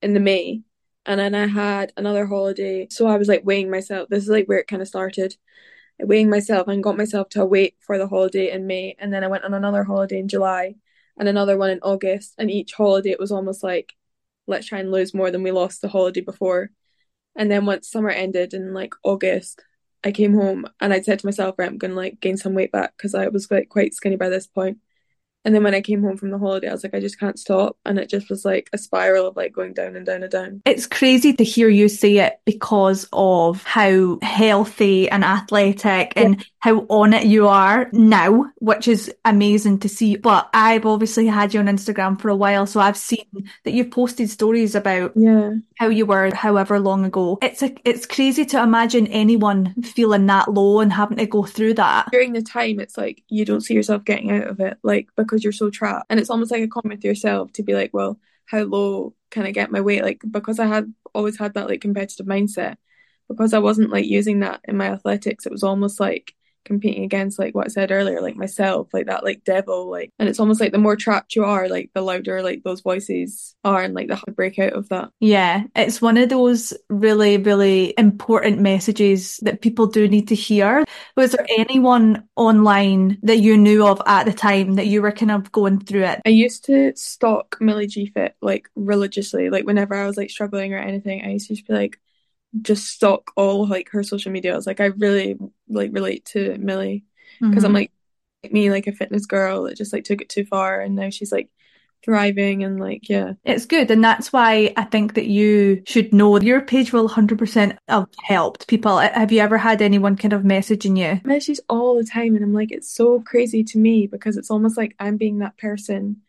in 0.00 0.14
the 0.14 0.20
May, 0.20 0.62
and 1.06 1.20
then 1.20 1.34
I 1.34 1.46
had 1.46 1.92
another 1.96 2.26
holiday. 2.26 2.88
So 2.90 3.06
I 3.06 3.16
was 3.16 3.28
like 3.28 3.44
weighing 3.44 3.70
myself. 3.70 4.08
This 4.08 4.24
is 4.24 4.30
like 4.30 4.46
where 4.46 4.58
it 4.58 4.68
kind 4.68 4.82
of 4.82 4.88
started. 4.88 5.36
Weighing 6.00 6.30
myself 6.30 6.68
and 6.68 6.82
got 6.82 6.96
myself 6.96 7.28
to 7.30 7.44
weight 7.44 7.76
for 7.80 7.98
the 7.98 8.08
holiday 8.08 8.50
in 8.50 8.66
May, 8.66 8.96
and 8.98 9.12
then 9.12 9.24
I 9.24 9.28
went 9.28 9.44
on 9.44 9.54
another 9.54 9.84
holiday 9.84 10.18
in 10.18 10.28
July, 10.28 10.74
and 11.18 11.28
another 11.28 11.56
one 11.56 11.70
in 11.70 11.80
August. 11.82 12.34
And 12.38 12.50
each 12.50 12.72
holiday, 12.74 13.10
it 13.10 13.20
was 13.20 13.32
almost 13.32 13.62
like 13.62 13.94
let's 14.46 14.66
try 14.66 14.80
and 14.80 14.90
lose 14.90 15.14
more 15.14 15.30
than 15.30 15.42
we 15.42 15.52
lost 15.52 15.82
the 15.82 15.88
holiday 15.88 16.20
before. 16.20 16.70
And 17.36 17.50
then 17.50 17.66
once 17.66 17.88
summer 17.90 18.10
ended 18.10 18.54
in 18.54 18.74
like 18.74 18.94
August, 19.04 19.62
I 20.04 20.12
came 20.12 20.34
home 20.34 20.66
and 20.80 20.92
I 20.92 21.00
said 21.00 21.20
to 21.20 21.26
myself, 21.26 21.54
right, 21.58 21.68
I'm 21.68 21.78
gonna 21.78 21.94
like 21.94 22.20
gain 22.20 22.36
some 22.36 22.54
weight 22.54 22.72
back 22.72 22.94
because 22.96 23.14
I 23.14 23.28
was 23.28 23.50
like 23.50 23.68
quite 23.68 23.94
skinny 23.94 24.16
by 24.16 24.28
this 24.28 24.46
point. 24.46 24.78
And 25.44 25.54
then 25.54 25.64
when 25.64 25.74
I 25.74 25.80
came 25.80 26.02
home 26.02 26.16
from 26.16 26.30
the 26.30 26.38
holiday, 26.38 26.68
I 26.68 26.72
was 26.72 26.84
like, 26.84 26.94
I 26.94 27.00
just 27.00 27.18
can't 27.18 27.38
stop. 27.38 27.76
And 27.84 27.98
it 27.98 28.08
just 28.08 28.30
was 28.30 28.44
like 28.44 28.70
a 28.72 28.78
spiral 28.78 29.26
of 29.26 29.36
like 29.36 29.52
going 29.52 29.72
down 29.72 29.96
and 29.96 30.06
down 30.06 30.22
and 30.22 30.30
down. 30.30 30.62
It's 30.64 30.86
crazy 30.86 31.32
to 31.32 31.44
hear 31.44 31.68
you 31.68 31.88
say 31.88 32.18
it 32.18 32.40
because 32.44 33.08
of 33.12 33.62
how 33.64 34.18
healthy 34.22 35.08
and 35.08 35.24
athletic 35.24 36.12
yeah. 36.14 36.22
and 36.22 36.46
how 36.60 36.80
on 36.88 37.12
it 37.12 37.26
you 37.26 37.48
are 37.48 37.88
now, 37.92 38.46
which 38.58 38.86
is 38.86 39.12
amazing 39.24 39.80
to 39.80 39.88
see. 39.88 40.16
But 40.16 40.48
I've 40.54 40.86
obviously 40.86 41.26
had 41.26 41.52
you 41.52 41.60
on 41.60 41.66
Instagram 41.66 42.20
for 42.20 42.28
a 42.28 42.36
while, 42.36 42.66
so 42.66 42.80
I've 42.80 42.96
seen 42.96 43.26
that 43.64 43.72
you've 43.72 43.90
posted 43.90 44.30
stories 44.30 44.74
about 44.74 45.12
yeah. 45.16 45.50
How 45.82 45.88
you 45.88 46.06
were 46.06 46.32
however 46.32 46.78
long 46.78 47.04
ago. 47.04 47.38
It's 47.42 47.60
a, 47.60 47.74
it's 47.84 48.06
crazy 48.06 48.44
to 48.44 48.62
imagine 48.62 49.08
anyone 49.08 49.74
feeling 49.82 50.26
that 50.26 50.52
low 50.52 50.78
and 50.78 50.92
having 50.92 51.16
to 51.16 51.26
go 51.26 51.42
through 51.42 51.74
that. 51.74 52.08
During 52.12 52.34
the 52.34 52.40
time, 52.40 52.78
it's 52.78 52.96
like 52.96 53.24
you 53.28 53.44
don't 53.44 53.62
see 53.62 53.74
yourself 53.74 54.04
getting 54.04 54.30
out 54.30 54.46
of 54.46 54.60
it, 54.60 54.78
like 54.84 55.08
because 55.16 55.42
you're 55.42 55.52
so 55.52 55.70
trapped. 55.70 56.06
And 56.08 56.20
it's 56.20 56.30
almost 56.30 56.52
like 56.52 56.62
a 56.62 56.68
comment 56.68 57.00
to 57.00 57.08
yourself 57.08 57.52
to 57.54 57.64
be 57.64 57.74
like, 57.74 57.92
well, 57.92 58.20
how 58.44 58.60
low 58.60 59.16
can 59.30 59.44
I 59.44 59.50
get 59.50 59.72
my 59.72 59.80
weight? 59.80 60.04
Like 60.04 60.22
because 60.30 60.60
I 60.60 60.66
had 60.66 60.94
always 61.16 61.36
had 61.36 61.54
that 61.54 61.66
like 61.68 61.80
competitive 61.80 62.26
mindset, 62.26 62.76
because 63.28 63.52
I 63.52 63.58
wasn't 63.58 63.90
like 63.90 64.06
using 64.06 64.38
that 64.40 64.60
in 64.62 64.76
my 64.76 64.86
athletics, 64.86 65.46
it 65.46 65.52
was 65.52 65.64
almost 65.64 65.98
like 65.98 66.32
competing 66.64 67.04
against 67.04 67.38
like 67.38 67.54
what 67.54 67.66
I 67.66 67.68
said 67.68 67.90
earlier, 67.90 68.20
like 68.20 68.36
myself, 68.36 68.88
like 68.92 69.06
that 69.06 69.24
like 69.24 69.44
devil, 69.44 69.90
like 69.90 70.10
and 70.18 70.28
it's 70.28 70.40
almost 70.40 70.60
like 70.60 70.72
the 70.72 70.78
more 70.78 70.96
trapped 70.96 71.34
you 71.34 71.44
are, 71.44 71.68
like 71.68 71.90
the 71.94 72.02
louder 72.02 72.42
like 72.42 72.62
those 72.62 72.80
voices 72.80 73.54
are 73.64 73.82
and 73.82 73.94
like 73.94 74.08
the 74.08 74.16
hard 74.16 74.36
break 74.36 74.58
out 74.58 74.72
of 74.72 74.88
that. 74.88 75.10
Yeah. 75.20 75.64
It's 75.76 76.02
one 76.02 76.16
of 76.16 76.28
those 76.28 76.72
really, 76.88 77.36
really 77.38 77.94
important 77.98 78.60
messages 78.60 79.38
that 79.42 79.60
people 79.60 79.86
do 79.86 80.08
need 80.08 80.28
to 80.28 80.34
hear. 80.34 80.84
Was 81.16 81.32
there 81.32 81.46
anyone 81.58 82.28
online 82.36 83.18
that 83.22 83.38
you 83.38 83.56
knew 83.56 83.86
of 83.86 84.00
at 84.06 84.24
the 84.24 84.32
time 84.32 84.74
that 84.74 84.86
you 84.86 85.02
were 85.02 85.12
kind 85.12 85.30
of 85.30 85.52
going 85.52 85.80
through 85.80 86.04
it? 86.04 86.20
I 86.24 86.30
used 86.30 86.64
to 86.66 86.92
stalk 86.96 87.58
Millie 87.60 87.86
G 87.86 88.06
Fit 88.06 88.34
like 88.40 88.68
religiously. 88.74 89.50
Like 89.50 89.64
whenever 89.64 89.94
I 89.94 90.06
was 90.06 90.16
like 90.16 90.30
struggling 90.30 90.74
or 90.74 90.78
anything, 90.78 91.24
I 91.24 91.30
used 91.30 91.48
to 91.48 91.54
just 91.54 91.66
be 91.66 91.74
like 91.74 91.98
just 92.60 92.86
stalk 92.86 93.30
all 93.36 93.66
like 93.66 93.88
her 93.90 94.02
social 94.02 94.30
media. 94.30 94.52
I 94.52 94.56
was 94.56 94.66
like, 94.66 94.80
I 94.80 94.86
really 94.86 95.38
like 95.72 95.90
relate 95.92 96.24
to 96.26 96.56
Millie. 96.58 97.04
Because 97.40 97.56
mm-hmm. 97.56 97.66
I'm 97.66 97.72
like 97.72 97.92
me 98.50 98.70
like 98.70 98.86
a 98.86 98.92
fitness 98.92 99.26
girl 99.26 99.64
that 99.64 99.76
just 99.76 99.92
like 99.92 100.04
took 100.04 100.20
it 100.20 100.28
too 100.28 100.44
far 100.44 100.80
and 100.80 100.96
now 100.96 101.10
she's 101.10 101.30
like 101.30 101.48
thriving 102.04 102.64
and 102.64 102.80
like 102.80 103.08
yeah. 103.08 103.34
It's 103.44 103.66
good 103.66 103.88
and 103.90 104.02
that's 104.02 104.32
why 104.32 104.74
i 104.76 104.82
think 104.82 105.14
that 105.14 105.26
you 105.26 105.82
should 105.86 106.12
know 106.12 106.40
your 106.40 106.60
page 106.60 106.92
will 106.92 107.08
100% 107.08 107.78
have 107.88 108.08
helped 108.24 108.66
people. 108.66 108.98
Have 108.98 109.30
you 109.30 109.40
ever 109.40 109.56
had 109.56 109.80
anyone 109.80 110.16
kind 110.16 110.32
of 110.32 110.42
messaging 110.42 110.98
you? 110.98 111.20
Messages 111.24 111.60
all 111.68 111.96
the 111.96 112.04
time 112.04 112.34
and 112.34 112.42
i'm 112.42 112.52
like 112.52 112.72
it's 112.72 112.90
so 112.92 113.20
crazy 113.20 113.62
to 113.62 113.78
me 113.78 114.08
because 114.08 114.36
it's 114.36 114.50
almost 114.50 114.76
like 114.76 114.96
i'm 114.98 115.16
being 115.16 115.38
that 115.38 115.56
person 115.56 116.22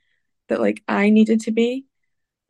that 0.50 0.62
like 0.62 0.84
i 0.88 1.10
needed 1.10 1.42
to 1.42 1.52
be 1.52 1.86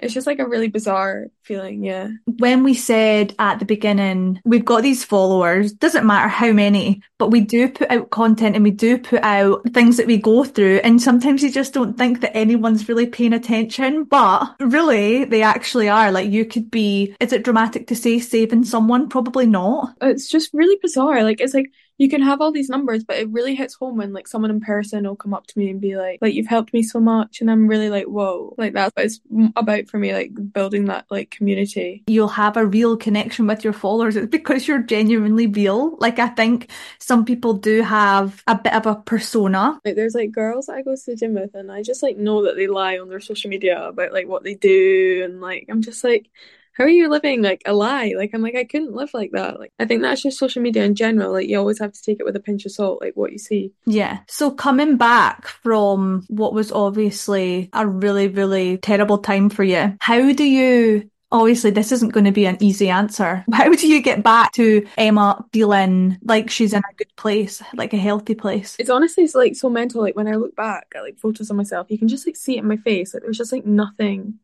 it's 0.04 0.14
just 0.14 0.28
like 0.28 0.40
a 0.40 0.48
really 0.48 0.68
bizarre 0.68 1.28
feeling, 1.44 1.84
yeah. 1.84 2.10
When 2.26 2.64
we 2.64 2.74
said 2.74 3.34
at 3.40 3.60
the 3.60 3.66
beginning, 3.66 4.42
we've 4.46 4.66
got 4.66 4.84
these 4.84 5.04
followers, 5.04 5.74
doesn't 5.74 6.06
matter 6.06 6.28
how 6.28 6.52
many, 6.52 7.02
but 7.18 7.32
we 7.32 7.42
do 7.42 7.70
put 7.70 7.90
out 7.90 8.10
content 8.10 8.56
and 8.56 8.64
we 8.64 8.72
do 8.72 8.98
put 8.98 9.22
out 9.24 9.62
things 9.74 9.98
that 9.98 10.08
we 10.08 10.18
go 10.18 10.44
through. 10.44 10.78
And 10.84 11.02
sometimes 11.02 11.44
you 11.44 11.52
just 11.52 11.74
don't 11.74 11.98
think 11.98 12.22
that 12.22 12.36
anyone's 12.36 12.88
really 12.88 13.08
paying 13.08 13.34
attention, 13.34 14.04
but 14.04 14.56
really 14.60 15.26
they 15.26 15.42
actually 15.42 15.90
are. 15.90 16.12
Like 16.12 16.30
you 16.30 16.46
could 16.46 16.70
be, 16.70 17.16
is 17.20 17.34
it 17.34 17.44
dramatic 17.44 17.88
to 17.88 17.96
say 17.96 18.20
saving 18.20 18.66
someone? 18.66 19.10
Probably 19.10 19.46
not. 19.46 19.96
It's 20.02 20.28
just 20.28 20.54
really 20.54 20.78
bizarre. 20.82 21.24
Like 21.24 21.42
it's 21.42 21.54
like, 21.54 21.72
you 21.98 22.10
can 22.10 22.22
have 22.22 22.42
all 22.42 22.52
these 22.52 22.70
numbers, 22.70 23.04
but 23.04 23.18
it 23.18 23.30
really 23.30 23.56
hits 23.56 23.76
home 23.76 23.98
when 23.98 24.14
like 24.14 24.28
someone 24.28 24.52
in 24.52 24.60
person 24.60 25.08
will 25.08 25.16
come 25.16 25.34
up 25.34 25.48
to 25.48 25.60
me 25.60 25.70
and 25.70 25.80
be 25.80 25.96
like, 25.96 26.20
like 26.22 26.34
you've 26.34 26.48
helped 26.48 26.74
me 26.74 26.84
so 26.84 27.00
much, 27.00 27.40
and 27.40 27.50
I'm 27.52 27.68
really 27.68 27.90
like, 27.90 28.06
whoa, 28.06 28.56
like 28.58 28.74
that's 28.74 28.92
what 28.96 29.06
it's 29.06 29.22
about 29.56 29.88
for 29.88 30.00
me, 30.00 30.14
like 30.14 30.32
building 30.54 30.86
that 30.86 31.06
like 31.10 31.30
community. 31.30 32.04
You'll 32.08 32.28
have 32.30 32.58
a 32.58 32.66
real 32.66 32.98
connection 32.98 33.48
with 33.48 33.64
your 33.64 33.74
followers. 33.74 34.16
It's 34.16 34.32
because 34.32 34.68
you're 34.68 34.82
genuinely 34.82 35.48
real. 35.48 35.96
Like 35.98 36.20
I 36.20 36.28
think 36.28 36.70
some 37.00 37.26
people 37.26 37.54
do 37.54 37.84
have 37.84 38.44
a 38.48 38.56
bit 38.56 38.74
of 38.74 38.86
a 38.86 38.96
persona. 38.96 39.80
Like 39.86 39.96
there's 39.96 40.16
like 40.16 40.32
girls 40.32 40.70
I 40.70 40.82
go 40.82 40.96
to 40.96 41.02
the 41.06 41.16
gym 41.16 41.36
with, 41.36 41.54
and 41.54 41.72
I 41.72 41.84
just 41.84 42.04
like 42.04 42.18
know 42.18 42.46
that 42.46 42.56
they 42.56 42.68
lie 42.68 42.98
on 42.98 43.10
their 43.10 43.20
social 43.20 43.50
media 43.50 43.82
about 43.88 44.14
like 44.14 44.28
what 44.28 44.44
they 44.44 44.56
do, 44.56 45.22
and 45.24 45.42
like 45.42 45.68
I'm 45.70 45.82
just 45.82 46.04
like 46.04 46.30
how 46.74 46.84
are 46.84 46.90
you 46.90 47.10
living 47.10 47.42
like 47.42 47.62
a 47.66 47.74
lie? 47.74 48.14
Like 48.18 48.32
I'm 48.34 48.42
like 48.42 48.56
I 48.56 48.64
couldn't 48.64 48.94
live 48.94 49.14
like 49.14 49.32
that. 49.32 49.60
Like 49.60 49.72
I 49.80 49.86
think 49.86 50.02
that's 50.02 50.24
just 50.24 50.40
social 50.40 50.62
media 50.62 50.84
in 50.84 50.96
general. 50.96 51.32
Like 51.32 51.48
you 51.48 51.58
always 51.58 51.80
have 51.80 51.94
to 51.94 52.02
take 52.02 52.20
it 52.20 52.26
with 52.26 52.36
a 52.36 52.40
pinch 52.40 52.66
of 52.66 52.72
salt, 52.72 53.02
like 53.02 53.16
what 53.16 53.32
you 53.32 53.40
see. 53.40 53.72
Yeah. 53.86 54.20
So 54.28 54.52
coming 54.52 54.98
back 54.98 55.48
from 55.48 56.26
what 56.28 56.54
was 56.54 56.72
obviously 56.72 57.70
a 57.74 57.88
really, 57.88 58.28
really 58.28 58.78
terrible 58.78 59.20
time 59.20 59.50
for 59.50 59.64
you, 59.64 59.96
how 60.00 60.32
do 60.34 60.44
you 60.44 61.10
obviously 61.34 61.72
this 61.72 61.92
isn't 61.92 62.14
going 62.14 62.26
to 62.26 62.32
be 62.32 62.46
an 62.46 62.58
easy 62.62 62.90
answer. 62.90 63.44
How 63.52 63.74
do 63.74 63.88
you 63.88 64.02
get 64.02 64.24
back 64.24 64.52
to 64.54 64.88
Emma 64.98 65.44
feeling 65.52 66.20
like 66.22 66.50
she's 66.50 66.74
in 66.74 66.80
a 66.80 66.96
good 66.96 67.14
place, 67.18 67.62
like 67.74 67.92
a 67.92 67.98
healthy 67.98 68.36
place? 68.36 68.76
It's 68.78 68.92
honestly 68.92 69.24
it's 69.24 69.34
like 69.36 69.56
so 69.56 69.70
mental. 69.70 70.02
Like 70.02 70.16
when 70.16 70.28
I 70.28 70.36
look 70.36 70.56
back 70.56 70.94
at 70.96 71.02
like 71.02 71.18
photos 71.18 71.50
of 71.50 71.56
myself, 71.56 71.88
you 71.90 71.98
can 71.98 72.08
just 72.08 72.28
like 72.28 72.36
see 72.36 72.56
it 72.56 72.60
in 72.60 72.68
my 72.68 72.78
face. 72.78 73.14
Like 73.14 73.24
there's 73.24 73.40
just 73.40 73.52
like 73.52 73.66
nothing 73.66 74.36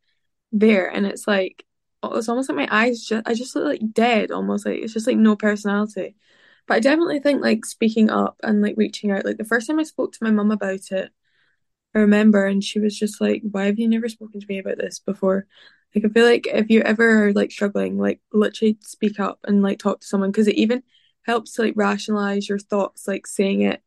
there, 0.52 0.88
and 0.88 1.06
it's 1.06 1.28
like 1.28 1.63
it's 2.03 2.29
almost 2.29 2.49
like 2.49 2.55
my 2.55 2.67
eyes 2.71 3.03
just 3.03 3.27
I 3.27 3.33
just 3.33 3.55
look 3.55 3.65
like 3.65 3.93
dead 3.93 4.31
almost 4.31 4.65
like 4.65 4.79
it's 4.79 4.93
just 4.93 5.07
like 5.07 5.17
no 5.17 5.35
personality. 5.35 6.15
But 6.67 6.75
I 6.75 6.79
definitely 6.81 7.19
think 7.19 7.41
like 7.41 7.65
speaking 7.65 8.09
up 8.09 8.38
and 8.43 8.62
like 8.62 8.75
reaching 8.77 9.12
out. 9.12 9.25
Like 9.25 9.38
the 9.38 9.43
first 9.45 9.67
time 9.67 9.79
I 9.79 9.83
spoke 9.83 10.13
to 10.13 10.23
my 10.23 10.31
mum 10.31 10.51
about 10.51 10.91
it, 10.91 11.12
I 11.95 11.99
remember 11.99 12.45
and 12.45 12.63
she 12.63 12.79
was 12.79 12.97
just 12.97 13.21
like, 13.21 13.41
Why 13.49 13.65
have 13.65 13.79
you 13.79 13.88
never 13.88 14.09
spoken 14.09 14.39
to 14.41 14.47
me 14.47 14.59
about 14.59 14.77
this 14.77 14.99
before? 14.99 15.47
Like 15.95 16.05
I 16.05 16.09
feel 16.09 16.25
like 16.25 16.47
if 16.47 16.69
you 16.69 16.81
ever 16.81 17.27
are 17.27 17.33
like 17.33 17.51
struggling, 17.51 17.97
like 17.97 18.21
literally 18.33 18.77
speak 18.81 19.19
up 19.19 19.39
and 19.45 19.62
like 19.63 19.79
talk 19.79 20.01
to 20.01 20.07
someone 20.07 20.31
because 20.31 20.47
it 20.47 20.55
even 20.55 20.83
helps 21.25 21.53
to 21.53 21.63
like 21.63 21.73
rationalize 21.75 22.47
your 22.49 22.59
thoughts, 22.59 23.07
like 23.07 23.27
saying 23.27 23.62
it 23.62 23.81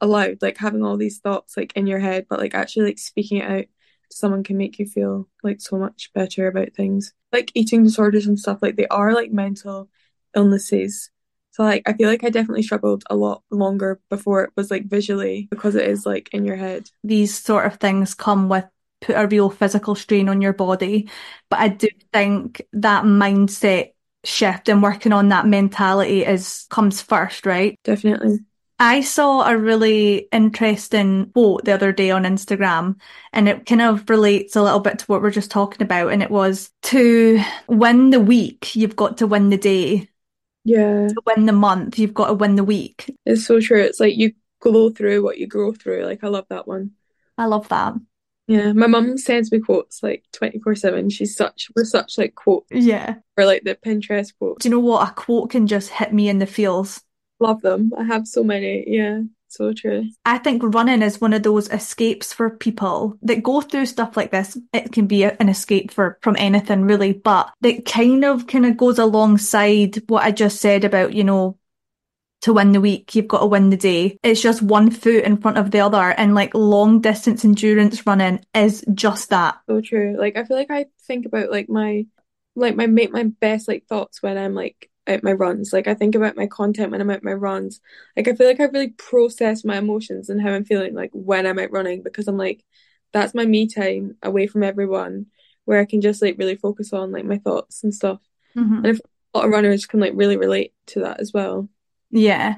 aloud, 0.00 0.38
like 0.42 0.58
having 0.58 0.84
all 0.84 0.96
these 0.96 1.18
thoughts 1.18 1.56
like 1.56 1.72
in 1.76 1.86
your 1.86 2.00
head, 2.00 2.26
but 2.28 2.40
like 2.40 2.54
actually 2.54 2.86
like 2.86 2.98
speaking 2.98 3.38
it 3.38 3.50
out 3.50 3.66
someone 4.10 4.42
can 4.44 4.56
make 4.56 4.78
you 4.78 4.86
feel 4.86 5.28
like 5.42 5.60
so 5.60 5.76
much 5.78 6.10
better 6.14 6.46
about 6.46 6.72
things. 6.74 7.12
Like 7.32 7.50
eating 7.54 7.84
disorders 7.84 8.26
and 8.26 8.38
stuff, 8.38 8.58
like 8.62 8.76
they 8.76 8.86
are 8.88 9.12
like 9.14 9.32
mental 9.32 9.88
illnesses. 10.34 11.10
So 11.50 11.62
like 11.62 11.82
I 11.86 11.94
feel 11.94 12.08
like 12.08 12.24
I 12.24 12.30
definitely 12.30 12.62
struggled 12.62 13.04
a 13.08 13.16
lot 13.16 13.42
longer 13.50 14.00
before 14.10 14.44
it 14.44 14.50
was 14.56 14.70
like 14.70 14.86
visually 14.86 15.48
because 15.50 15.74
it 15.74 15.88
is 15.88 16.04
like 16.04 16.28
in 16.32 16.44
your 16.44 16.56
head. 16.56 16.90
These 17.02 17.38
sort 17.38 17.66
of 17.66 17.76
things 17.76 18.14
come 18.14 18.48
with 18.48 18.64
put 19.00 19.16
a 19.16 19.26
real 19.26 19.50
physical 19.50 19.94
strain 19.94 20.28
on 20.28 20.40
your 20.40 20.52
body. 20.52 21.08
But 21.50 21.60
I 21.60 21.68
do 21.68 21.88
think 22.12 22.62
that 22.72 23.04
mindset 23.04 23.92
shift 24.24 24.68
and 24.68 24.82
working 24.82 25.12
on 25.12 25.28
that 25.28 25.46
mentality 25.46 26.24
is 26.24 26.66
comes 26.70 27.00
first, 27.00 27.46
right? 27.46 27.78
Definitely. 27.84 28.40
I 28.78 29.00
saw 29.00 29.48
a 29.48 29.56
really 29.56 30.28
interesting 30.32 31.30
quote 31.32 31.64
the 31.64 31.72
other 31.72 31.92
day 31.92 32.10
on 32.10 32.24
Instagram, 32.24 33.00
and 33.32 33.48
it 33.48 33.64
kind 33.64 33.80
of 33.80 34.08
relates 34.10 34.54
a 34.54 34.62
little 34.62 34.80
bit 34.80 34.98
to 34.98 35.06
what 35.06 35.22
we're 35.22 35.30
just 35.30 35.50
talking 35.50 35.82
about. 35.82 36.12
And 36.12 36.22
it 36.22 36.30
was 36.30 36.70
to 36.82 37.40
win 37.68 38.10
the 38.10 38.20
week, 38.20 38.76
you've 38.76 38.96
got 38.96 39.18
to 39.18 39.26
win 39.26 39.48
the 39.48 39.56
day. 39.56 40.08
Yeah. 40.64 41.08
To 41.08 41.22
win 41.26 41.46
the 41.46 41.52
month, 41.52 41.98
you've 41.98 42.12
got 42.12 42.26
to 42.26 42.34
win 42.34 42.56
the 42.56 42.64
week. 42.64 43.14
It's 43.24 43.46
so 43.46 43.60
true. 43.60 43.80
It's 43.80 44.00
like 44.00 44.16
you 44.16 44.32
glow 44.60 44.90
through 44.90 45.22
what 45.22 45.38
you 45.38 45.46
grow 45.46 45.72
through. 45.72 46.04
Like, 46.04 46.22
I 46.22 46.28
love 46.28 46.46
that 46.50 46.68
one. 46.68 46.90
I 47.38 47.46
love 47.46 47.68
that. 47.68 47.94
Yeah, 48.48 48.72
my 48.74 48.86
mum 48.86 49.18
sends 49.18 49.50
me 49.50 49.58
quotes 49.58 50.02
like 50.02 50.24
24/7. 50.32 51.10
She's 51.12 51.34
such 51.34 51.68
we're 51.74 51.84
such 51.84 52.16
like 52.16 52.34
quote. 52.36 52.64
Yeah. 52.70 53.16
Or 53.36 53.44
like 53.44 53.64
the 53.64 53.74
Pinterest 53.74 54.32
quote. 54.38 54.60
Do 54.60 54.68
you 54.68 54.74
know 54.74 54.80
what? 54.80 55.08
A 55.08 55.12
quote 55.12 55.50
can 55.50 55.66
just 55.66 55.90
hit 55.90 56.12
me 56.12 56.28
in 56.28 56.38
the 56.38 56.46
feels. 56.46 57.02
Love 57.38 57.60
them. 57.62 57.92
I 57.98 58.04
have 58.04 58.26
so 58.26 58.42
many. 58.42 58.84
Yeah, 58.86 59.22
so 59.48 59.72
true. 59.72 60.08
I 60.24 60.38
think 60.38 60.62
running 60.64 61.02
is 61.02 61.20
one 61.20 61.32
of 61.32 61.42
those 61.42 61.70
escapes 61.70 62.32
for 62.32 62.50
people 62.50 63.18
that 63.22 63.42
go 63.42 63.60
through 63.60 63.86
stuff 63.86 64.16
like 64.16 64.30
this. 64.30 64.58
It 64.72 64.92
can 64.92 65.06
be 65.06 65.24
an 65.24 65.48
escape 65.48 65.90
for 65.90 66.18
from 66.22 66.36
anything 66.38 66.82
really, 66.82 67.12
but 67.12 67.52
it 67.62 67.84
kind 67.84 68.24
of 68.24 68.46
kind 68.46 68.66
of 68.66 68.76
goes 68.76 68.98
alongside 68.98 70.02
what 70.08 70.24
I 70.24 70.30
just 70.30 70.60
said 70.60 70.84
about, 70.84 71.14
you 71.14 71.24
know, 71.24 71.58
to 72.42 72.52
win 72.52 72.72
the 72.72 72.80
week, 72.80 73.14
you've 73.14 73.28
got 73.28 73.40
to 73.40 73.46
win 73.46 73.70
the 73.70 73.76
day. 73.76 74.18
It's 74.22 74.40
just 74.40 74.62
one 74.62 74.90
foot 74.90 75.24
in 75.24 75.38
front 75.38 75.58
of 75.58 75.70
the 75.70 75.80
other. 75.80 76.10
And 76.10 76.34
like 76.34 76.54
long 76.54 77.00
distance 77.00 77.44
endurance 77.44 78.06
running 78.06 78.44
is 78.54 78.84
just 78.94 79.30
that. 79.30 79.58
So 79.68 79.80
true. 79.80 80.16
Like 80.18 80.36
I 80.36 80.44
feel 80.44 80.56
like 80.56 80.70
I 80.70 80.86
think 81.06 81.26
about 81.26 81.50
like 81.50 81.68
my 81.68 82.06
like 82.54 82.76
my 82.76 82.86
make 82.86 83.10
my 83.10 83.24
best 83.24 83.68
like 83.68 83.86
thoughts 83.86 84.22
when 84.22 84.38
I'm 84.38 84.54
like 84.54 84.90
out 85.08 85.22
my 85.22 85.32
runs. 85.32 85.72
Like 85.72 85.86
I 85.86 85.94
think 85.94 86.14
about 86.14 86.36
my 86.36 86.46
content 86.46 86.90
when 86.90 87.00
I'm 87.00 87.10
at 87.10 87.24
my 87.24 87.32
runs. 87.32 87.80
Like 88.16 88.28
I 88.28 88.34
feel 88.34 88.46
like 88.46 88.60
I 88.60 88.64
really 88.64 88.90
process 88.90 89.64
my 89.64 89.78
emotions 89.78 90.28
and 90.28 90.40
how 90.40 90.50
I'm 90.50 90.64
feeling 90.64 90.94
like 90.94 91.10
when 91.12 91.46
I'm 91.46 91.58
out 91.58 91.72
running 91.72 92.02
because 92.02 92.28
I'm 92.28 92.38
like 92.38 92.64
that's 93.12 93.34
my 93.34 93.46
me 93.46 93.66
time 93.66 94.16
away 94.22 94.46
from 94.46 94.62
everyone 94.62 95.26
where 95.64 95.80
I 95.80 95.84
can 95.84 96.00
just 96.00 96.22
like 96.22 96.36
really 96.38 96.56
focus 96.56 96.92
on 96.92 97.12
like 97.12 97.24
my 97.24 97.38
thoughts 97.38 97.82
and 97.84 97.94
stuff. 97.94 98.20
Mm-hmm. 98.56 98.76
And 98.76 98.86
if 98.86 99.00
a 99.34 99.38
lot 99.38 99.46
of 99.46 99.52
runners 99.52 99.86
can 99.86 100.00
like 100.00 100.12
really 100.14 100.36
relate 100.36 100.72
to 100.88 101.00
that 101.00 101.20
as 101.20 101.32
well. 101.32 101.68
Yeah. 102.10 102.56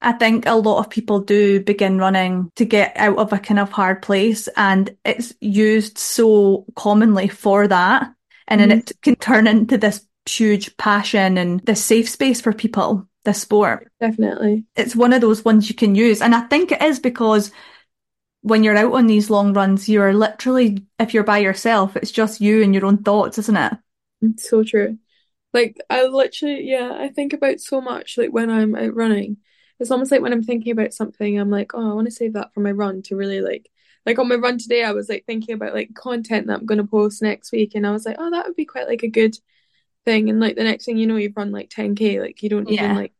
I 0.00 0.12
think 0.12 0.46
a 0.46 0.54
lot 0.54 0.80
of 0.80 0.90
people 0.90 1.20
do 1.20 1.62
begin 1.62 1.98
running 1.98 2.50
to 2.56 2.64
get 2.64 2.92
out 2.96 3.16
of 3.16 3.32
a 3.32 3.38
kind 3.38 3.58
of 3.58 3.70
hard 3.70 4.02
place 4.02 4.48
and 4.56 4.94
it's 5.04 5.32
used 5.40 5.96
so 5.96 6.66
commonly 6.76 7.28
for 7.28 7.66
that. 7.66 8.12
And 8.46 8.60
mm-hmm. 8.60 8.68
then 8.68 8.78
it 8.78 8.92
can 9.02 9.16
turn 9.16 9.46
into 9.46 9.78
this 9.78 10.06
huge 10.26 10.76
passion 10.76 11.38
and 11.38 11.60
this 11.60 11.84
safe 11.84 12.08
space 12.08 12.40
for 12.40 12.52
people, 12.52 13.08
this 13.24 13.40
sport. 13.40 13.90
Definitely. 14.00 14.64
It's 14.76 14.96
one 14.96 15.12
of 15.12 15.20
those 15.20 15.44
ones 15.44 15.68
you 15.68 15.74
can 15.74 15.94
use. 15.94 16.22
And 16.22 16.34
I 16.34 16.42
think 16.42 16.72
it 16.72 16.82
is 16.82 16.98
because 16.98 17.50
when 18.42 18.62
you're 18.62 18.76
out 18.76 18.92
on 18.92 19.06
these 19.06 19.30
long 19.30 19.52
runs, 19.54 19.88
you're 19.88 20.14
literally, 20.14 20.84
if 20.98 21.14
you're 21.14 21.24
by 21.24 21.38
yourself, 21.38 21.96
it's 21.96 22.10
just 22.10 22.40
you 22.40 22.62
and 22.62 22.74
your 22.74 22.86
own 22.86 23.02
thoughts, 23.02 23.38
isn't 23.38 23.56
it? 23.56 23.72
It's 24.22 24.48
so 24.48 24.62
true. 24.62 24.98
Like 25.52 25.78
I 25.88 26.04
literally, 26.04 26.68
yeah, 26.68 26.92
I 26.98 27.08
think 27.08 27.32
about 27.32 27.60
so 27.60 27.80
much 27.80 28.18
like 28.18 28.30
when 28.30 28.50
I'm 28.50 28.74
out 28.74 28.94
running. 28.94 29.38
It's 29.80 29.90
almost 29.90 30.10
like 30.10 30.20
when 30.20 30.32
I'm 30.32 30.42
thinking 30.42 30.72
about 30.72 30.92
something, 30.92 31.38
I'm 31.38 31.50
like, 31.50 31.72
oh, 31.74 31.90
I 31.90 31.94
want 31.94 32.06
to 32.06 32.12
save 32.12 32.34
that 32.34 32.52
for 32.54 32.60
my 32.60 32.70
run 32.70 33.02
to 33.02 33.16
really 33.16 33.40
like 33.40 33.70
like 34.06 34.18
on 34.18 34.28
my 34.28 34.34
run 34.34 34.58
today, 34.58 34.84
I 34.84 34.92
was 34.92 35.08
like 35.08 35.24
thinking 35.26 35.54
about 35.54 35.74
like 35.74 35.94
content 35.94 36.46
that 36.46 36.58
I'm 36.60 36.66
gonna 36.66 36.86
post 36.86 37.22
next 37.22 37.52
week, 37.52 37.74
and 37.74 37.86
I 37.86 37.90
was 37.90 38.04
like, 38.04 38.16
oh, 38.18 38.30
that 38.30 38.46
would 38.46 38.56
be 38.56 38.66
quite 38.66 38.86
like 38.86 39.02
a 39.02 39.08
good 39.08 39.36
thing. 40.04 40.30
And 40.30 40.40
like 40.40 40.56
the 40.56 40.64
next 40.64 40.84
thing 40.84 40.96
you 40.96 41.06
know, 41.06 41.16
you've 41.16 41.36
run 41.36 41.52
like 41.52 41.70
10k, 41.70 42.20
like 42.20 42.42
you 42.42 42.48
don't 42.48 42.68
yeah. 42.68 42.84
even 42.84 42.96
like 42.96 43.12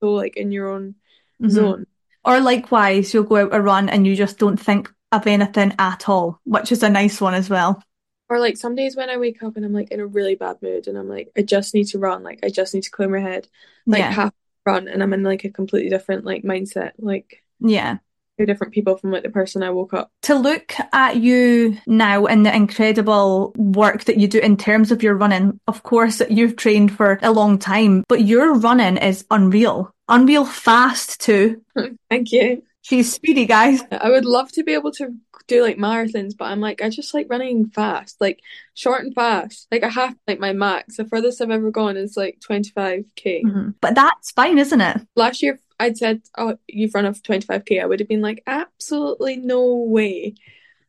go 0.00 0.12
like 0.12 0.36
in 0.36 0.52
your 0.52 0.68
own 0.70 0.94
mm-hmm. 1.40 1.50
zone. 1.50 1.86
Or 2.24 2.40
likewise, 2.40 3.14
you'll 3.14 3.24
go 3.24 3.36
out 3.36 3.54
a 3.54 3.60
run 3.60 3.88
and 3.88 4.06
you 4.06 4.14
just 4.14 4.38
don't 4.38 4.58
think 4.58 4.92
of 5.12 5.26
anything 5.26 5.74
at 5.78 6.08
all, 6.08 6.40
which 6.44 6.70
is 6.72 6.82
a 6.82 6.90
nice 6.90 7.20
one 7.20 7.34
as 7.34 7.48
well. 7.48 7.82
Or 8.28 8.38
like 8.38 8.56
some 8.56 8.76
days 8.76 8.96
when 8.96 9.10
I 9.10 9.16
wake 9.16 9.42
up 9.42 9.56
and 9.56 9.64
I'm 9.64 9.72
like 9.72 9.90
in 9.90 10.00
a 10.00 10.06
really 10.06 10.36
bad 10.36 10.62
mood 10.62 10.86
and 10.86 10.96
I'm 10.96 11.08
like, 11.08 11.30
I 11.36 11.42
just 11.42 11.74
need 11.74 11.88
to 11.88 11.98
run, 11.98 12.22
like 12.22 12.40
I 12.44 12.48
just 12.48 12.74
need 12.74 12.84
to 12.84 12.90
clear 12.90 13.08
my 13.08 13.20
head, 13.20 13.48
like 13.86 14.00
yeah. 14.00 14.12
half 14.12 14.34
run, 14.64 14.86
and 14.86 15.02
I'm 15.02 15.12
in 15.12 15.22
like 15.22 15.44
a 15.44 15.50
completely 15.50 15.90
different 15.90 16.24
like 16.24 16.42
mindset, 16.42 16.92
like 16.98 17.42
yeah, 17.58 17.98
different 18.46 18.72
people 18.72 18.96
from 18.96 19.10
like 19.12 19.22
the 19.22 19.30
person 19.30 19.62
I 19.62 19.70
woke 19.70 19.94
up. 19.94 20.10
To 20.22 20.34
look 20.34 20.72
at 20.92 21.16
you 21.16 21.78
now 21.86 22.26
and 22.26 22.44
the 22.44 22.54
incredible 22.54 23.52
work 23.56 24.04
that 24.04 24.18
you 24.18 24.28
do 24.28 24.38
in 24.38 24.56
terms 24.56 24.90
of 24.90 25.02
your 25.02 25.14
running, 25.14 25.60
of 25.66 25.82
course 25.82 26.22
you've 26.28 26.56
trained 26.56 26.92
for 26.92 27.18
a 27.22 27.32
long 27.32 27.58
time, 27.58 28.04
but 28.08 28.24
your 28.24 28.54
running 28.54 28.96
is 28.96 29.24
unreal, 29.30 29.94
unreal 30.08 30.44
fast 30.44 31.20
too. 31.20 31.62
Thank 32.10 32.32
you. 32.32 32.62
She's 32.82 33.12
speedy, 33.12 33.44
guys. 33.44 33.82
I 33.92 34.08
would 34.08 34.24
love 34.24 34.50
to 34.52 34.64
be 34.64 34.72
able 34.72 34.92
to 34.92 35.14
do 35.50 35.62
like 35.62 35.76
marathons, 35.76 36.36
but 36.36 36.46
I'm 36.46 36.60
like, 36.60 36.80
I 36.80 36.88
just 36.88 37.12
like 37.12 37.26
running 37.28 37.68
fast, 37.68 38.20
like 38.20 38.40
short 38.74 39.04
and 39.04 39.14
fast. 39.14 39.66
Like 39.70 39.84
I 39.84 39.88
have 39.88 40.16
like 40.26 40.38
my 40.38 40.52
max. 40.52 40.96
The 40.96 41.04
furthest 41.04 41.42
I've 41.42 41.50
ever 41.50 41.70
gone 41.70 41.96
is 41.96 42.16
like 42.16 42.38
25k. 42.48 43.42
Mm-hmm. 43.44 43.70
But 43.80 43.94
that's 43.94 44.30
fine, 44.30 44.58
isn't 44.58 44.80
it? 44.80 45.02
Last 45.16 45.42
year, 45.42 45.58
I'd 45.80 45.98
said, 45.98 46.22
"Oh, 46.38 46.58
you've 46.68 46.94
run 46.94 47.06
off 47.06 47.22
25k." 47.22 47.82
I 47.82 47.86
would 47.86 48.00
have 48.00 48.08
been 48.08 48.22
like, 48.22 48.42
"Absolutely 48.46 49.36
no 49.36 49.76
way!" 49.76 50.34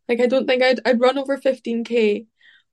Like 0.10 0.20
I 0.20 0.28
don't 0.28 0.48
think 0.48 0.64
I'd 0.64 0.80
I'd 0.86 1.00
run 1.02 1.18
over 1.18 1.38
15k 1.38 2.28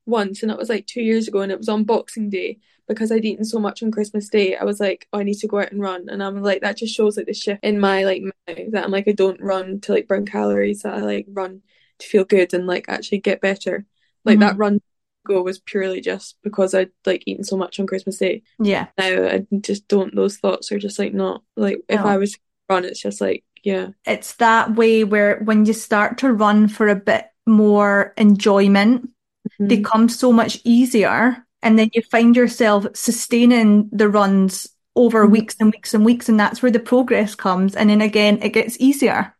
once, 0.05 0.43
and 0.43 0.49
that 0.51 0.57
was 0.57 0.69
like 0.69 0.87
two 0.87 1.01
years 1.01 1.27
ago, 1.27 1.41
and 1.41 1.51
it 1.51 1.57
was 1.57 1.69
on 1.69 1.85
Boxing 1.85 2.29
Day 2.29 2.59
because 2.89 3.11
I'd 3.11 3.23
eaten 3.23 3.45
so 3.45 3.59
much 3.59 3.83
on 3.83 3.91
Christmas 3.91 4.29
Day, 4.29 4.57
I 4.57 4.63
was 4.63 4.79
like, 4.79 5.07
oh, 5.13 5.19
I 5.19 5.23
need 5.23 5.37
to 5.37 5.47
go 5.47 5.59
out 5.59 5.71
and 5.71 5.79
run. 5.79 6.09
And 6.09 6.23
I'm 6.23 6.41
like, 6.41 6.61
that 6.61 6.75
just 6.77 6.95
shows 6.95 7.17
like 7.17 7.27
the 7.27 7.33
shift 7.33 7.63
in 7.63 7.79
my 7.79 8.03
like 8.03 8.23
that 8.47 8.83
I'm 8.83 8.91
like, 8.91 9.07
I 9.07 9.11
don't 9.11 9.39
run 9.39 9.79
to 9.81 9.93
like 9.93 10.07
burn 10.07 10.25
calories, 10.25 10.81
that 10.81 10.95
I 10.95 11.01
like 11.01 11.27
run 11.29 11.61
to 11.99 12.07
feel 12.07 12.25
good 12.25 12.53
and 12.53 12.65
like 12.65 12.85
actually 12.89 13.19
get 13.19 13.41
better. 13.41 13.85
Like 14.25 14.39
mm-hmm. 14.39 14.41
that 14.41 14.57
run 14.57 14.81
go 15.29 15.41
was 15.41 15.59
purely 15.59 16.01
just 16.01 16.37
because 16.43 16.73
I'd 16.73 16.91
like 17.05 17.23
eaten 17.25 17.43
so 17.43 17.55
much 17.55 17.79
on 17.79 17.87
Christmas 17.87 18.17
Day. 18.17 18.43
Yeah. 18.59 18.87
Now 18.97 19.27
I 19.27 19.45
just 19.61 19.87
don't 19.87 20.15
those 20.15 20.37
thoughts 20.37 20.71
are 20.71 20.79
just 20.79 20.99
like 20.99 21.13
not 21.13 21.43
like 21.55 21.77
if 21.87 22.01
I 22.01 22.17
was 22.17 22.37
run 22.67 22.85
it's 22.85 22.99
just 22.99 23.21
like 23.21 23.43
yeah. 23.63 23.89
It's 24.05 24.35
that 24.35 24.75
way 24.75 25.03
where 25.03 25.39
when 25.43 25.65
you 25.65 25.73
start 25.73 26.17
to 26.19 26.31
run 26.31 26.67
for 26.67 26.87
a 26.87 26.95
bit 26.95 27.27
more 27.45 28.13
enjoyment, 28.17 29.03
mm-hmm. 29.03 29.67
they 29.67 29.81
come 29.81 30.09
so 30.09 30.31
much 30.31 30.59
easier 30.63 31.45
and 31.61 31.77
then 31.77 31.89
you 31.93 32.01
find 32.01 32.35
yourself 32.35 32.85
sustaining 32.93 33.89
the 33.91 34.09
runs 34.09 34.67
over 34.95 35.23
mm-hmm. 35.23 35.33
weeks 35.33 35.55
and 35.59 35.71
weeks 35.71 35.93
and 35.93 36.05
weeks 36.05 36.29
and 36.29 36.39
that's 36.39 36.61
where 36.61 36.71
the 36.71 36.79
progress 36.79 37.35
comes 37.35 37.75
and 37.75 37.89
then 37.89 38.01
again 38.01 38.39
it 38.41 38.49
gets 38.49 38.77
easier 38.79 39.35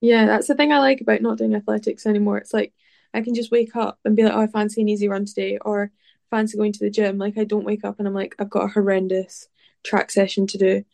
yeah 0.00 0.26
that's 0.26 0.48
the 0.48 0.54
thing 0.54 0.72
i 0.72 0.78
like 0.78 1.00
about 1.00 1.20
not 1.20 1.38
doing 1.38 1.54
athletics 1.54 2.06
anymore 2.06 2.38
it's 2.38 2.54
like 2.54 2.72
i 3.14 3.22
can 3.22 3.34
just 3.34 3.50
wake 3.50 3.74
up 3.76 3.98
and 4.04 4.16
be 4.16 4.24
like 4.24 4.34
oh 4.34 4.40
i 4.40 4.46
fancy 4.46 4.80
an 4.80 4.88
easy 4.88 5.08
run 5.08 5.24
today 5.24 5.58
or 5.62 5.90
fancy 6.34 6.56
going 6.56 6.72
to 6.72 6.80
the 6.80 6.90
gym. 6.90 7.18
Like 7.18 7.38
I 7.38 7.44
don't 7.44 7.64
wake 7.64 7.84
up 7.84 7.98
and 7.98 8.08
I'm 8.08 8.14
like, 8.14 8.34
I've 8.38 8.50
got 8.50 8.64
a 8.64 8.72
horrendous 8.72 9.48
track 9.84 10.10
session 10.10 10.46
to 10.48 10.58
do. 10.58 10.84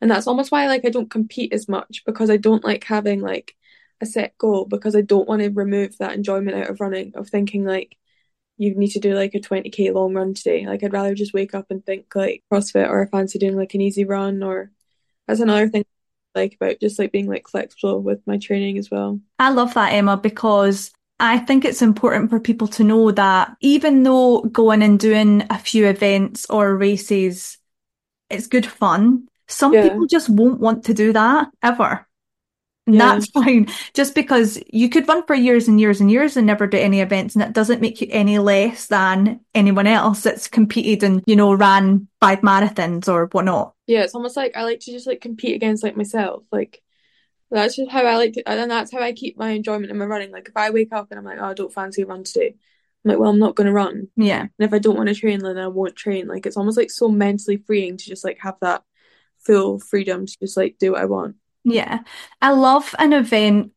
And 0.00 0.10
that's 0.10 0.26
almost 0.26 0.50
why 0.50 0.66
like 0.66 0.84
I 0.86 0.88
don't 0.88 1.10
compete 1.10 1.52
as 1.52 1.68
much 1.68 2.02
because 2.06 2.30
I 2.30 2.38
don't 2.38 2.64
like 2.64 2.84
having 2.84 3.20
like 3.20 3.54
a 4.00 4.06
set 4.06 4.38
goal 4.38 4.64
because 4.64 4.96
I 4.96 5.02
don't 5.02 5.28
want 5.28 5.42
to 5.42 5.50
remove 5.50 5.98
that 5.98 6.14
enjoyment 6.14 6.56
out 6.56 6.70
of 6.70 6.80
running 6.80 7.12
of 7.14 7.28
thinking 7.28 7.66
like 7.66 7.98
you 8.56 8.74
need 8.74 8.92
to 8.92 9.00
do 9.00 9.14
like 9.14 9.34
a 9.34 9.40
20k 9.40 9.92
long 9.92 10.14
run 10.14 10.32
today. 10.32 10.66
Like 10.66 10.82
I'd 10.82 10.94
rather 10.94 11.14
just 11.14 11.34
wake 11.34 11.54
up 11.54 11.70
and 11.70 11.84
think 11.84 12.06
like 12.14 12.42
CrossFit 12.50 12.88
or 12.88 13.02
I 13.02 13.06
fancy 13.06 13.38
doing 13.38 13.56
like 13.56 13.74
an 13.74 13.82
easy 13.82 14.04
run 14.04 14.42
or 14.42 14.70
that's 15.26 15.40
another 15.40 15.68
thing 15.68 15.84
like 16.34 16.54
about 16.54 16.80
just 16.80 16.98
like 16.98 17.12
being 17.12 17.28
like 17.28 17.48
flexible 17.48 18.00
with 18.00 18.26
my 18.26 18.38
training 18.38 18.78
as 18.78 18.90
well. 18.90 19.20
I 19.38 19.50
love 19.50 19.74
that 19.74 19.92
Emma 19.92 20.16
because 20.16 20.92
I 21.20 21.38
think 21.38 21.64
it's 21.64 21.82
important 21.82 22.30
for 22.30 22.40
people 22.40 22.68
to 22.68 22.84
know 22.84 23.10
that 23.12 23.56
even 23.60 24.02
though 24.02 24.42
going 24.42 24.82
and 24.82 24.98
doing 24.98 25.44
a 25.50 25.58
few 25.58 25.86
events 25.86 26.46
or 26.50 26.76
races, 26.76 27.58
it's 28.30 28.46
good 28.46 28.66
fun. 28.66 29.28
Some 29.48 29.74
Yeah. 29.74 29.82
people 29.82 30.06
just 30.06 30.28
won't 30.30 30.60
want 30.60 30.84
to 30.86 30.94
do 30.94 31.12
that 31.12 31.48
ever. 31.62 32.06
And 32.86 32.96
Yeah. 32.96 33.14
that's 33.14 33.26
fine. 33.30 33.68
Just 33.94 34.14
because 34.14 34.58
you 34.72 34.88
could 34.88 35.06
run 35.08 35.24
for 35.26 35.34
years 35.34 35.68
and 35.68 35.80
years 35.80 36.00
and 36.00 36.10
years 36.10 36.36
and 36.36 36.46
never 36.46 36.66
do 36.66 36.78
any 36.78 37.00
events, 37.00 37.34
and 37.34 37.42
it 37.44 37.52
doesn't 37.52 37.80
make 37.80 38.00
you 38.00 38.08
any 38.10 38.38
less 38.38 38.86
than 38.86 39.40
anyone 39.54 39.86
else 39.86 40.22
that's 40.22 40.48
competed 40.48 41.02
and, 41.02 41.22
you 41.26 41.36
know, 41.36 41.52
ran 41.54 42.08
five 42.20 42.40
marathons 42.40 43.08
or 43.08 43.26
whatnot. 43.26 43.74
Yeah, 43.86 44.02
it's 44.02 44.14
almost 44.14 44.36
like 44.36 44.56
I 44.56 44.64
like 44.64 44.80
to 44.80 44.92
just 44.92 45.06
like 45.06 45.20
compete 45.20 45.56
against 45.56 45.82
like 45.82 45.96
myself. 45.96 46.44
Like 46.50 46.82
that's 47.56 47.76
just 47.76 47.90
how 47.90 48.04
I 48.04 48.16
like 48.16 48.34
to, 48.34 48.48
and 48.48 48.70
that's 48.70 48.92
how 48.92 49.00
I 49.00 49.12
keep 49.12 49.36
my 49.38 49.50
enjoyment 49.50 49.90
in 49.90 49.98
my 49.98 50.04
running. 50.04 50.30
Like 50.30 50.48
if 50.48 50.56
I 50.56 50.70
wake 50.70 50.92
up 50.92 51.08
and 51.10 51.18
I'm 51.18 51.24
like, 51.24 51.38
oh, 51.40 51.46
I 51.46 51.54
don't 51.54 51.72
fancy 51.72 52.02
a 52.02 52.06
run 52.06 52.24
today, 52.24 52.54
I'm 53.04 53.10
like, 53.10 53.18
well, 53.18 53.30
I'm 53.30 53.38
not 53.38 53.56
going 53.56 53.66
to 53.66 53.72
run. 53.72 54.08
Yeah. 54.16 54.40
And 54.40 54.50
if 54.58 54.72
I 54.72 54.78
don't 54.78 54.96
want 54.96 55.08
to 55.08 55.14
train, 55.14 55.40
then 55.40 55.58
I 55.58 55.68
won't 55.68 55.96
train. 55.96 56.28
Like 56.28 56.46
it's 56.46 56.56
almost 56.56 56.76
like 56.76 56.90
so 56.90 57.08
mentally 57.08 57.56
freeing 57.56 57.96
to 57.96 58.04
just 58.04 58.24
like 58.24 58.38
have 58.40 58.56
that 58.60 58.82
full 59.38 59.80
freedom 59.80 60.26
to 60.26 60.38
just 60.38 60.56
like 60.56 60.76
do 60.78 60.92
what 60.92 61.00
I 61.00 61.06
want. 61.06 61.36
Yeah. 61.64 62.00
I 62.40 62.52
love 62.52 62.94
an 62.98 63.12
event 63.12 63.72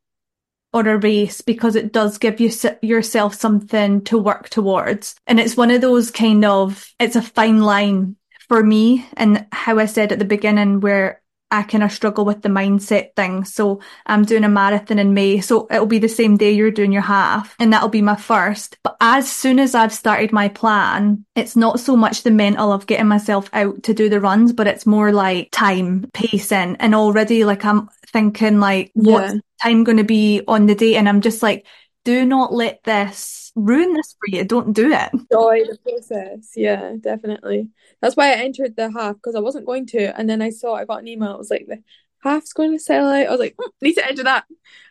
or 0.74 0.88
a 0.88 0.98
race 0.98 1.42
because 1.42 1.76
it 1.76 1.94
does 1.94 2.18
give 2.18 2.40
you 2.40 2.52
yourself 2.82 3.36
something 3.36 4.04
to 4.04 4.18
work 4.18 4.50
towards. 4.50 5.16
And 5.26 5.40
it's 5.40 5.58
one 5.58 5.72
of 5.72 5.82
those 5.82 6.12
kind 6.12 6.44
of, 6.44 6.86
it's 7.00 7.16
a 7.16 7.22
fine 7.22 7.62
line 7.62 8.18
for 8.50 8.62
me 8.62 9.08
and 9.16 9.48
how 9.52 9.80
I 9.80 9.86
said 9.86 10.12
at 10.12 10.20
the 10.20 10.26
beginning 10.26 10.82
where 10.82 11.22
I 11.54 11.64
kind 11.64 11.84
of 11.84 11.92
struggle 11.92 12.26
with 12.26 12.42
the 12.42 12.50
mindset 12.50 13.16
thing. 13.16 13.46
So 13.46 13.80
I'm 14.06 14.26
doing 14.26 14.44
a 14.44 14.50
marathon 14.50 14.98
in 15.00 15.14
May. 15.14 15.40
So 15.40 15.68
it'll 15.70 15.86
be 15.86 16.00
the 16.00 16.10
same 16.10 16.36
day 16.36 16.52
you're 16.52 16.72
doing 16.72 16.92
your 16.92 17.04
half 17.04 17.56
and 17.60 17.72
that'll 17.72 17.90
be 17.90 18.02
my 18.02 18.16
first. 18.16 18.78
But 18.84 18.98
as 19.00 19.32
soon 19.32 19.60
as 19.60 19.76
I've 19.76 19.94
started 19.94 20.32
my 20.34 20.50
plan, 20.50 21.26
it's 21.36 21.56
not 21.56 21.80
so 21.80 21.96
much 21.96 22.24
the 22.24 22.32
mental 22.32 22.72
of 22.72 22.88
getting 22.88 23.08
myself 23.08 23.50
out 23.54 23.84
to 23.84 23.94
do 23.94 24.10
the 24.10 24.20
runs, 24.20 24.52
but 24.54 24.68
it's 24.68 24.86
more 24.86 25.12
like 25.12 25.50
time, 25.52 26.10
pacing. 26.14 26.78
And 26.80 26.96
already 26.96 27.46
like 27.46 27.64
I'm 27.66 27.90
thinking 28.08 28.60
like, 28.60 28.92
what's 28.96 29.34
Yeah. 29.34 29.40
time 29.62 29.84
going 29.84 29.98
to 29.98 30.04
be 30.04 30.42
on 30.48 30.66
the 30.66 30.76
day? 30.76 30.96
And 30.96 31.08
I'm 31.08 31.22
just 31.22 31.44
like, 31.44 31.66
do 32.06 32.26
not 32.26 32.52
let 32.52 32.84
this 32.84 33.43
ruin 33.56 33.94
this 33.94 34.16
for 34.20 34.36
you. 34.36 34.44
Don't 34.46 34.74
do 34.74 34.92
it. 34.92 35.10
Enjoy 35.14 35.64
the 35.66 35.78
process. 35.84 36.52
Yeah, 36.56 36.94
definitely. 37.00 37.70
That's 38.02 38.16
why 38.16 38.30
I 38.32 38.36
entered 38.38 38.76
the 38.76 38.92
half 38.92 39.16
because 39.16 39.36
I 39.36 39.40
wasn't 39.40 39.66
going 39.66 39.86
to, 39.88 40.18
and 40.18 40.30
then 40.30 40.42
I 40.42 40.50
saw 40.50 40.74
I 40.76 40.86
got 40.86 41.02
an 41.02 41.08
email. 41.08 41.34
It 41.34 41.38
was 41.40 41.50
like 41.52 41.66
the 41.68 41.84
half's 42.24 42.54
going 42.54 42.72
to 42.72 42.80
sell 42.80 43.08
out. 43.10 43.28
I 43.28 43.32
was 43.32 43.40
like, 43.40 43.56
"Hmm, 43.60 43.70
need 43.82 43.94
to 43.96 44.06
enter 44.08 44.24
that, 44.24 44.46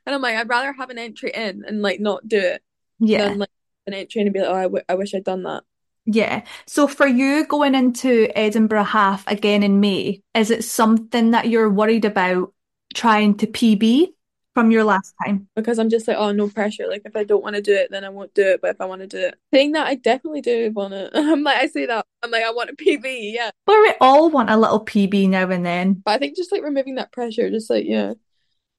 and 0.06 0.14
I'm 0.14 0.22
like, 0.22 0.36
I'd 0.36 0.48
rather 0.48 0.72
have 0.72 0.90
an 0.90 0.98
entry 0.98 1.30
in 1.34 1.64
and 1.66 1.82
like 1.82 2.00
not 2.00 2.26
do 2.26 2.38
it 2.38 2.62
Yeah. 2.98 3.28
than 3.28 3.38
like 3.38 3.50
an 3.86 3.94
entry 3.94 4.22
and 4.22 4.32
be 4.32 4.40
like, 4.40 4.48
oh, 4.48 4.54
I, 4.54 4.62
w- 4.64 4.84
I 4.88 4.94
wish 4.94 5.14
I'd 5.14 5.24
done 5.24 5.42
that. 5.44 5.64
Yeah. 6.04 6.44
So 6.66 6.86
for 6.88 7.06
you 7.06 7.46
going 7.46 7.74
into 7.74 8.28
Edinburgh 8.36 8.84
half 8.84 9.26
again 9.28 9.62
in 9.62 9.80
May, 9.80 10.22
is 10.34 10.50
it 10.50 10.64
something 10.64 11.30
that 11.30 11.48
you're 11.48 11.70
worried 11.70 12.04
about 12.04 12.52
trying 12.94 13.36
to 13.38 13.46
PB 13.46 14.12
from 14.54 14.70
your 14.70 14.84
last 14.84 15.14
time? 15.24 15.48
because 15.56 15.78
I'm 15.78 15.90
just 15.90 16.06
like, 16.08 16.16
oh, 16.18 16.32
no 16.32 16.48
pressure. 16.48 16.86
Like, 16.88 17.02
if 17.04 17.16
I 17.16 17.24
don't 17.24 17.42
want 17.42 17.56
to 17.56 17.62
do 17.62 17.74
it, 17.74 17.90
then 17.90 18.04
I 18.04 18.08
won't 18.08 18.34
do 18.34 18.42
it. 18.42 18.60
But 18.60 18.70
if 18.70 18.80
I 18.80 18.84
want 18.86 19.00
to 19.02 19.06
do 19.06 19.18
it, 19.18 19.34
saying 19.52 19.72
that, 19.72 19.86
I 19.86 19.94
definitely 19.94 20.40
do 20.40 20.70
want 20.72 20.94
it. 20.94 21.10
I'm 21.14 21.42
like, 21.42 21.58
I 21.58 21.66
say 21.66 21.86
that. 21.86 22.04
I'm 22.22 22.30
like, 22.30 22.44
I 22.44 22.50
want 22.52 22.70
a 22.70 22.76
PB, 22.76 23.32
yeah. 23.34 23.50
But 23.66 23.76
we 23.80 23.94
all 24.00 24.30
want 24.30 24.50
a 24.50 24.56
little 24.56 24.84
PB 24.84 25.28
now 25.28 25.50
and 25.50 25.64
then. 25.64 26.02
But 26.04 26.12
I 26.12 26.18
think 26.18 26.36
just 26.36 26.52
like 26.52 26.62
removing 26.62 26.96
that 26.96 27.12
pressure, 27.12 27.50
just 27.50 27.70
like, 27.70 27.84
yeah, 27.86 28.14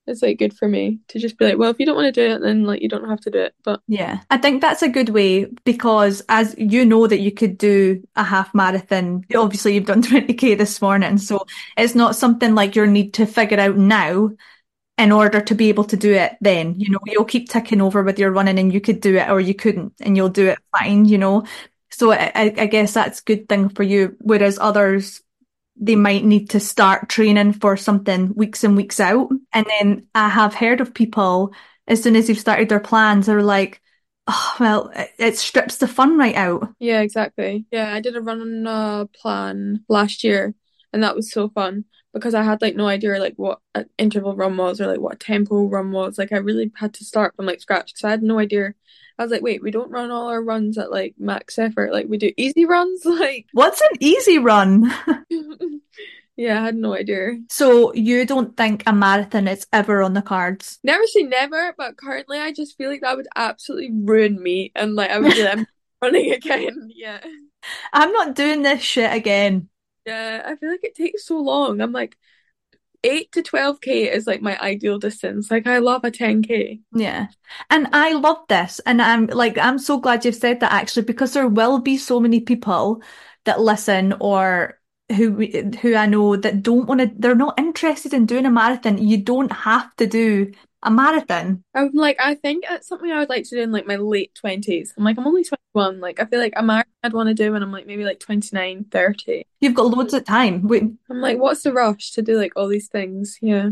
it's 0.06 0.22
like 0.22 0.38
good 0.38 0.56
for 0.58 0.68
me 0.68 1.00
to 1.10 1.20
just 1.20 1.38
be 1.38 1.46
like, 1.46 1.58
well, 1.58 1.72
if 1.72 1.80
you 1.80 1.86
don't 1.86 1.96
want 1.96 2.14
to 2.14 2.28
do 2.28 2.34
it, 2.36 2.42
then 2.42 2.64
like 2.66 2.82
you 2.82 2.90
don't 2.90 3.10
have 3.10 3.22
to 3.22 3.32
do 3.32 3.40
it. 3.40 3.56
But 3.64 3.80
Yeah. 3.88 4.20
I 4.30 4.38
think 4.38 4.62
that's 4.62 4.82
a 4.82 4.90
good 4.90 5.10
way 5.10 5.46
because 5.64 6.22
as 6.28 6.56
you 6.58 6.86
know 6.86 7.08
that 7.08 7.22
you 7.22 7.32
could 7.32 7.58
do 7.58 8.04
a 8.16 8.24
half 8.24 8.54
marathon, 8.54 9.24
obviously 9.36 9.76
you've 9.76 9.86
done 9.86 10.04
20k 10.04 10.58
this 10.58 10.82
morning, 10.82 11.18
so 11.18 11.46
it's 11.78 11.96
not 11.96 12.16
something 12.16 12.54
like 12.54 12.76
you 12.76 12.86
need 12.86 13.14
to 13.16 13.26
figure 13.26 13.60
out 13.60 13.78
now 13.78 14.32
in 14.98 15.12
order 15.12 15.42
to 15.42 15.56
be 15.56 15.70
able 15.70 15.86
to 15.86 15.98
do 15.98 16.14
it 16.14 16.36
then. 16.42 16.80
You 16.80 16.92
know, 16.92 17.00
you'll 17.06 17.26
keep 17.26 17.50
ticking 17.50 17.82
over 17.82 18.04
with 18.04 18.20
your 18.20 18.32
running 18.32 18.60
and 18.60 18.72
you 18.72 18.80
could 18.80 19.02
do 19.02 19.16
it 19.16 19.30
or 19.30 19.40
you 19.40 19.54
couldn't 19.54 19.94
and 20.02 20.16
you'll 20.16 20.30
do 20.30 20.48
it 20.48 20.60
fine, 20.78 21.06
you 21.06 21.18
know. 21.18 21.46
So 21.92 22.12
I, 22.12 22.32
I 22.58 22.66
guess 22.68 22.94
that's 22.94 23.20
a 23.20 23.24
good 23.24 23.48
thing 23.50 23.70
for 23.70 23.84
you. 23.84 24.16
Whereas 24.20 24.58
others, 24.60 25.22
they 25.76 25.96
might 25.96 26.24
need 26.24 26.52
to 26.52 26.60
start 26.60 27.10
training 27.10 27.54
for 27.54 27.78
something 27.78 28.34
weeks 28.36 28.64
and 28.64 28.76
weeks 28.76 29.00
out. 29.00 29.30
And 29.52 29.66
then 29.66 30.08
I 30.14 30.30
have 30.30 30.54
heard 30.54 30.82
of 30.82 30.94
people, 30.94 31.54
as 31.88 32.02
soon 32.02 32.16
as 32.16 32.28
they've 32.28 32.40
started 32.40 32.70
their 32.70 32.80
plans, 32.80 33.28
are 33.30 33.42
like, 33.42 33.82
oh, 34.28 34.56
well, 34.60 34.92
it, 34.96 35.10
it 35.18 35.38
strips 35.38 35.78
the 35.78 35.88
fun 35.88 36.18
right 36.18 36.36
out. 36.36 36.70
yeah, 36.80 37.02
exactly. 37.02 37.66
Yeah, 37.72 37.92
I 37.94 38.00
did 38.00 38.16
a 38.16 38.22
run 38.22 38.66
uh, 38.68 39.06
plan 39.06 39.84
last 39.90 40.24
year, 40.24 40.54
and 40.94 41.04
that 41.04 41.16
was 41.16 41.32
so 41.32 41.50
fun 41.50 41.86
because 42.14 42.36
I 42.36 42.44
had 42.44 42.62
like 42.62 42.76
no 42.76 42.88
idea 42.88 43.20
like 43.20 43.34
what 43.36 43.60
an 43.74 43.90
interval 43.98 44.36
run 44.36 44.56
was 44.56 44.80
or 44.80 44.88
like 44.88 45.00
what 45.00 45.16
a 45.16 45.18
tempo 45.18 45.68
run 45.68 45.92
was. 45.92 46.18
Like 46.18 46.32
I 46.32 46.38
really 46.38 46.72
had 46.76 46.94
to 46.96 47.06
start 47.06 47.36
from 47.36 47.48
like 47.48 47.60
scratch 47.60 47.88
because 47.88 48.04
I 48.04 48.12
had 48.12 48.24
no 48.24 48.40
idea. 48.40 48.74
I 49.18 49.24
was 49.24 49.32
like, 49.32 49.42
wait, 49.42 49.62
we 49.62 49.72
don't 49.72 49.92
run 49.92 50.12
all 50.12 50.30
our 50.30 50.42
runs 50.42 50.78
at 50.78 50.92
like 50.92 51.16
max 51.18 51.58
effort. 51.58 51.92
Like 51.92 52.08
we 52.08 52.18
do 52.18 52.32
easy 52.38 52.66
runs. 52.66 53.04
Like, 53.14 53.48
What's 53.52 53.82
an 53.82 53.98
easy 54.00 54.38
run? 54.38 54.92
yeah, 56.36 56.62
I 56.62 56.66
had 56.66 56.76
no 56.76 56.96
idea. 56.96 57.40
So 57.50 57.94
you 57.94 58.26
don't 58.26 58.56
think 58.56 58.84
a 58.86 58.94
marathon 58.94 59.48
is 59.48 59.66
ever 59.74 60.02
on 60.04 60.14
the 60.14 60.22
cards? 60.22 60.80
Never 60.84 61.06
say 61.08 61.24
never, 61.24 61.74
but 61.78 61.98
currently 61.98 62.40
I 62.40 62.52
just 62.52 62.78
feel 62.78 62.90
like 62.90 63.02
that 63.02 63.18
would 63.18 63.28
absolutely 63.36 63.92
ruin 63.92 64.42
me, 64.42 64.72
and 64.76 64.96
like 64.96 65.10
I 65.10 65.20
would 65.20 65.34
be 65.34 65.44
like, 65.44 65.58
I'm 65.58 65.68
running 66.02 66.32
again. 66.32 66.90
Yeah. 66.96 67.20
I'm 67.94 68.12
not 68.12 68.36
doing 68.36 68.62
this 68.62 68.82
shit 68.82 69.12
again. 69.14 69.70
Yeah, 70.06 70.44
I 70.46 70.56
feel 70.56 70.70
like 70.70 70.84
it 70.84 70.96
takes 70.96 71.26
so 71.26 71.40
long. 71.40 71.82
I'm 71.82 71.92
like, 71.92 72.18
8 73.06 73.32
to 73.34 73.44
12k 73.44 74.14
is 74.14 74.28
like 74.28 74.42
my 74.42 74.58
ideal 74.60 74.98
distance. 74.98 75.52
Like, 75.52 75.68
I 75.68 75.80
love 75.80 76.04
a 76.06 76.12
10k. 76.12 76.80
Yeah. 76.94 77.28
And 77.70 77.88
I 77.92 78.14
love 78.14 78.38
this. 78.48 78.80
And 78.86 79.02
I'm 79.02 79.28
like, 79.28 79.58
I'm 79.58 79.78
so 79.78 80.00
glad 80.00 80.24
you've 80.24 80.36
said 80.36 80.62
that 80.62 80.72
actually, 80.72 81.04
because 81.04 81.34
there 81.34 81.48
will 81.48 81.80
be 81.80 81.98
so 81.98 82.20
many 82.20 82.40
people 82.40 83.02
that 83.46 83.60
listen 83.60 84.14
or 84.20 84.80
who 85.10 85.36
who 85.82 85.96
I 85.96 86.06
know 86.06 86.38
that 86.38 86.64
don't 86.64 86.88
want 86.88 87.02
to, 87.02 87.12
they're 87.18 87.36
not 87.36 87.60
interested 87.60 88.14
in 88.14 88.26
doing 88.26 88.46
a 88.46 88.50
marathon. 88.50 88.98
You 88.98 89.18
don't 89.18 89.52
have 89.52 89.94
to 89.98 90.08
do 90.08 90.54
a 90.86 90.92
marathon. 90.92 91.64
I'm 91.74 91.92
like, 91.94 92.18
I 92.20 92.36
think 92.36 92.64
it's 92.70 92.88
something 92.88 93.12
I 93.12 93.20
would 93.20 93.30
like 93.30 93.44
to 93.46 93.56
do 93.56 93.62
in 93.62 93.72
like 93.72 93.88
my 93.88 93.96
late 93.96 94.38
20s. 94.44 94.94
I'm 94.98 95.04
like, 95.04 95.18
I'm 95.18 95.28
only 95.28 95.44
21. 95.44 96.00
Like, 96.00 96.20
I 96.20 96.26
feel 96.26 96.40
like 96.40 96.54
a 96.56 96.64
marathon 96.64 96.92
I'd 97.04 97.14
want 97.14 97.30
to 97.30 97.34
do 97.34 97.52
when 97.52 97.64
I'm 97.64 97.72
like 97.72 97.88
maybe 97.88 98.04
like 98.04 98.20
29, 98.20 98.86
30. 98.92 99.44
You've 99.60 99.74
got 99.76 99.88
loads 99.88 100.14
of 100.14 100.26
time. 100.26 100.68
We- 100.68 100.80
I'm 101.10 101.22
like, 101.22 101.40
what's 101.40 101.64
the 101.64 101.74
rush 101.74 102.12
to 102.12 102.22
do 102.22 102.38
like 102.38 102.54
all 102.56 102.68
these 102.68 102.88
things? 102.88 103.38
Yeah. 103.42 103.70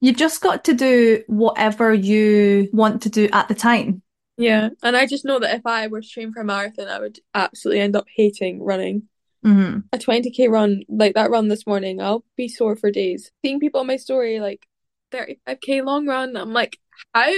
You've 0.00 0.16
just 0.16 0.40
got 0.40 0.64
to 0.64 0.74
do 0.74 1.22
whatever 1.26 1.92
you 1.92 2.68
want 2.72 3.02
to 3.02 3.10
do 3.10 3.28
at 3.32 3.48
the 3.48 3.54
time. 3.54 4.02
Yeah. 4.38 4.70
And 4.82 4.96
I 4.96 5.06
just 5.06 5.24
know 5.26 5.38
that 5.38 5.54
if 5.56 5.66
I 5.66 5.86
were 5.88 6.00
to 6.00 6.08
train 6.08 6.32
for 6.32 6.40
a 6.40 6.44
marathon, 6.44 6.88
I 6.88 6.98
would 6.98 7.18
absolutely 7.34 7.80
end 7.82 7.94
up 7.96 8.06
hating 8.16 8.62
running. 8.62 9.02
hmm 9.42 9.78
a 9.92 9.98
20k 9.98 10.48
run 10.50 10.82
like 10.88 11.14
that 11.14 11.30
run 11.30 11.48
this 11.48 11.66
morning 11.66 12.00
I'll 12.00 12.24
be 12.36 12.46
sore 12.48 12.76
for 12.76 12.90
days 12.90 13.30
seeing 13.42 13.58
people 13.58 13.80
on 13.80 13.86
my 13.86 13.96
story 13.96 14.38
like 14.40 14.66
35k 15.12 15.84
long 15.84 16.06
run 16.06 16.36
I'm 16.36 16.52
like 16.52 16.78
how 17.14 17.30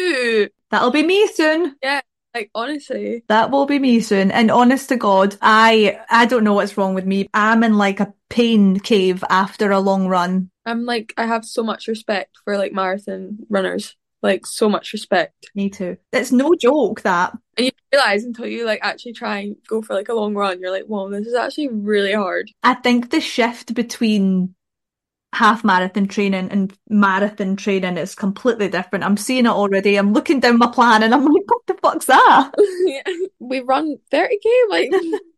That'll 0.71 0.91
be 0.91 1.03
me 1.03 1.27
soon. 1.29 1.77
Yeah. 1.83 2.01
Like 2.35 2.51
honestly 2.55 3.25
That 3.29 3.51
will 3.51 3.67
be 3.67 3.79
me 3.79 4.01
soon. 4.01 4.31
And 4.31 4.51
honest 4.51 4.89
to 4.89 4.97
God, 4.97 5.37
I 5.43 6.01
I 6.09 6.25
don't 6.27 6.45
know 6.45 6.55
what's 6.55 6.77
wrong 6.79 6.95
with 6.95 7.05
me. 7.07 7.29
I'm 7.35 7.63
in 7.63 7.77
like 7.77 8.01
a 8.01 8.15
pain 8.31 8.79
cave 8.81 9.23
after 9.29 9.71
a 9.71 9.81
long 9.81 10.09
run. 10.09 10.51
I'm 10.65 10.85
like 10.87 11.13
I 11.17 11.27
have 11.27 11.45
so 11.45 11.63
much 11.63 11.89
respect 11.89 12.31
for 12.45 12.57
like 12.57 12.73
marathon 12.73 13.39
runners 13.51 13.97
like 14.23 14.47
so 14.47 14.69
much 14.69 14.93
respect 14.93 15.51
Me 15.55 15.69
too. 15.69 15.97
It's 16.13 16.33
no 16.33 16.55
joke 16.55 17.03
that. 17.03 17.37
and 17.59 17.67
you 17.67 17.73
realize 17.93 18.25
until 18.25 18.47
you 18.47 18.65
like 18.65 18.79
actually 18.83 19.13
try 19.13 19.39
and 19.41 19.57
go 19.69 19.83
for 19.83 19.95
like 19.95 20.09
a 20.09 20.15
long 20.15 20.35
run 20.35 20.61
you're 20.61 20.71
like 20.71 20.85
whoa 20.85 21.11
this 21.11 21.27
is 21.27 21.35
actually 21.35 21.69
really 21.69 22.13
hard 22.15 22.51
I 22.63 22.75
think 22.75 23.11
the 23.11 23.21
shift 23.21 23.75
between 23.75 24.55
half 25.33 25.65
marathon 25.65 26.07
training 26.07 26.49
and 26.51 26.77
marathon 26.89 27.57
training 27.57 27.97
is 27.97 28.15
completely 28.15 28.69
different. 28.69 29.05
I'm 29.05 29.17
seeing 29.17 29.47
it 29.47 29.51
already. 29.51 29.97
I'm 29.97 30.13
looking 30.13 30.41
down 30.41 30.59
my 30.59 30.67
plan 30.67 31.03
and 31.03 31.15
I'm 31.15 31.25
like, 31.25 31.51
what 31.51 31.67
the 31.67 31.75
fuck's 31.75 32.07
that? 32.07 32.53
Yeah. 32.85 33.03
we 33.39 33.61
run 33.61 33.97
30k 34.13 34.45
like 34.69 34.91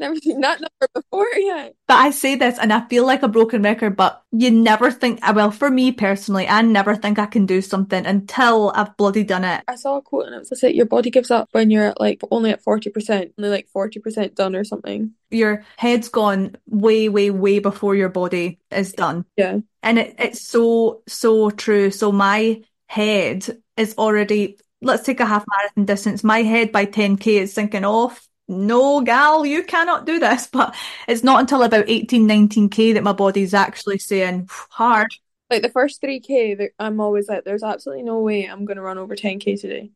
Never 0.00 0.16
seen 0.16 0.40
that 0.40 0.62
number 0.62 0.88
before 0.94 1.28
yet. 1.36 1.74
But 1.86 1.98
I 1.98 2.10
say 2.10 2.34
this 2.34 2.58
and 2.58 2.72
I 2.72 2.88
feel 2.88 3.04
like 3.04 3.22
a 3.22 3.28
broken 3.28 3.60
record, 3.60 3.96
but 3.96 4.22
you 4.32 4.50
never 4.50 4.90
think, 4.90 5.18
uh, 5.22 5.34
well, 5.36 5.50
for 5.50 5.70
me 5.70 5.92
personally, 5.92 6.48
I 6.48 6.62
never 6.62 6.96
think 6.96 7.18
I 7.18 7.26
can 7.26 7.44
do 7.44 7.60
something 7.60 8.06
until 8.06 8.72
I've 8.74 8.96
bloody 8.96 9.24
done 9.24 9.44
it. 9.44 9.62
I 9.68 9.76
saw 9.76 9.98
a 9.98 10.02
quote 10.02 10.24
and 10.24 10.34
it 10.34 10.46
was 10.48 10.62
like 10.62 10.74
your 10.74 10.86
body 10.86 11.10
gives 11.10 11.30
up 11.30 11.50
when 11.52 11.70
you're 11.70 11.92
like 12.00 12.22
only 12.30 12.48
at 12.48 12.64
40%, 12.64 13.32
only 13.36 13.50
like 13.50 13.68
40% 13.76 14.34
done 14.34 14.56
or 14.56 14.64
something. 14.64 15.12
Your 15.30 15.64
head's 15.76 16.08
gone 16.08 16.56
way, 16.66 17.10
way, 17.10 17.30
way 17.30 17.58
before 17.58 17.94
your 17.94 18.08
body 18.08 18.58
is 18.70 18.94
done. 18.94 19.26
Yeah. 19.36 19.58
And 19.82 19.98
it, 19.98 20.14
it's 20.18 20.40
so, 20.40 21.02
so 21.06 21.50
true. 21.50 21.90
So 21.90 22.10
my 22.10 22.62
head 22.86 23.44
is 23.76 23.94
already, 23.98 24.56
let's 24.80 25.04
take 25.04 25.20
a 25.20 25.26
half 25.26 25.44
marathon 25.46 25.84
distance. 25.84 26.24
My 26.24 26.38
head 26.38 26.72
by 26.72 26.86
10k 26.86 27.26
is 27.42 27.52
thinking, 27.52 27.84
oh, 27.84 28.16
no, 28.50 29.00
gal, 29.00 29.46
you 29.46 29.62
cannot 29.62 30.04
do 30.04 30.18
this. 30.18 30.46
But 30.52 30.74
it's 31.06 31.22
not 31.22 31.40
until 31.40 31.62
about 31.62 31.88
18, 31.88 32.26
19k 32.26 32.94
that 32.94 33.04
my 33.04 33.12
body's 33.12 33.54
actually 33.54 33.98
saying 33.98 34.48
hard. 34.70 35.08
Like 35.48 35.62
the 35.62 35.70
first 35.70 36.02
3k, 36.02 36.70
I'm 36.78 37.00
always 37.00 37.28
like, 37.28 37.44
there's 37.44 37.62
absolutely 37.62 38.04
no 38.04 38.20
way 38.20 38.44
I'm 38.44 38.64
going 38.64 38.76
to 38.76 38.82
run 38.82 38.98
over 38.98 39.16
10k 39.16 39.60
today. 39.60 39.90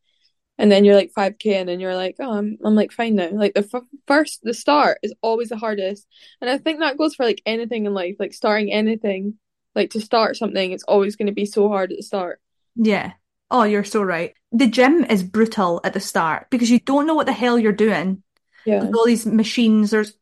And 0.57 0.71
then 0.71 0.85
you're 0.85 0.95
like 0.95 1.11
5k, 1.11 1.59
and 1.59 1.67
then 1.67 1.81
you're 1.81 1.95
like, 1.95 2.15
oh, 2.19 2.31
I'm, 2.31 2.57
I'm 2.63 2.75
like 2.75 2.93
fine 2.93 3.15
now. 3.15 3.29
Like 3.31 3.53
the 3.53 3.67
f- 3.73 3.83
first, 4.07 4.39
the 4.43 4.53
start 4.53 4.99
is 5.03 5.13
always 5.21 5.49
the 5.49 5.57
hardest. 5.57 6.07
And 6.39 6.49
I 6.49 6.57
think 6.57 6.79
that 6.79 6.97
goes 6.97 7.13
for 7.13 7.25
like 7.25 7.41
anything 7.45 7.85
in 7.85 7.93
life, 7.93 8.15
like 8.19 8.33
starting 8.33 8.71
anything, 8.71 9.35
like 9.75 9.91
to 9.91 10.01
start 10.01 10.37
something, 10.37 10.71
it's 10.71 10.85
always 10.85 11.17
going 11.17 11.27
to 11.27 11.33
be 11.33 11.45
so 11.45 11.67
hard 11.67 11.91
at 11.91 11.97
the 11.97 12.03
start. 12.03 12.39
Yeah. 12.77 13.13
Oh, 13.51 13.63
you're 13.63 13.83
so 13.83 14.01
right. 14.01 14.33
The 14.53 14.67
gym 14.67 15.03
is 15.03 15.23
brutal 15.23 15.81
at 15.83 15.93
the 15.93 15.99
start 15.99 16.47
because 16.49 16.69
you 16.71 16.79
don't 16.79 17.05
know 17.05 17.15
what 17.15 17.27
the 17.27 17.33
hell 17.33 17.59
you're 17.59 17.73
doing. 17.73 18.23
Yeah. 18.65 18.79
There's 18.79 18.93
all 18.93 19.05
these 19.05 19.25
machines, 19.25 19.91
there's 19.91 20.13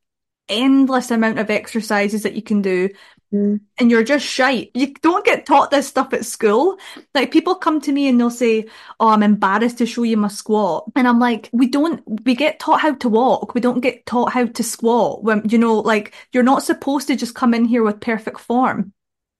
endless 0.50 1.12
amount 1.12 1.40
of 1.40 1.50
exercises 1.50 2.24
that 2.24 2.34
you 2.34 2.42
can 2.42 2.62
do. 2.62 2.90
Mm. 3.34 3.62
And 3.80 3.90
you're 3.90 4.04
just 4.04 4.26
shite. 4.26 4.72
You 4.76 4.94
don't 5.02 5.26
get 5.26 5.46
taught 5.46 5.72
this 5.72 5.88
stuff 5.88 6.14
at 6.14 6.26
school. 6.26 6.78
Like 7.16 7.32
people 7.32 7.56
come 7.56 7.82
to 7.82 7.92
me 7.92 8.08
and 8.08 8.20
they'll 8.20 8.30
say, 8.30 8.66
Oh, 9.00 9.10
I'm 9.10 9.24
embarrassed 9.24 9.80
to 9.80 9.86
show 9.86 10.04
you 10.04 10.18
my 10.18 10.28
squat. 10.28 10.92
And 10.96 11.08
I'm 11.08 11.20
like, 11.20 11.50
we 11.52 11.68
don't, 11.68 12.04
we 12.26 12.36
get 12.36 12.60
taught 12.60 12.82
how 12.82 12.94
to 12.96 13.10
walk. 13.10 13.56
We 13.56 13.62
don't 13.62 13.82
get 13.82 14.06
taught 14.06 14.34
how 14.34 14.46
to 14.46 14.64
squat 14.64 15.24
when, 15.24 15.48
you 15.50 15.58
know, 15.58 15.80
like 15.80 16.14
you're 16.32 16.44
not 16.44 16.64
supposed 16.64 17.08
to 17.08 17.16
just 17.16 17.34
come 17.34 17.54
in 17.54 17.66
here 17.66 17.84
with 17.84 18.02
perfect 18.02 18.40
form. 18.40 18.94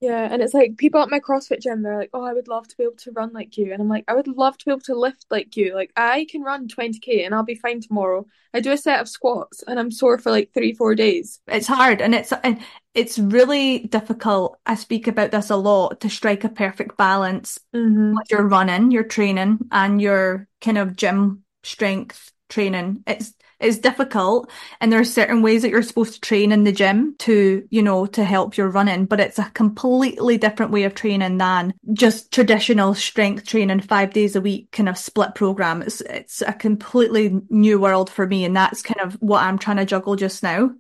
Yeah, 0.04 0.28
and 0.30 0.42
it's 0.42 0.54
like 0.54 0.76
people 0.76 1.02
at 1.02 1.10
my 1.10 1.22
CrossFit 1.22 1.62
gym, 1.62 1.82
they're 1.82 1.98
like, 1.98 2.10
"Oh, 2.14 2.24
I 2.24 2.34
would 2.34 2.50
love 2.50 2.68
to 2.68 2.76
be 2.76 2.84
able 2.84 2.98
to 2.98 3.12
run 3.14 3.32
like 3.32 3.56
you," 3.56 3.72
and 3.72 3.82
I'm 3.82 3.88
like, 3.88 4.04
"I 4.10 4.14
would 4.14 4.28
love 4.28 4.58
to 4.58 4.66
be 4.66 4.72
able 4.72 4.82
to 4.82 5.00
lift 5.00 5.26
like 5.32 5.56
you. 5.56 5.74
Like 5.74 5.94
I 5.96 6.28
can 6.30 6.42
run 6.42 6.68
20k 6.68 7.26
and 7.26 7.34
I'll 7.34 7.46
be 7.46 7.56
fine 7.56 7.80
tomorrow. 7.80 8.26
I 8.54 8.60
do 8.60 8.74
a 8.74 8.78
set 8.78 9.00
of 9.00 9.08
squats 9.08 9.64
and 9.66 9.80
I'm 9.80 9.92
sore 9.92 10.18
for 10.18 10.30
like 10.30 10.52
three, 10.54 10.74
four 10.74 10.94
days. 10.94 11.40
It's 11.48 11.68
hard, 11.68 12.02
and 12.02 12.14
it's 12.14 12.34
and 12.44 12.60
it's 12.94 13.18
really 13.18 13.80
difficult. 13.88 14.60
I 14.66 14.76
speak 14.76 15.08
about 15.08 15.32
this 15.32 15.50
a 15.50 15.56
lot 15.56 16.02
to 16.02 16.10
strike 16.10 16.44
a 16.44 16.50
perfect 16.50 16.98
balance 16.98 17.58
mm-hmm. 17.74 18.16
with 18.16 18.30
your 18.30 18.46
running, 18.46 18.92
your 18.92 19.06
training, 19.06 19.60
and 19.72 20.02
your 20.02 20.50
kind 20.60 20.80
of 20.80 20.98
gym 20.98 21.46
strength 21.64 22.34
training. 22.50 23.04
It's 23.08 23.34
it's 23.64 23.78
difficult 23.78 24.52
and 24.80 24.92
there 24.92 25.00
are 25.00 25.06
certain 25.06 25.42
ways 25.42 25.62
that 25.62 25.72
you're 25.72 25.82
supposed 25.82 26.16
to 26.16 26.22
train 26.22 26.52
in 26.52 26.64
the 26.64 26.72
gym 26.72 27.16
to, 27.20 27.66
you 27.70 27.82
know, 27.82 28.06
to 28.08 28.24
help 28.24 28.58
your 28.58 28.70
running, 28.70 29.06
but 29.06 29.20
it's 29.20 29.40
a 29.40 29.50
completely 29.52 30.38
different 30.38 30.72
way 30.72 30.84
of 30.84 30.94
training 30.94 31.38
than 31.38 31.74
just 31.94 32.32
traditional 32.32 32.94
strength 32.94 33.46
training 33.46 33.80
five 33.80 34.12
days 34.14 34.36
a 34.36 34.42
week 34.42 34.72
kind 34.72 34.90
of 34.90 34.98
split 34.98 35.36
program. 35.36 35.82
It's, 35.82 36.02
it's 36.02 36.42
a 36.42 36.54
completely 36.54 37.40
new 37.50 37.80
world 37.80 38.10
for 38.10 38.28
me. 38.28 38.46
And 38.46 38.56
that's 38.56 38.82
kind 38.82 39.02
of 39.02 39.14
what 39.22 39.44
I'm 39.44 39.58
trying 39.58 39.78
to 39.78 39.86
juggle 39.86 40.16
just 40.16 40.44
now. 40.44 40.72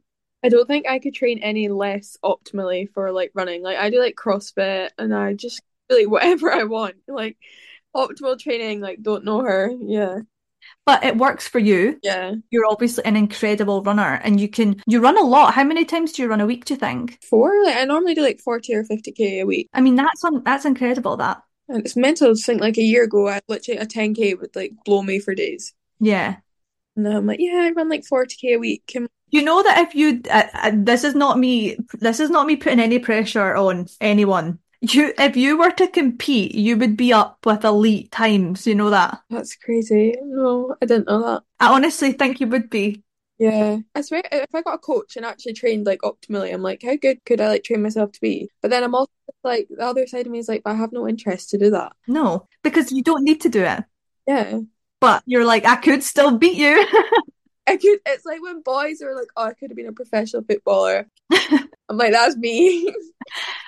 I 0.44 0.50
don't 0.50 0.68
think 0.68 0.88
I 0.88 1.00
could 1.00 1.14
train 1.14 1.40
any 1.40 1.70
less 1.70 2.18
optimally 2.24 2.92
for 2.94 3.12
like 3.14 3.32
running. 3.34 3.64
Like 3.64 3.78
I 3.78 3.90
do 3.90 4.00
like 4.00 4.16
CrossFit 4.16 4.90
and 4.98 5.16
I 5.16 5.34
just 5.34 5.62
like 5.90 6.10
whatever 6.10 6.52
I 6.52 6.66
want. 6.66 6.96
Like 7.08 7.38
optimal 7.96 8.38
training, 8.38 8.82
like 8.82 9.02
don't 9.02 9.24
know 9.24 9.42
her. 9.42 9.72
Yeah 9.80 10.20
but 10.86 11.04
it 11.04 11.18
works 11.18 11.48
for 11.48 11.60
you. 11.60 12.00
Yeah. 12.04 12.36
You're 12.52 12.66
obviously 12.66 13.06
an 13.06 13.16
incredible 13.16 13.82
runner 13.84 14.20
and 14.24 14.40
you 14.40 14.50
can, 14.50 14.82
you 14.86 15.00
run 15.00 15.18
a 15.18 15.22
lot. 15.22 15.54
How 15.54 15.64
many 15.64 15.86
times 15.86 16.12
do 16.12 16.22
you 16.22 16.28
run 16.28 16.42
a 16.42 16.46
week, 16.46 16.66
do 16.66 16.74
you 16.74 16.80
think? 16.80 17.20
Four? 17.24 17.64
Like 17.64 17.78
I 17.78 17.86
normally 17.86 18.16
do 18.16 18.22
like 18.22 18.40
40 18.40 18.74
or 18.76 18.84
50k 18.84 19.42
a 19.42 19.44
week. 19.46 19.70
I 19.74 19.82
mean, 19.82 19.96
that's, 19.96 20.24
un- 20.24 20.44
that's 20.44 20.66
incredible 20.66 21.18
that. 21.18 21.42
And 21.70 21.86
it's 21.86 21.96
mental 21.96 22.36
to 22.36 22.42
think 22.42 22.62
like 22.62 22.78
a 22.78 22.84
year 22.84 23.06
ago, 23.06 23.30
I 23.30 23.40
literally 23.48 23.80
a 23.80 23.86
10k 23.86 24.40
would 24.40 24.56
like 24.56 24.74
blow 24.86 25.02
me 25.02 25.20
for 25.20 25.34
days. 25.34 25.74
Yeah. 26.00 26.38
And 26.96 27.08
I'm 27.08 27.26
like, 27.26 27.40
yeah, 27.40 27.62
I 27.64 27.72
run 27.72 27.90
like 27.90 28.04
40k 28.04 28.56
a 28.56 28.58
week. 28.58 28.84
Can- 28.88 29.08
you 29.30 29.42
know 29.42 29.64
that 29.64 29.88
if 29.88 29.96
you, 29.96 30.22
uh, 30.30 30.44
uh, 30.54 30.72
this 30.76 31.04
is 31.04 31.16
not 31.16 31.40
me, 31.40 31.78
this 31.94 32.20
is 32.20 32.30
not 32.30 32.46
me 32.46 32.56
putting 32.56 32.80
any 32.80 33.00
pressure 33.00 33.56
on 33.56 33.88
anyone 34.00 34.60
you 34.84 35.14
if 35.18 35.38
you 35.38 35.58
were 35.58 35.72
to 35.72 35.88
compete, 35.88 36.54
you 36.54 36.78
would 36.78 36.98
be 36.98 37.14
up 37.14 37.46
with 37.46 37.64
elite 37.64 38.12
times. 38.12 38.68
You 38.68 38.76
know 38.76 38.90
that? 38.90 39.22
That's 39.30 39.56
crazy. 39.56 40.16
No, 40.22 40.76
I 40.82 40.86
didn't 40.86 41.08
know 41.08 41.22
that. 41.22 41.44
I 41.60 41.74
honestly 41.74 42.12
think 42.12 42.40
you 42.42 42.48
would 42.48 42.70
be. 42.70 43.04
Yeah, 43.40 43.80
I 43.96 44.02
swear 44.02 44.22
if 44.32 44.54
I 44.54 44.62
got 44.62 44.76
a 44.76 44.78
coach 44.78 45.16
and 45.16 45.26
actually 45.26 45.54
trained 45.54 45.86
like 45.86 46.02
optimally, 46.02 46.54
I'm 46.54 46.62
like, 46.62 46.84
how 46.84 46.96
good 46.96 47.24
could 47.26 47.42
I 47.42 47.50
like 47.50 47.64
train 47.64 47.82
myself 47.82 48.12
to 48.12 48.22
be? 48.22 48.50
But 48.62 48.72
then 48.72 48.84
I'm 48.84 48.96
also 48.96 49.12
like, 49.44 49.68
the 49.70 49.84
other 49.84 50.06
side 50.06 50.26
of 50.28 50.32
me 50.32 50.40
is 50.40 50.48
like, 50.48 50.62
I 50.66 50.74
have 50.76 50.92
no 50.92 51.08
interest 51.08 51.50
to 51.50 51.58
do 51.58 51.72
that. 51.72 51.94
No, 52.08 52.48
because 52.64 52.92
you 52.92 53.04
don't 53.04 53.24
need 53.24 53.42
to 53.42 53.50
do 53.50 53.64
it. 53.64 53.84
Yeah. 54.28 54.60
But 55.02 55.24
you're 55.26 55.46
like, 55.46 55.66
I 55.66 55.78
could 55.78 56.04
still 56.04 56.38
beat 56.38 56.56
you. 56.56 56.88
I 57.66 57.78
could. 57.78 58.00
It's 58.06 58.26
like 58.26 58.42
when 58.42 58.62
boys 58.62 59.02
are 59.02 59.16
like, 59.16 59.30
"Oh, 59.36 59.46
I 59.46 59.54
could 59.54 59.70
have 59.70 59.78
been 59.78 59.88
a 59.88 59.94
professional 59.94 60.44
footballer." 60.44 61.08
I'm 61.32 61.98
like, 61.98 62.12
"That's 62.12 62.36
me." 62.38 62.94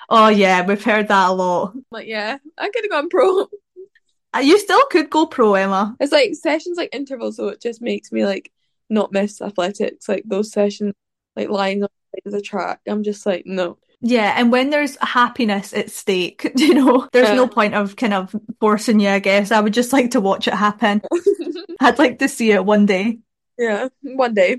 Oh 0.10 0.28
yeah, 0.30 0.66
we've 0.66 0.84
heard 0.84 1.08
that 1.08 1.30
a 1.30 1.32
lot. 1.32 1.72
I'm 1.74 1.86
like, 1.92 2.08
yeah, 2.08 2.38
I 2.58 2.70
could 2.70 2.84
have 2.84 2.92
gone 2.92 3.10
pro. 3.10 3.48
Uh, 4.34 4.40
you 4.40 4.60
still 4.60 4.86
could 4.88 5.10
go 5.10 5.26
pro, 5.26 5.56
Emma. 5.56 5.96
It's 6.00 6.12
like 6.12 6.36
sessions 6.36 6.78
like 6.78 6.90
intervals, 6.94 7.38
so 7.38 7.48
it 7.50 7.62
just 7.62 7.82
makes 7.82 8.12
me 8.12 8.26
like 8.26 8.52
not 8.90 9.12
miss 9.12 9.42
athletics. 9.42 10.08
Like 10.08 10.24
those 10.26 10.52
sessions, 10.52 10.94
like 11.36 11.50
lying 11.50 11.84
on 11.84 11.90
the 12.26 12.42
track. 12.42 12.82
I'm 12.88 13.04
just 13.04 13.26
like, 13.26 13.46
no. 13.46 13.78
Yeah, 14.02 14.36
and 14.38 14.52
when 14.52 14.70
there's 14.70 14.98
happiness 15.02 15.74
at 15.74 15.90
stake, 15.90 16.52
you 16.58 16.74
know, 16.74 17.08
there's 17.12 17.30
yeah. 17.30 17.36
no 17.36 17.48
point 17.48 17.74
of 17.74 17.96
kind 17.96 18.14
of 18.14 18.36
forcing 18.60 19.00
you, 19.00 19.10
I 19.10 19.20
guess. 19.20 19.52
I 19.52 19.62
would 19.62 19.74
just 19.74 19.94
like 19.94 20.12
to 20.12 20.22
watch 20.22 20.48
it 20.48 20.54
happen. 20.54 21.02
I'd 21.80 21.98
like 21.98 22.20
to 22.20 22.28
see 22.28 22.52
it 22.52 22.64
one 22.64 22.86
day. 22.86 23.20
Yeah, 23.58 23.90
one 24.02 24.34
day. 24.34 24.58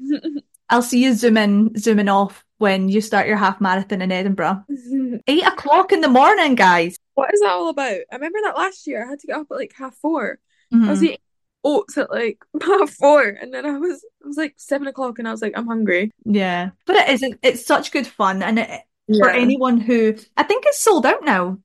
I'll 0.69 0.83
see 0.83 1.05
you 1.05 1.15
zooming 1.15 1.77
zooming 1.79 2.09
off 2.09 2.45
when 2.59 2.89
you 2.89 3.01
start 3.01 3.29
your 3.29 3.37
half 3.37 3.61
marathon 3.61 4.03
in 4.03 4.11
Edinburgh. 4.11 4.65
Eight 5.27 5.47
o'clock 5.47 5.93
in 5.93 6.01
the 6.01 6.09
morning, 6.09 6.55
guys. 6.55 6.97
What 7.15 7.33
is 7.33 7.41
that 7.41 7.51
all 7.51 7.69
about? 7.69 8.01
I 8.11 8.15
remember 8.15 8.39
that 8.45 8.57
last 8.57 8.87
year 8.87 9.05
I 9.05 9.11
had 9.11 9.21
to 9.21 9.27
get 9.27 9.37
up 9.37 9.47
at 9.51 9.57
like 9.57 9.75
half 9.77 9.95
4 9.97 10.39
mm-hmm. 10.73 10.85
I 10.85 10.91
was 10.91 11.03
eating 11.03 11.19
oats 11.67 11.99
at 11.99 12.11
like 12.11 12.39
half 12.63 12.91
four, 12.91 13.23
and 13.23 13.53
then 13.53 13.67
I 13.67 13.77
was 13.79 14.03
it 14.03 14.27
was 14.27 14.37
like 14.37 14.55
seven 14.57 14.87
o'clock, 14.87 15.19
and 15.19 15.29
I 15.29 15.33
was 15.33 15.43
like, 15.43 15.53
I'm 15.57 15.67
hungry. 15.67 16.13
Yeah, 16.25 16.71
but 16.87 16.97
it 16.97 17.09
isn't. 17.11 17.39
It's 17.43 17.67
such 17.67 17.93
good 17.93 18.07
fun, 18.07 18.43
and 18.43 18.59
it, 18.61 18.83
yeah. 19.09 19.19
for 19.19 19.29
anyone 19.29 19.79
who 19.79 20.15
I 20.37 20.45
think 20.45 20.65
it's 20.67 20.81
sold 20.81 21.05
out 21.05 21.25
now. 21.25 21.59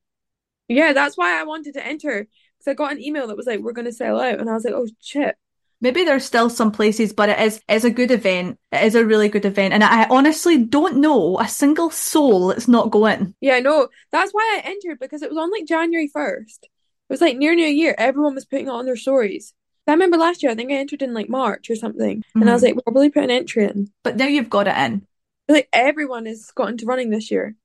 Yeah, 0.67 0.94
that's 0.94 1.17
why 1.17 1.39
I 1.39 1.44
wanted 1.44 1.76
to 1.76 1.86
enter 1.86 2.28
because 2.58 2.72
I 2.72 2.74
got 2.74 2.91
an 2.91 3.02
email 3.02 3.28
that 3.28 3.38
was 3.38 3.46
like, 3.46 3.60
"We're 3.60 3.74
going 3.74 3.86
to 3.86 3.94
sell 3.94 4.20
out," 4.20 4.39
and 4.39 4.50
I 4.50 4.54
was 4.54 4.65
like, 4.65 4.74
"Oh 4.74 4.88
shit." 5.00 5.36
Maybe 5.82 6.04
there's 6.04 6.26
still 6.26 6.50
some 6.50 6.72
places, 6.72 7.12
but 7.12 7.30
it 7.30 7.39
is 7.39 7.62
it's 7.67 7.84
a 7.84 7.89
good 7.89 8.12
event. 8.12 8.60
It 8.72 8.84
is 8.84 8.96
a 8.96 9.06
really 9.06 9.30
good 9.30 9.46
event, 9.46 9.74
and 9.74 9.84
I 9.84 10.08
honestly 10.10 10.58
don't 10.60 10.98
know 10.98 11.39
a 11.39 11.48
single 11.48 11.89
soul 11.89 12.48
that's 12.48 12.67
not 12.67 12.91
going. 12.91 13.34
Yeah, 13.41 13.56
I 13.56 13.60
know. 13.62 13.89
That's 14.12 14.32
why 14.32 14.62
I 14.62 14.67
entered 14.70 15.00
because 15.00 15.24
it 15.24 15.30
was 15.30 15.38
on 15.38 15.52
like 15.52 15.65
January 15.65 16.08
first. 16.08 16.63
It 16.63 16.70
was 17.10 17.22
like 17.22 17.38
near 17.38 17.56
New 17.56 17.65
Year. 17.65 17.96
Everyone 17.98 18.36
was 18.36 18.46
putting 18.46 18.67
it 18.67 18.72
on 18.72 18.86
their 18.86 18.96
stories. 18.96 19.54
I 19.88 19.94
remember 19.94 20.17
last 20.17 20.44
year. 20.44 20.52
I 20.52 20.56
think 20.56 20.72
I 20.72 20.76
entered 20.76 21.02
in 21.02 21.13
like 21.13 21.30
March 21.30 21.70
or 21.70 21.76
something, 21.76 22.20
mm-hmm. 22.20 22.41
and 22.41 22.50
I 22.50 22.54
was 22.54 22.62
mm-hmm. 22.62 22.67
like, 22.67 22.76
"We'll 22.76 22.94
probably 22.94 23.10
put 23.10 23.24
an 23.24 23.32
entry 23.32 23.65
in." 23.65 23.91
But 24.04 24.17
now 24.17 24.28
you've 24.28 24.50
got 24.50 24.67
it 24.67 24.78
in. 24.78 25.06
Like 25.50 25.67
everyone 25.74 26.28
has 26.28 26.52
got 26.56 26.70
into 26.70 26.86
running 26.86 27.10
this 27.10 27.32
year. 27.32 27.56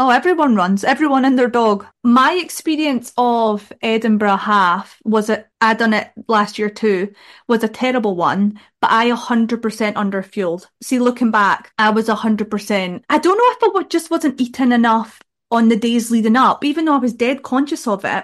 Oh, 0.00 0.10
everyone 0.10 0.54
runs, 0.54 0.84
everyone 0.84 1.24
and 1.24 1.36
their 1.36 1.48
dog. 1.48 1.84
My 2.04 2.34
experience 2.34 3.12
of 3.18 3.72
Edinburgh 3.82 4.36
half 4.36 5.02
was 5.04 5.28
I 5.60 5.74
done 5.74 5.92
it 5.92 6.12
last 6.28 6.56
year 6.56 6.70
too, 6.70 7.12
was 7.48 7.64
a 7.64 7.68
terrible 7.68 8.14
one, 8.14 8.60
but 8.80 8.92
I 8.92 9.10
100% 9.10 9.58
underfueled. 9.94 10.66
See, 10.80 11.00
looking 11.00 11.32
back, 11.32 11.72
I 11.78 11.90
was 11.90 12.06
100%. 12.06 13.02
I 13.08 13.18
don't 13.18 13.36
know 13.36 13.68
if 13.70 13.76
I 13.76 13.88
just 13.88 14.08
wasn't 14.08 14.40
eating 14.40 14.70
enough 14.70 15.20
on 15.50 15.68
the 15.68 15.76
days 15.76 16.12
leading 16.12 16.36
up, 16.36 16.64
even 16.64 16.84
though 16.84 16.94
I 16.94 16.98
was 16.98 17.12
dead 17.12 17.42
conscious 17.42 17.88
of 17.88 18.04
it. 18.04 18.22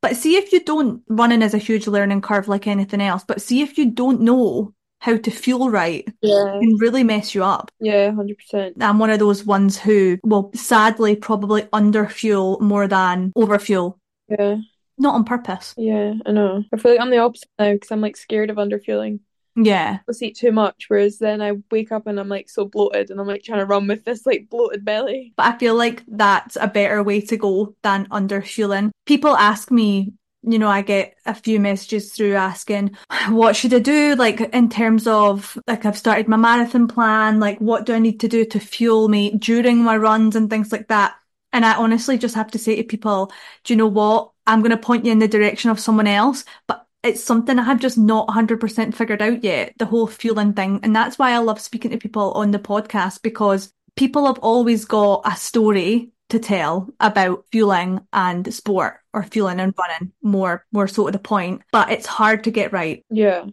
But 0.00 0.16
see 0.16 0.36
if 0.36 0.50
you 0.50 0.64
don't, 0.64 1.02
running 1.10 1.42
is 1.42 1.52
a 1.52 1.58
huge 1.58 1.86
learning 1.86 2.22
curve 2.22 2.48
like 2.48 2.66
anything 2.66 3.02
else, 3.02 3.22
but 3.22 3.42
see 3.42 3.60
if 3.60 3.76
you 3.76 3.90
don't 3.90 4.22
know 4.22 4.72
how 5.00 5.16
to 5.16 5.30
fuel 5.30 5.70
right 5.70 6.08
yeah. 6.22 6.58
can 6.60 6.76
really 6.76 7.04
mess 7.04 7.34
you 7.34 7.44
up. 7.44 7.70
Yeah, 7.80 8.10
100%. 8.10 8.74
I'm 8.80 8.98
one 8.98 9.10
of 9.10 9.18
those 9.18 9.44
ones 9.44 9.78
who 9.78 10.18
will 10.24 10.50
sadly 10.54 11.16
probably 11.16 11.62
underfuel 11.64 12.60
more 12.60 12.88
than 12.88 13.32
overfuel. 13.36 13.98
Yeah. 14.28 14.56
Not 14.98 15.14
on 15.14 15.24
purpose. 15.24 15.74
Yeah, 15.76 16.14
I 16.24 16.32
know. 16.32 16.64
I 16.72 16.76
feel 16.78 16.92
like 16.92 17.00
I'm 17.00 17.10
the 17.10 17.18
opposite 17.18 17.48
now 17.58 17.74
because 17.74 17.90
I'm 17.90 18.00
like 18.00 18.16
scared 18.16 18.50
of 18.50 18.56
underfueling. 18.56 19.20
Yeah. 19.56 19.98
I'll 20.06 20.14
eat 20.22 20.36
too 20.36 20.52
much, 20.52 20.86
whereas 20.88 21.18
then 21.18 21.40
I 21.40 21.52
wake 21.70 21.90
up 21.90 22.06
and 22.06 22.20
I'm 22.20 22.28
like 22.28 22.48
so 22.48 22.66
bloated 22.66 23.10
and 23.10 23.18
I'm 23.18 23.26
like 23.26 23.42
trying 23.42 23.60
to 23.60 23.66
run 23.66 23.86
with 23.86 24.04
this 24.04 24.26
like 24.26 24.48
bloated 24.50 24.84
belly. 24.84 25.32
But 25.36 25.54
I 25.54 25.58
feel 25.58 25.74
like 25.74 26.02
that's 26.08 26.56
a 26.60 26.68
better 26.68 27.02
way 27.02 27.20
to 27.22 27.36
go 27.36 27.74
than 27.82 28.06
under 28.10 28.42
fueling. 28.42 28.92
People 29.06 29.36
ask 29.36 29.70
me 29.70 30.12
you 30.46 30.58
know, 30.58 30.68
I 30.68 30.82
get 30.82 31.16
a 31.26 31.34
few 31.34 31.58
messages 31.60 32.12
through 32.12 32.34
asking, 32.34 32.96
what 33.28 33.56
should 33.56 33.74
I 33.74 33.80
do? 33.80 34.14
Like, 34.14 34.40
in 34.40 34.68
terms 34.68 35.06
of, 35.06 35.58
like, 35.66 35.84
I've 35.84 35.98
started 35.98 36.28
my 36.28 36.36
marathon 36.36 36.88
plan, 36.88 37.40
like, 37.40 37.58
what 37.58 37.84
do 37.84 37.94
I 37.94 37.98
need 37.98 38.20
to 38.20 38.28
do 38.28 38.44
to 38.46 38.60
fuel 38.60 39.08
me 39.08 39.36
during 39.36 39.82
my 39.82 39.96
runs 39.96 40.36
and 40.36 40.48
things 40.48 40.72
like 40.72 40.88
that? 40.88 41.16
And 41.52 41.64
I 41.64 41.74
honestly 41.74 42.16
just 42.16 42.34
have 42.34 42.50
to 42.52 42.58
say 42.58 42.76
to 42.76 42.84
people, 42.84 43.32
do 43.64 43.72
you 43.72 43.76
know 43.76 43.86
what? 43.86 44.30
I'm 44.46 44.60
going 44.60 44.70
to 44.70 44.76
point 44.76 45.04
you 45.04 45.12
in 45.12 45.18
the 45.18 45.28
direction 45.28 45.70
of 45.70 45.80
someone 45.80 46.06
else, 46.06 46.44
but 46.66 46.86
it's 47.02 47.22
something 47.22 47.58
I 47.58 47.62
have 47.62 47.80
just 47.80 47.98
not 47.98 48.28
100% 48.28 48.94
figured 48.94 49.22
out 49.22 49.42
yet, 49.42 49.72
the 49.78 49.86
whole 49.86 50.06
fueling 50.06 50.52
thing. 50.52 50.80
And 50.82 50.94
that's 50.94 51.18
why 51.18 51.32
I 51.32 51.38
love 51.38 51.60
speaking 51.60 51.90
to 51.90 51.98
people 51.98 52.32
on 52.32 52.50
the 52.50 52.58
podcast 52.58 53.22
because 53.22 53.72
people 53.96 54.26
have 54.26 54.38
always 54.38 54.84
got 54.84 55.22
a 55.24 55.36
story 55.36 56.10
to 56.28 56.38
tell 56.38 56.88
about 57.00 57.44
fueling 57.52 58.00
and 58.12 58.52
sport 58.52 58.98
or 59.12 59.22
fueling 59.22 59.60
and 59.60 59.74
running 59.78 60.12
more 60.22 60.64
more 60.72 60.88
so 60.88 61.06
to 61.06 61.12
the 61.12 61.18
point 61.18 61.62
but 61.72 61.90
it's 61.90 62.06
hard 62.06 62.44
to 62.44 62.50
get 62.50 62.72
right 62.72 63.04
yeah 63.10 63.44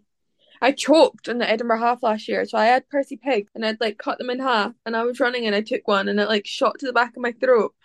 I 0.62 0.72
choked 0.72 1.28
in 1.28 1.40
the 1.40 1.50
Edinburgh 1.50 1.80
half 1.80 2.02
last 2.04 2.30
year, 2.30 2.46
so 2.46 2.58
I 2.58 2.68
had 2.68 2.88
Percy 2.88 3.18
Pig 3.18 3.50
and 3.54 3.66
I'd 3.66 3.82
like 3.82 3.98
cut 3.98 4.18
them 4.18 4.30
in 4.30 4.40
half 4.40 4.72
and 4.86 4.96
I 4.96 5.04
was 5.04 5.20
running 5.20 5.46
and 5.46 5.54
I 5.54 5.60
took 5.60 5.86
one 5.90 6.08
and 6.08 6.22
it 6.22 6.30
like 6.30 6.48
shot 6.48 6.80
to 6.80 6.86
the 6.86 6.94
back 6.94 7.18
of 7.18 7.22
my 7.22 7.34
throat 7.34 7.76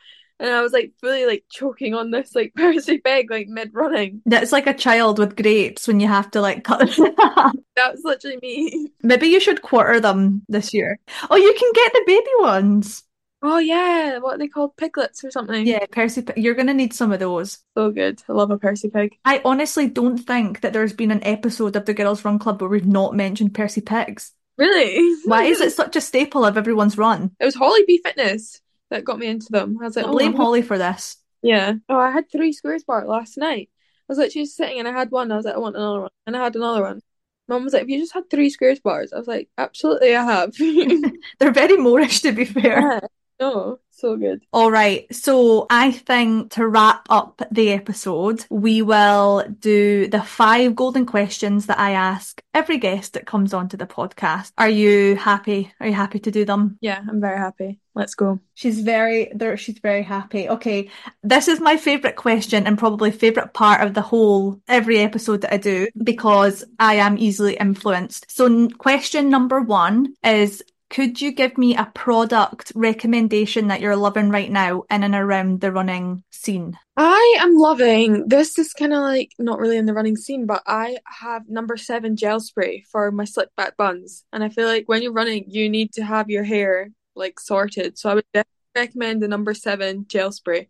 and 0.40 0.50
I 0.50 0.62
was 0.62 0.72
like 0.72 0.92
fully 1.00 1.26
like 1.26 1.44
choking 1.50 1.94
on 1.94 2.10
this 2.10 2.34
like 2.34 2.52
Percy 2.56 2.98
Pig 2.98 3.30
like 3.30 3.48
mid 3.48 3.74
running. 3.74 4.22
That's 4.26 4.52
like 4.52 4.66
a 4.66 4.74
child 4.74 5.18
with 5.18 5.36
grapes 5.36 5.88
when 5.88 6.00
you 6.00 6.08
have 6.08 6.30
to 6.32 6.40
like 6.40 6.64
cut 6.64 6.88
them. 6.88 7.14
That's 7.76 8.02
literally 8.04 8.38
me. 8.42 8.92
Maybe 9.02 9.28
you 9.28 9.40
should 9.40 9.62
quarter 9.62 10.00
them 10.00 10.42
this 10.48 10.72
year. 10.72 10.98
Oh, 11.30 11.36
you 11.36 11.54
can 11.58 11.72
get 11.74 11.92
the 11.92 12.04
baby 12.06 12.30
ones. 12.40 13.02
Oh 13.40 13.58
yeah, 13.58 14.18
what 14.18 14.34
are 14.34 14.38
they 14.38 14.48
called? 14.48 14.76
Piglets 14.76 15.22
or 15.22 15.30
something? 15.30 15.66
Yeah, 15.66 15.86
Percy. 15.90 16.24
You're 16.36 16.54
gonna 16.54 16.74
need 16.74 16.92
some 16.92 17.12
of 17.12 17.20
those. 17.20 17.58
So 17.76 17.90
good. 17.90 18.20
I 18.28 18.32
love 18.32 18.50
a 18.50 18.58
Percy 18.58 18.90
pig. 18.90 19.16
I 19.24 19.40
honestly 19.44 19.88
don't 19.88 20.18
think 20.18 20.60
that 20.60 20.72
there's 20.72 20.92
been 20.92 21.10
an 21.12 21.22
episode 21.22 21.76
of 21.76 21.84
the 21.84 21.94
Girls 21.94 22.24
Run 22.24 22.38
Club 22.38 22.60
where 22.60 22.70
we've 22.70 22.86
not 22.86 23.14
mentioned 23.14 23.54
Percy 23.54 23.80
pigs. 23.80 24.32
Really? 24.56 25.14
Why 25.24 25.44
is 25.44 25.60
it 25.60 25.72
such 25.72 25.94
a 25.94 26.00
staple 26.00 26.44
of 26.44 26.56
everyone's 26.56 26.98
run? 26.98 27.30
It 27.38 27.44
was 27.44 27.54
Holly 27.54 27.84
B 27.86 28.00
Fitness 28.04 28.60
that 28.90 29.04
got 29.04 29.18
me 29.18 29.28
into 29.28 29.46
them. 29.50 29.78
I 29.80 29.84
was 29.84 29.96
like, 29.96 30.06
oh, 30.06 30.12
blame 30.12 30.34
Holly 30.34 30.62
for 30.62 30.76
this. 30.76 31.16
Yeah. 31.42 31.74
Oh, 31.88 31.98
I 31.98 32.10
had 32.10 32.30
three 32.30 32.52
squares 32.52 32.82
bar 32.82 33.06
last 33.06 33.38
night. 33.38 33.70
I 34.08 34.12
was 34.12 34.18
like, 34.18 34.32
she 34.32 34.40
was 34.40 34.56
sitting 34.56 34.80
and 34.80 34.88
I 34.88 34.92
had 34.92 35.12
one. 35.12 35.30
I 35.30 35.36
was 35.36 35.44
like, 35.44 35.54
I 35.54 35.58
want 35.58 35.76
another 35.76 36.00
one, 36.00 36.10
and 36.26 36.36
I 36.36 36.42
had 36.42 36.56
another 36.56 36.82
one. 36.82 37.02
Mum 37.46 37.64
was 37.64 37.72
like, 37.72 37.80
"Have 37.80 37.88
you 37.88 37.98
just 37.98 38.12
had 38.12 38.28
three 38.28 38.50
squares 38.50 38.78
bars?" 38.78 39.12
I 39.12 39.18
was 39.18 39.26
like, 39.26 39.48
"Absolutely, 39.56 40.14
I 40.14 40.22
have." 40.22 40.54
They're 41.38 41.50
very 41.50 41.76
moreish, 41.78 42.20
to 42.22 42.32
be 42.32 42.44
fair. 42.44 42.80
Yeah. 42.80 43.00
No, 43.40 43.78
so 43.90 44.16
good. 44.16 44.42
All 44.52 44.70
right. 44.70 45.06
So 45.14 45.66
I 45.70 45.92
think 45.92 46.52
to 46.52 46.66
wrap 46.66 47.06
up 47.08 47.40
the 47.52 47.70
episode, 47.70 48.44
we 48.50 48.82
will 48.82 49.44
do 49.60 50.08
the 50.08 50.22
five 50.22 50.74
golden 50.74 51.06
questions 51.06 51.66
that 51.66 51.78
I 51.78 51.92
ask 51.92 52.42
every 52.52 52.78
guest 52.78 53.12
that 53.12 53.26
comes 53.26 53.54
onto 53.54 53.76
the 53.76 53.86
podcast. 53.86 54.52
Are 54.58 54.68
you 54.68 55.14
happy? 55.14 55.72
Are 55.78 55.86
you 55.86 55.94
happy 55.94 56.18
to 56.18 56.30
do 56.32 56.44
them? 56.44 56.78
Yeah, 56.80 57.00
I'm 57.08 57.20
very 57.20 57.38
happy. 57.38 57.78
Let's 57.94 58.14
go. 58.14 58.40
She's 58.54 58.80
very 58.80 59.30
there 59.34 59.56
she's 59.56 59.78
very 59.78 60.02
happy. 60.02 60.48
Okay. 60.48 60.90
This 61.22 61.46
is 61.46 61.60
my 61.60 61.76
favorite 61.76 62.16
question 62.16 62.66
and 62.66 62.78
probably 62.78 63.10
favorite 63.12 63.54
part 63.54 63.82
of 63.82 63.94
the 63.94 64.02
whole 64.02 64.60
every 64.68 64.98
episode 64.98 65.42
that 65.42 65.52
I 65.52 65.58
do 65.58 65.88
because 66.02 66.64
I 66.78 66.94
am 66.94 67.18
easily 67.18 67.54
influenced. 67.54 68.30
So 68.30 68.68
question 68.68 69.30
number 69.30 69.60
1 69.60 70.14
is 70.24 70.62
could 70.90 71.20
you 71.20 71.32
give 71.32 71.58
me 71.58 71.76
a 71.76 71.90
product 71.94 72.72
recommendation 72.74 73.68
that 73.68 73.80
you're 73.80 73.96
loving 73.96 74.30
right 74.30 74.50
now 74.50 74.84
in 74.90 75.02
and 75.02 75.14
around 75.14 75.60
the 75.60 75.70
running 75.70 76.24
scene? 76.30 76.78
I 76.96 77.38
am 77.40 77.54
loving 77.54 78.26
this 78.28 78.58
is 78.58 78.72
kind 78.72 78.92
of 78.92 79.00
like 79.00 79.32
not 79.38 79.58
really 79.58 79.76
in 79.76 79.86
the 79.86 79.94
running 79.94 80.16
scene, 80.16 80.46
but 80.46 80.62
I 80.66 80.98
have 81.04 81.48
number 81.48 81.76
seven 81.76 82.16
gel 82.16 82.40
spray 82.40 82.84
for 82.90 83.10
my 83.10 83.24
slick 83.24 83.54
back 83.56 83.76
buns. 83.76 84.24
And 84.32 84.42
I 84.42 84.48
feel 84.48 84.66
like 84.66 84.88
when 84.88 85.02
you're 85.02 85.12
running, 85.12 85.44
you 85.48 85.68
need 85.68 85.92
to 85.94 86.04
have 86.04 86.30
your 86.30 86.44
hair 86.44 86.90
like 87.14 87.38
sorted. 87.38 87.98
So 87.98 88.10
I 88.10 88.14
would 88.14 88.24
definitely 88.32 88.52
recommend 88.74 89.22
the 89.22 89.28
number 89.28 89.54
seven 89.54 90.06
gel 90.08 90.32
spray. 90.32 90.68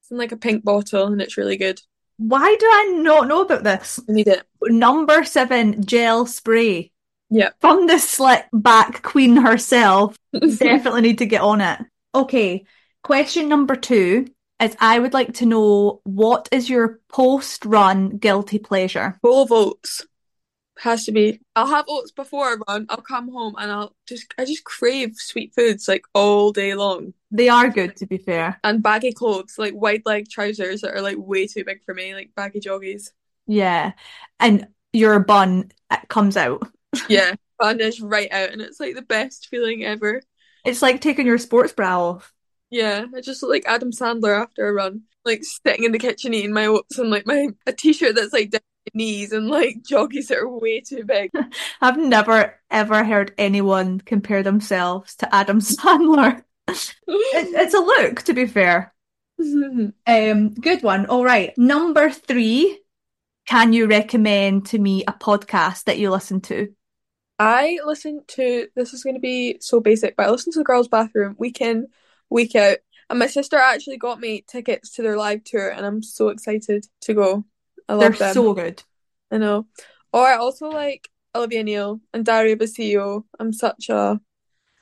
It's 0.00 0.10
in 0.10 0.18
like 0.18 0.32
a 0.32 0.36
pink 0.36 0.64
bottle 0.64 1.06
and 1.06 1.22
it's 1.22 1.36
really 1.36 1.56
good. 1.56 1.80
Why 2.16 2.56
do 2.58 2.66
I 2.66 2.92
not 2.96 3.28
know 3.28 3.42
about 3.42 3.64
this? 3.64 4.00
I 4.08 4.12
need 4.12 4.28
it. 4.28 4.42
Number 4.62 5.24
seven 5.24 5.86
gel 5.86 6.26
spray. 6.26 6.92
Yeah. 7.30 7.50
From 7.60 7.86
the 7.86 7.98
slick 7.98 8.46
back 8.52 9.02
queen 9.02 9.36
herself. 9.36 10.16
definitely 10.32 11.02
need 11.02 11.18
to 11.18 11.26
get 11.26 11.40
on 11.40 11.60
it. 11.60 11.80
Okay. 12.14 12.64
Question 13.02 13.48
number 13.48 13.76
two 13.76 14.26
is 14.60 14.76
I 14.80 14.98
would 14.98 15.14
like 15.14 15.34
to 15.34 15.46
know 15.46 16.00
what 16.04 16.48
is 16.52 16.68
your 16.68 17.00
post 17.08 17.64
run 17.64 18.18
guilty 18.18 18.58
pleasure? 18.58 19.18
Bowl 19.22 19.44
of 19.44 19.52
oats. 19.52 20.06
Has 20.78 21.04
to 21.04 21.12
be. 21.12 21.40
I'll 21.54 21.66
have 21.66 21.84
oats 21.88 22.10
before 22.10 22.46
I 22.46 22.56
run. 22.66 22.86
I'll 22.88 23.02
come 23.02 23.30
home 23.30 23.54
and 23.58 23.70
I'll 23.70 23.94
just 24.06 24.34
I 24.38 24.44
just 24.44 24.64
crave 24.64 25.14
sweet 25.14 25.54
foods 25.54 25.86
like 25.86 26.04
all 26.14 26.52
day 26.52 26.74
long. 26.74 27.12
They 27.30 27.48
are 27.48 27.68
good 27.68 27.96
to 27.96 28.06
be 28.06 28.18
fair. 28.18 28.58
And 28.64 28.82
baggy 28.82 29.12
clothes, 29.12 29.56
like 29.58 29.74
wide 29.74 30.02
leg 30.04 30.28
trousers 30.28 30.80
that 30.80 30.94
are 30.94 31.02
like 31.02 31.18
way 31.18 31.46
too 31.46 31.64
big 31.64 31.84
for 31.84 31.94
me, 31.94 32.14
like 32.14 32.30
baggy 32.34 32.60
joggies. 32.60 33.10
Yeah. 33.46 33.92
And 34.40 34.68
your 34.92 35.20
bun 35.20 35.70
comes 36.08 36.36
out 36.36 36.66
yeah, 37.08 37.34
vanish 37.62 38.00
right 38.00 38.30
out, 38.32 38.50
and 38.50 38.60
it's 38.60 38.80
like 38.80 38.94
the 38.94 39.02
best 39.02 39.48
feeling 39.48 39.84
ever. 39.84 40.22
It's 40.64 40.82
like 40.82 41.00
taking 41.00 41.26
your 41.26 41.38
sports 41.38 41.72
bra 41.72 42.10
off. 42.10 42.32
Yeah, 42.70 43.06
I 43.14 43.20
just 43.20 43.42
look 43.42 43.50
like 43.50 43.64
Adam 43.66 43.90
Sandler 43.90 44.40
after 44.40 44.68
a 44.68 44.72
run, 44.72 45.02
like 45.24 45.42
sitting 45.42 45.84
in 45.84 45.92
the 45.92 45.98
kitchen 45.98 46.34
eating 46.34 46.52
my 46.52 46.66
oats 46.66 46.98
and 46.98 47.10
like 47.10 47.26
my 47.26 47.48
a 47.66 47.72
t-shirt 47.72 48.14
that's 48.14 48.32
like 48.32 48.50
down 48.50 48.60
my 48.86 48.98
knees 48.98 49.32
and 49.32 49.48
like 49.48 49.82
joggies 49.90 50.28
that 50.28 50.38
are 50.38 50.48
way 50.48 50.80
too 50.80 51.04
big. 51.04 51.30
I've 51.80 51.98
never 51.98 52.60
ever 52.70 53.04
heard 53.04 53.34
anyone 53.38 54.00
compare 54.00 54.42
themselves 54.42 55.16
to 55.16 55.34
Adam 55.34 55.60
Sandler. 55.60 56.42
it, 56.68 56.86
it's 57.08 57.74
a 57.74 57.80
look, 57.80 58.22
to 58.22 58.34
be 58.34 58.46
fair. 58.46 58.94
um, 60.06 60.54
good 60.54 60.82
one. 60.82 61.06
All 61.06 61.24
right, 61.24 61.56
number 61.58 62.10
three. 62.10 62.78
Can 63.46 63.72
you 63.72 63.88
recommend 63.88 64.66
to 64.66 64.78
me 64.78 65.02
a 65.08 65.12
podcast 65.12 65.84
that 65.84 65.98
you 65.98 66.10
listen 66.10 66.40
to? 66.42 66.72
I 67.40 67.78
listen 67.86 68.20
to 68.28 68.68
this 68.76 68.92
is 68.92 69.02
going 69.02 69.16
to 69.16 69.20
be 69.20 69.56
so 69.60 69.80
basic, 69.80 70.14
but 70.14 70.26
I 70.26 70.30
listen 70.30 70.52
to 70.52 70.58
the 70.58 70.64
girls' 70.64 70.88
bathroom 70.88 71.36
week 71.38 71.62
in, 71.62 71.88
week 72.28 72.54
out. 72.54 72.76
And 73.08 73.18
my 73.18 73.28
sister 73.28 73.56
actually 73.56 73.96
got 73.96 74.20
me 74.20 74.44
tickets 74.46 74.90
to 74.90 75.02
their 75.02 75.16
live 75.16 75.42
tour, 75.42 75.70
and 75.70 75.86
I'm 75.86 76.02
so 76.02 76.28
excited 76.28 76.86
to 77.00 77.14
go. 77.14 77.44
I 77.88 77.94
love 77.94 78.18
They're 78.18 78.28
them. 78.28 78.34
so 78.34 78.52
good. 78.52 78.82
I 79.30 79.38
know. 79.38 79.66
Or 80.12 80.26
I 80.26 80.36
also 80.36 80.68
like 80.68 81.08
Olivia 81.34 81.64
Neal 81.64 82.02
and 82.12 82.26
Dario 82.26 82.56
Basilio. 82.56 83.24
I'm 83.38 83.54
such 83.54 83.88
a 83.88 84.20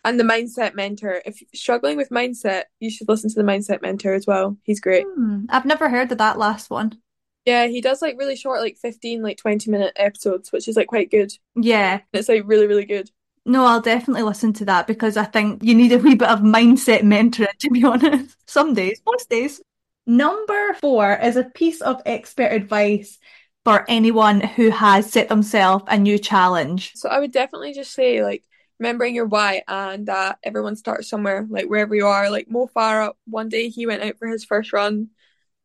and 0.05 0.19
the 0.19 0.25
mindset 0.25 0.75
mentor. 0.75 1.23
If 1.25 1.41
you're 1.41 1.49
struggling 1.55 1.97
with 1.97 2.11
mindset, 2.11 2.65
you 2.81 2.91
should 2.91 3.09
listen 3.09 3.31
to 3.31 3.37
the 3.37 3.43
mindset 3.43 3.83
mentor 3.83 4.15
as 4.15 4.27
well. 4.27 4.57
He's 4.65 4.81
great. 4.81 5.07
Hmm, 5.07 5.45
I've 5.49 5.65
never 5.65 5.89
heard 5.89 6.11
of 6.11 6.19
that 6.19 6.39
last 6.39 6.71
one. 6.71 7.01
Yeah, 7.49 7.67
he 7.67 7.81
does 7.81 8.03
like 8.03 8.19
really 8.19 8.37
short, 8.37 8.61
like 8.61 8.77
15, 8.77 9.23
like 9.23 9.39
20 9.39 9.71
minute 9.71 9.95
episodes, 9.97 10.53
which 10.53 10.69
is 10.69 10.77
like 10.77 10.87
quite 10.87 11.11
good. 11.11 11.33
Yeah. 11.57 12.01
It's 12.13 12.29
like 12.29 12.43
really, 12.45 12.67
really 12.67 12.85
good. 12.85 13.11
No, 13.47 13.65
I'll 13.65 13.81
definitely 13.81 14.25
listen 14.25 14.53
to 14.55 14.67
that 14.67 14.87
because 14.87 15.17
I 15.17 15.25
think 15.25 15.63
you 15.63 15.75
need 15.75 15.93
a 15.93 15.99
wee 15.99 16.15
bit 16.15 16.29
of 16.29 16.41
mindset 16.41 17.01
mentoring, 17.01 17.47
to 17.61 17.71
be 17.71 17.85
honest. 17.85 18.37
Some 18.47 18.75
days, 18.75 19.01
most 19.07 19.31
days. 19.31 19.63
Number 20.07 20.75
four 20.75 21.19
is 21.23 21.37
a 21.37 21.45
piece 21.45 21.81
of 21.81 22.03
expert 22.05 22.53
advice 22.53 23.17
for 23.65 23.87
anyone 23.89 24.43
who 24.43 24.69
has 24.69 25.11
set 25.11 25.31
themselves 25.31 25.85
a 25.89 25.97
new 25.97 26.19
challenge. 26.19 26.93
So 26.97 27.09
I 27.09 27.19
would 27.19 27.33
definitely 27.33 27.73
just 27.73 27.95
say, 27.95 28.23
like, 28.23 28.45
remembering 28.79 29.15
your 29.15 29.25
why 29.25 29.63
and 29.67 30.09
that 30.09 30.37
everyone 30.43 30.77
starts 30.77 31.09
somewhere, 31.09 31.47
like 31.49 31.65
wherever 31.65 31.95
you 31.95 32.07
are. 32.07 32.29
Like 32.31 32.51
Mo 32.51 32.69
Farah, 32.77 33.15
one 33.27 33.49
day 33.49 33.71
he 33.71 33.87
went 33.87 34.03
out 34.03 34.19
for 34.19 34.29
his 34.29 34.45
first 34.45 34.75
run 34.75 35.09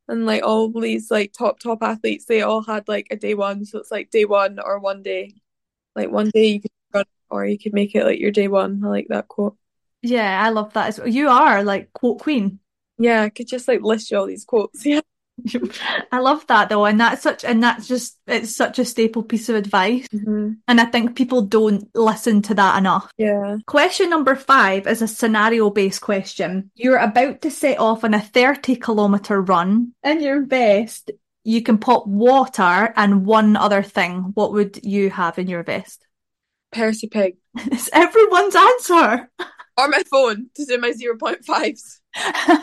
and 0.08 0.26
like 0.26 0.44
all 0.44 0.70
these 0.70 1.10
like 1.12 1.34
top 1.34 1.60
top 1.60 1.82
athletes 1.82 2.26
they 2.26 2.42
all 2.42 2.62
had 2.62 2.88
like 2.88 3.08
a 3.12 3.16
day 3.16 3.34
one. 3.36 3.66
So 3.66 3.80
it's 3.80 3.92
like 3.92 4.10
day 4.12 4.26
one 4.26 4.60
or 4.60 4.80
one 4.80 5.04
day. 5.04 5.36
Like 5.96 6.10
one 6.12 6.30
day 6.30 6.48
you 6.48 6.62
could 6.62 6.72
run 6.94 7.06
or 7.30 7.46
you 7.46 7.58
could 7.58 7.74
make 7.74 7.96
it 7.96 8.06
like 8.06 8.20
your 8.20 8.32
day 8.32 8.48
one. 8.48 8.84
I 8.84 8.88
like 8.90 9.08
that 9.10 9.28
quote. 9.28 9.58
Yeah 10.02 10.44
i 10.44 10.50
love 10.50 10.74
that 10.74 10.88
as 10.88 11.00
well. 11.00 11.08
You 11.08 11.30
are 11.30 11.64
like 11.64 11.94
quote 11.94 12.20
queen. 12.20 12.60
Yeah 12.98 13.24
i 13.24 13.30
could 13.30 13.48
just 13.48 13.68
like 13.68 13.82
list 13.82 14.12
you 14.12 14.18
all 14.18 14.28
these 14.28 14.46
quotes. 14.46 14.86
Yeah 14.86 15.02
I 16.12 16.20
love 16.20 16.46
that 16.48 16.70
though, 16.70 16.86
and 16.86 17.00
that's 17.00 17.24
such 17.24 17.44
and 17.44 17.62
that's 17.64 17.88
just 17.88 18.18
it's 18.28 18.56
such 18.56 18.80
a 18.80 18.86
staple 18.86 19.24
piece 19.24 19.50
of 19.50 19.56
advice. 19.56 20.08
Mm-hmm. 20.10 20.52
And 20.68 20.82
I 20.82 20.86
think 20.86 21.16
people 21.16 21.42
don't 21.42 21.90
listen 21.96 22.42
to 22.44 22.54
that 22.56 22.78
enough. 22.78 23.12
Yeah. 23.18 23.58
Question 23.66 24.10
number 24.10 24.36
five 24.36 24.88
is 24.88 25.02
a 25.02 25.08
scenario 25.08 25.70
based 25.70 26.02
question. 26.02 26.72
You're 26.76 26.98
about 26.98 27.42
to 27.42 27.52
set 27.52 27.80
off 27.80 28.04
on 28.04 28.14
a 28.14 28.22
30 28.22 28.76
kilometer 28.76 29.42
run. 29.42 29.94
In 30.04 30.22
your 30.22 30.46
vest, 30.46 31.12
you 31.44 31.62
can 31.62 31.78
put 31.78 32.08
water 32.08 32.94
and 32.96 33.26
one 33.26 33.56
other 33.56 33.84
thing. 33.84 34.32
What 34.36 34.54
would 34.54 34.80
you 34.84 35.10
have 35.10 35.40
in 35.40 35.48
your 35.48 35.64
vest? 35.64 36.06
Percy 36.72 37.08
Pig. 37.08 37.38
It's 37.56 37.90
everyone's 37.94 38.56
answer. 38.56 39.30
Or 39.78 39.88
my 39.88 40.04
phone 40.10 40.50
to 40.56 40.66
do 40.66 40.78
my 40.78 40.92
0.5s. 40.92 42.00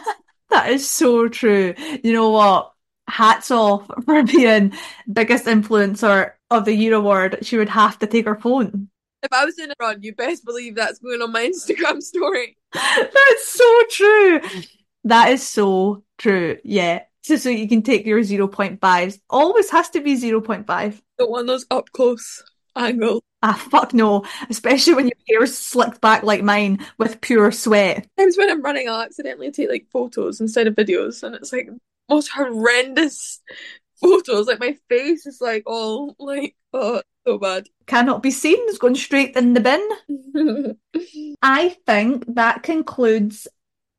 that 0.51 0.71
is 0.71 0.89
so 0.89 1.29
true. 1.29 1.75
You 2.03 2.13
know 2.13 2.31
what? 2.31 2.73
Hats 3.09 3.51
off 3.51 3.89
for 4.05 4.23
being 4.23 4.73
biggest 5.13 5.47
influencer 5.47 6.33
of 6.51 6.65
the 6.65 6.75
year 6.75 6.95
award. 6.95 7.39
She 7.43 7.57
would 7.57 7.69
have 7.69 7.99
to 8.01 8.07
take 8.07 8.27
her 8.27 8.37
phone. 8.37 8.89
If 9.23 9.33
I 9.33 9.45
was 9.45 9.59
in 9.59 9.71
a 9.71 9.75
run, 9.79 10.03
you 10.03 10.15
best 10.15 10.45
believe 10.45 10.77
that's 10.77 10.99
going 10.99 11.21
on 11.21 11.33
my 11.33 11.43
Instagram 11.53 12.01
story. 12.01 12.57
That's 12.73 13.49
so 13.49 13.83
true. 13.91 14.41
That 15.05 15.31
is 15.31 15.47
so 15.47 16.05
true. 16.19 16.57
Yeah. 16.65 17.03
So, 17.23 17.37
so 17.37 17.51
you 17.51 17.69
can 17.69 17.83
take 17.83 18.07
your 18.07 18.21
0.5s. 18.21 19.19
Always 19.29 19.71
has 19.71 19.91
to 19.91 20.01
be 20.01 20.15
0.5. 20.15 21.01
Don't 21.19 21.31
want 21.31 21.49
those 21.49 21.67
up 21.71 21.91
close 21.93 22.43
angle. 22.77 23.23
Ah, 23.43 23.55
fuck 23.71 23.95
no. 23.95 24.25
Especially 24.49 24.95
when 24.95 25.09
your 25.09 25.17
hair's 25.29 25.57
slicked 25.57 26.01
back 26.01 26.23
like 26.23 26.43
mine 26.43 26.85
with 26.99 27.21
pure 27.21 27.51
sweat. 27.53 28.07
Times 28.19 28.37
when 28.37 28.51
I'm 28.51 28.63
running, 28.63 28.89
I'll 28.89 29.01
accidentally 29.01 29.51
take 29.51 29.71
like 29.71 29.87
photos 29.91 30.41
instead 30.41 30.67
of 30.67 30.75
videos, 30.75 31.23
and 31.23 31.35
it's 31.35 31.53
like 31.53 31.71
most 32.09 32.29
horrendous 32.29 33.41
photos. 34.01 34.47
Like 34.47 34.61
my 34.61 34.77
face 34.89 35.27
is 35.27 35.41
like 35.41 35.63
all 35.67 36.15
like 36.19 36.55
oh 36.73 37.03
so 37.27 37.39
bad. 37.39 37.69
Cannot 37.87 38.23
be 38.23 38.31
seen. 38.31 38.59
It's 38.69 38.79
going 38.79 38.95
straight 38.95 39.37
in 39.37 39.55
the 39.55 39.61
bin. 39.61 40.77
I 41.43 41.77
think 41.87 42.35
that 42.35 42.63
concludes 42.63 43.49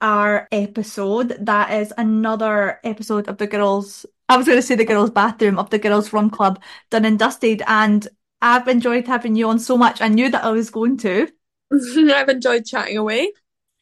our 0.02 0.48
episode. 0.52 1.38
That 1.46 1.72
is 1.74 1.94
another 1.98 2.80
episode 2.84 3.28
of 3.28 3.38
the 3.38 3.48
girls. 3.48 4.06
I 4.28 4.38
was 4.38 4.48
going 4.48 4.58
to 4.58 4.62
say 4.62 4.76
the 4.76 4.86
girls' 4.86 5.12
bathroom 5.12 5.60
of 5.60 5.70
the 5.70 5.80
girls' 5.80 6.14
run 6.14 6.30
club 6.30 6.62
done 6.90 7.06
and 7.06 7.20
dusted, 7.20 7.62
and 7.68 8.08
I've 8.42 8.68
enjoyed 8.68 9.08
having 9.08 9.36
you 9.36 9.50
on 9.50 9.60
so 9.60 9.78
much. 9.78 10.02
I 10.02 10.08
knew 10.08 10.30
that 10.30 10.44
I 10.44 10.52
was 10.52 10.70
going 10.70 10.98
to. 10.98 11.28
I've 11.72 12.30
enjoyed 12.30 12.66
chatting 12.66 12.98
away. 12.98 13.32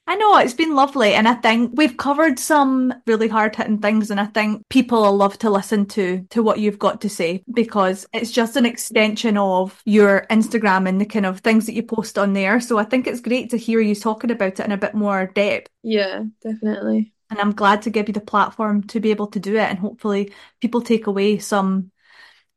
I 0.09 0.15
know 0.15 0.37
it's 0.37 0.55
been 0.55 0.73
lovely, 0.73 1.13
and 1.13 1.27
I 1.27 1.35
think 1.35 1.73
we've 1.75 1.95
covered 1.95 2.39
some 2.39 2.91
really 3.05 3.27
hard 3.27 3.55
hitting 3.55 3.77
things, 3.77 4.09
and 4.09 4.19
I 4.19 4.25
think 4.25 4.67
people 4.67 5.03
will 5.03 5.15
love 5.15 5.37
to 5.37 5.51
listen 5.51 5.85
to 5.89 6.25
to 6.31 6.41
what 6.41 6.57
you've 6.57 6.79
got 6.79 7.01
to 7.01 7.09
say 7.09 7.43
because 7.53 8.07
it's 8.11 8.31
just 8.31 8.55
an 8.55 8.65
extension 8.65 9.37
of 9.37 9.79
your 9.85 10.25
Instagram 10.31 10.89
and 10.89 10.99
the 10.99 11.05
kind 11.05 11.27
of 11.27 11.41
things 11.41 11.67
that 11.67 11.73
you 11.73 11.83
post 11.83 12.17
on 12.17 12.33
there. 12.33 12.59
So 12.59 12.79
I 12.79 12.85
think 12.85 13.05
it's 13.05 13.21
great 13.21 13.51
to 13.51 13.57
hear 13.57 13.81
you 13.81 13.93
talking 13.93 14.31
about 14.31 14.59
it 14.59 14.65
in 14.65 14.71
a 14.71 14.77
bit 14.77 14.95
more 14.95 15.27
depth. 15.27 15.69
Yeah, 15.83 16.23
definitely. 16.41 17.13
And 17.29 17.39
I'm 17.39 17.53
glad 17.53 17.83
to 17.83 17.91
give 17.91 18.09
you 18.09 18.13
the 18.13 18.19
platform 18.19 18.81
to 18.87 18.99
be 18.99 19.11
able 19.11 19.27
to 19.27 19.39
do 19.39 19.57
it, 19.57 19.69
and 19.69 19.77
hopefully 19.77 20.33
people 20.59 20.81
take 20.81 21.05
away 21.05 21.37
some 21.37 21.91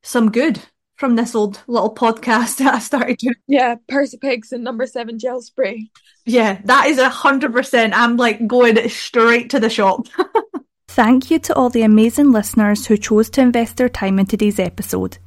some 0.02 0.30
good 0.30 0.58
from 1.02 1.16
this 1.16 1.34
old 1.34 1.60
little 1.66 1.92
podcast 1.92 2.58
that 2.58 2.74
I 2.74 2.78
started 2.78 3.18
doing. 3.18 3.34
Yeah, 3.48 3.74
Percy 3.88 4.18
Pigs 4.18 4.52
and 4.52 4.62
number 4.62 4.86
seven 4.86 5.18
gel 5.18 5.42
spray. 5.42 5.90
Yeah, 6.24 6.60
that 6.66 6.86
is 6.86 6.98
a 6.98 7.08
hundred 7.08 7.52
percent. 7.52 7.92
I'm 7.92 8.16
like 8.16 8.46
going 8.46 8.88
straight 8.88 9.50
to 9.50 9.58
the 9.58 9.68
shop. 9.68 10.06
Thank 10.86 11.28
you 11.28 11.40
to 11.40 11.56
all 11.56 11.70
the 11.70 11.82
amazing 11.82 12.30
listeners 12.30 12.86
who 12.86 12.96
chose 12.96 13.30
to 13.30 13.40
invest 13.40 13.78
their 13.78 13.88
time 13.88 14.20
in 14.20 14.26
today's 14.26 14.60
episode. 14.60 15.18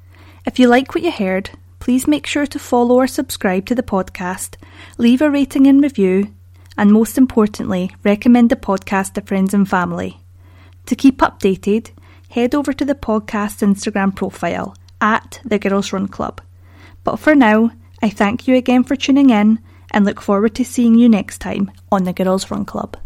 If 0.46 0.60
you 0.60 0.70
like 0.70 0.96
what 0.96 1.04
you 1.04 1.12
heard, 1.12 1.50
please 1.80 2.08
make 2.08 2.26
sure 2.26 2.46
to 2.46 2.58
follow 2.58 2.96
or 2.96 3.08
subscribe 3.08 3.66
to 3.66 3.76
the 3.76 3.84
podcast, 3.84 4.56
leave 4.98 5.22
a 5.22 5.30
rating 5.30 5.68
and 5.68 5.84
review, 5.84 6.34
and 6.78 6.94
most 6.94 7.18
importantly, 7.18 7.92
recommend 8.06 8.50
the 8.50 8.56
podcast 8.56 9.16
to 9.16 9.22
friends 9.22 9.54
and 9.54 9.70
family. 9.70 10.22
To 10.86 10.96
keep 10.96 11.18
updated, 11.18 11.92
head 12.30 12.56
over 12.56 12.72
to 12.72 12.86
the 12.86 12.96
podcast's 12.96 13.62
Instagram 13.62 14.16
profile 14.16 14.74
at 15.02 15.40
the 15.46 15.60
Girls 15.60 15.94
Run 15.94 16.08
Club. 16.08 16.42
But 17.04 17.18
for 17.18 17.36
now, 17.36 17.72
I 18.02 18.10
thank 18.10 18.48
you 18.48 18.56
again 18.56 18.84
for 18.84 18.96
tuning 18.96 19.30
in 19.30 19.60
and 19.92 20.06
look 20.06 20.22
forward 20.22 20.56
to 20.56 20.66
seeing 20.66 20.96
you 20.96 21.08
next 21.08 21.40
time 21.40 21.72
on 21.92 22.04
the 22.04 22.14
Girls 22.14 22.52
Run 22.52 22.66
Club. 22.66 22.98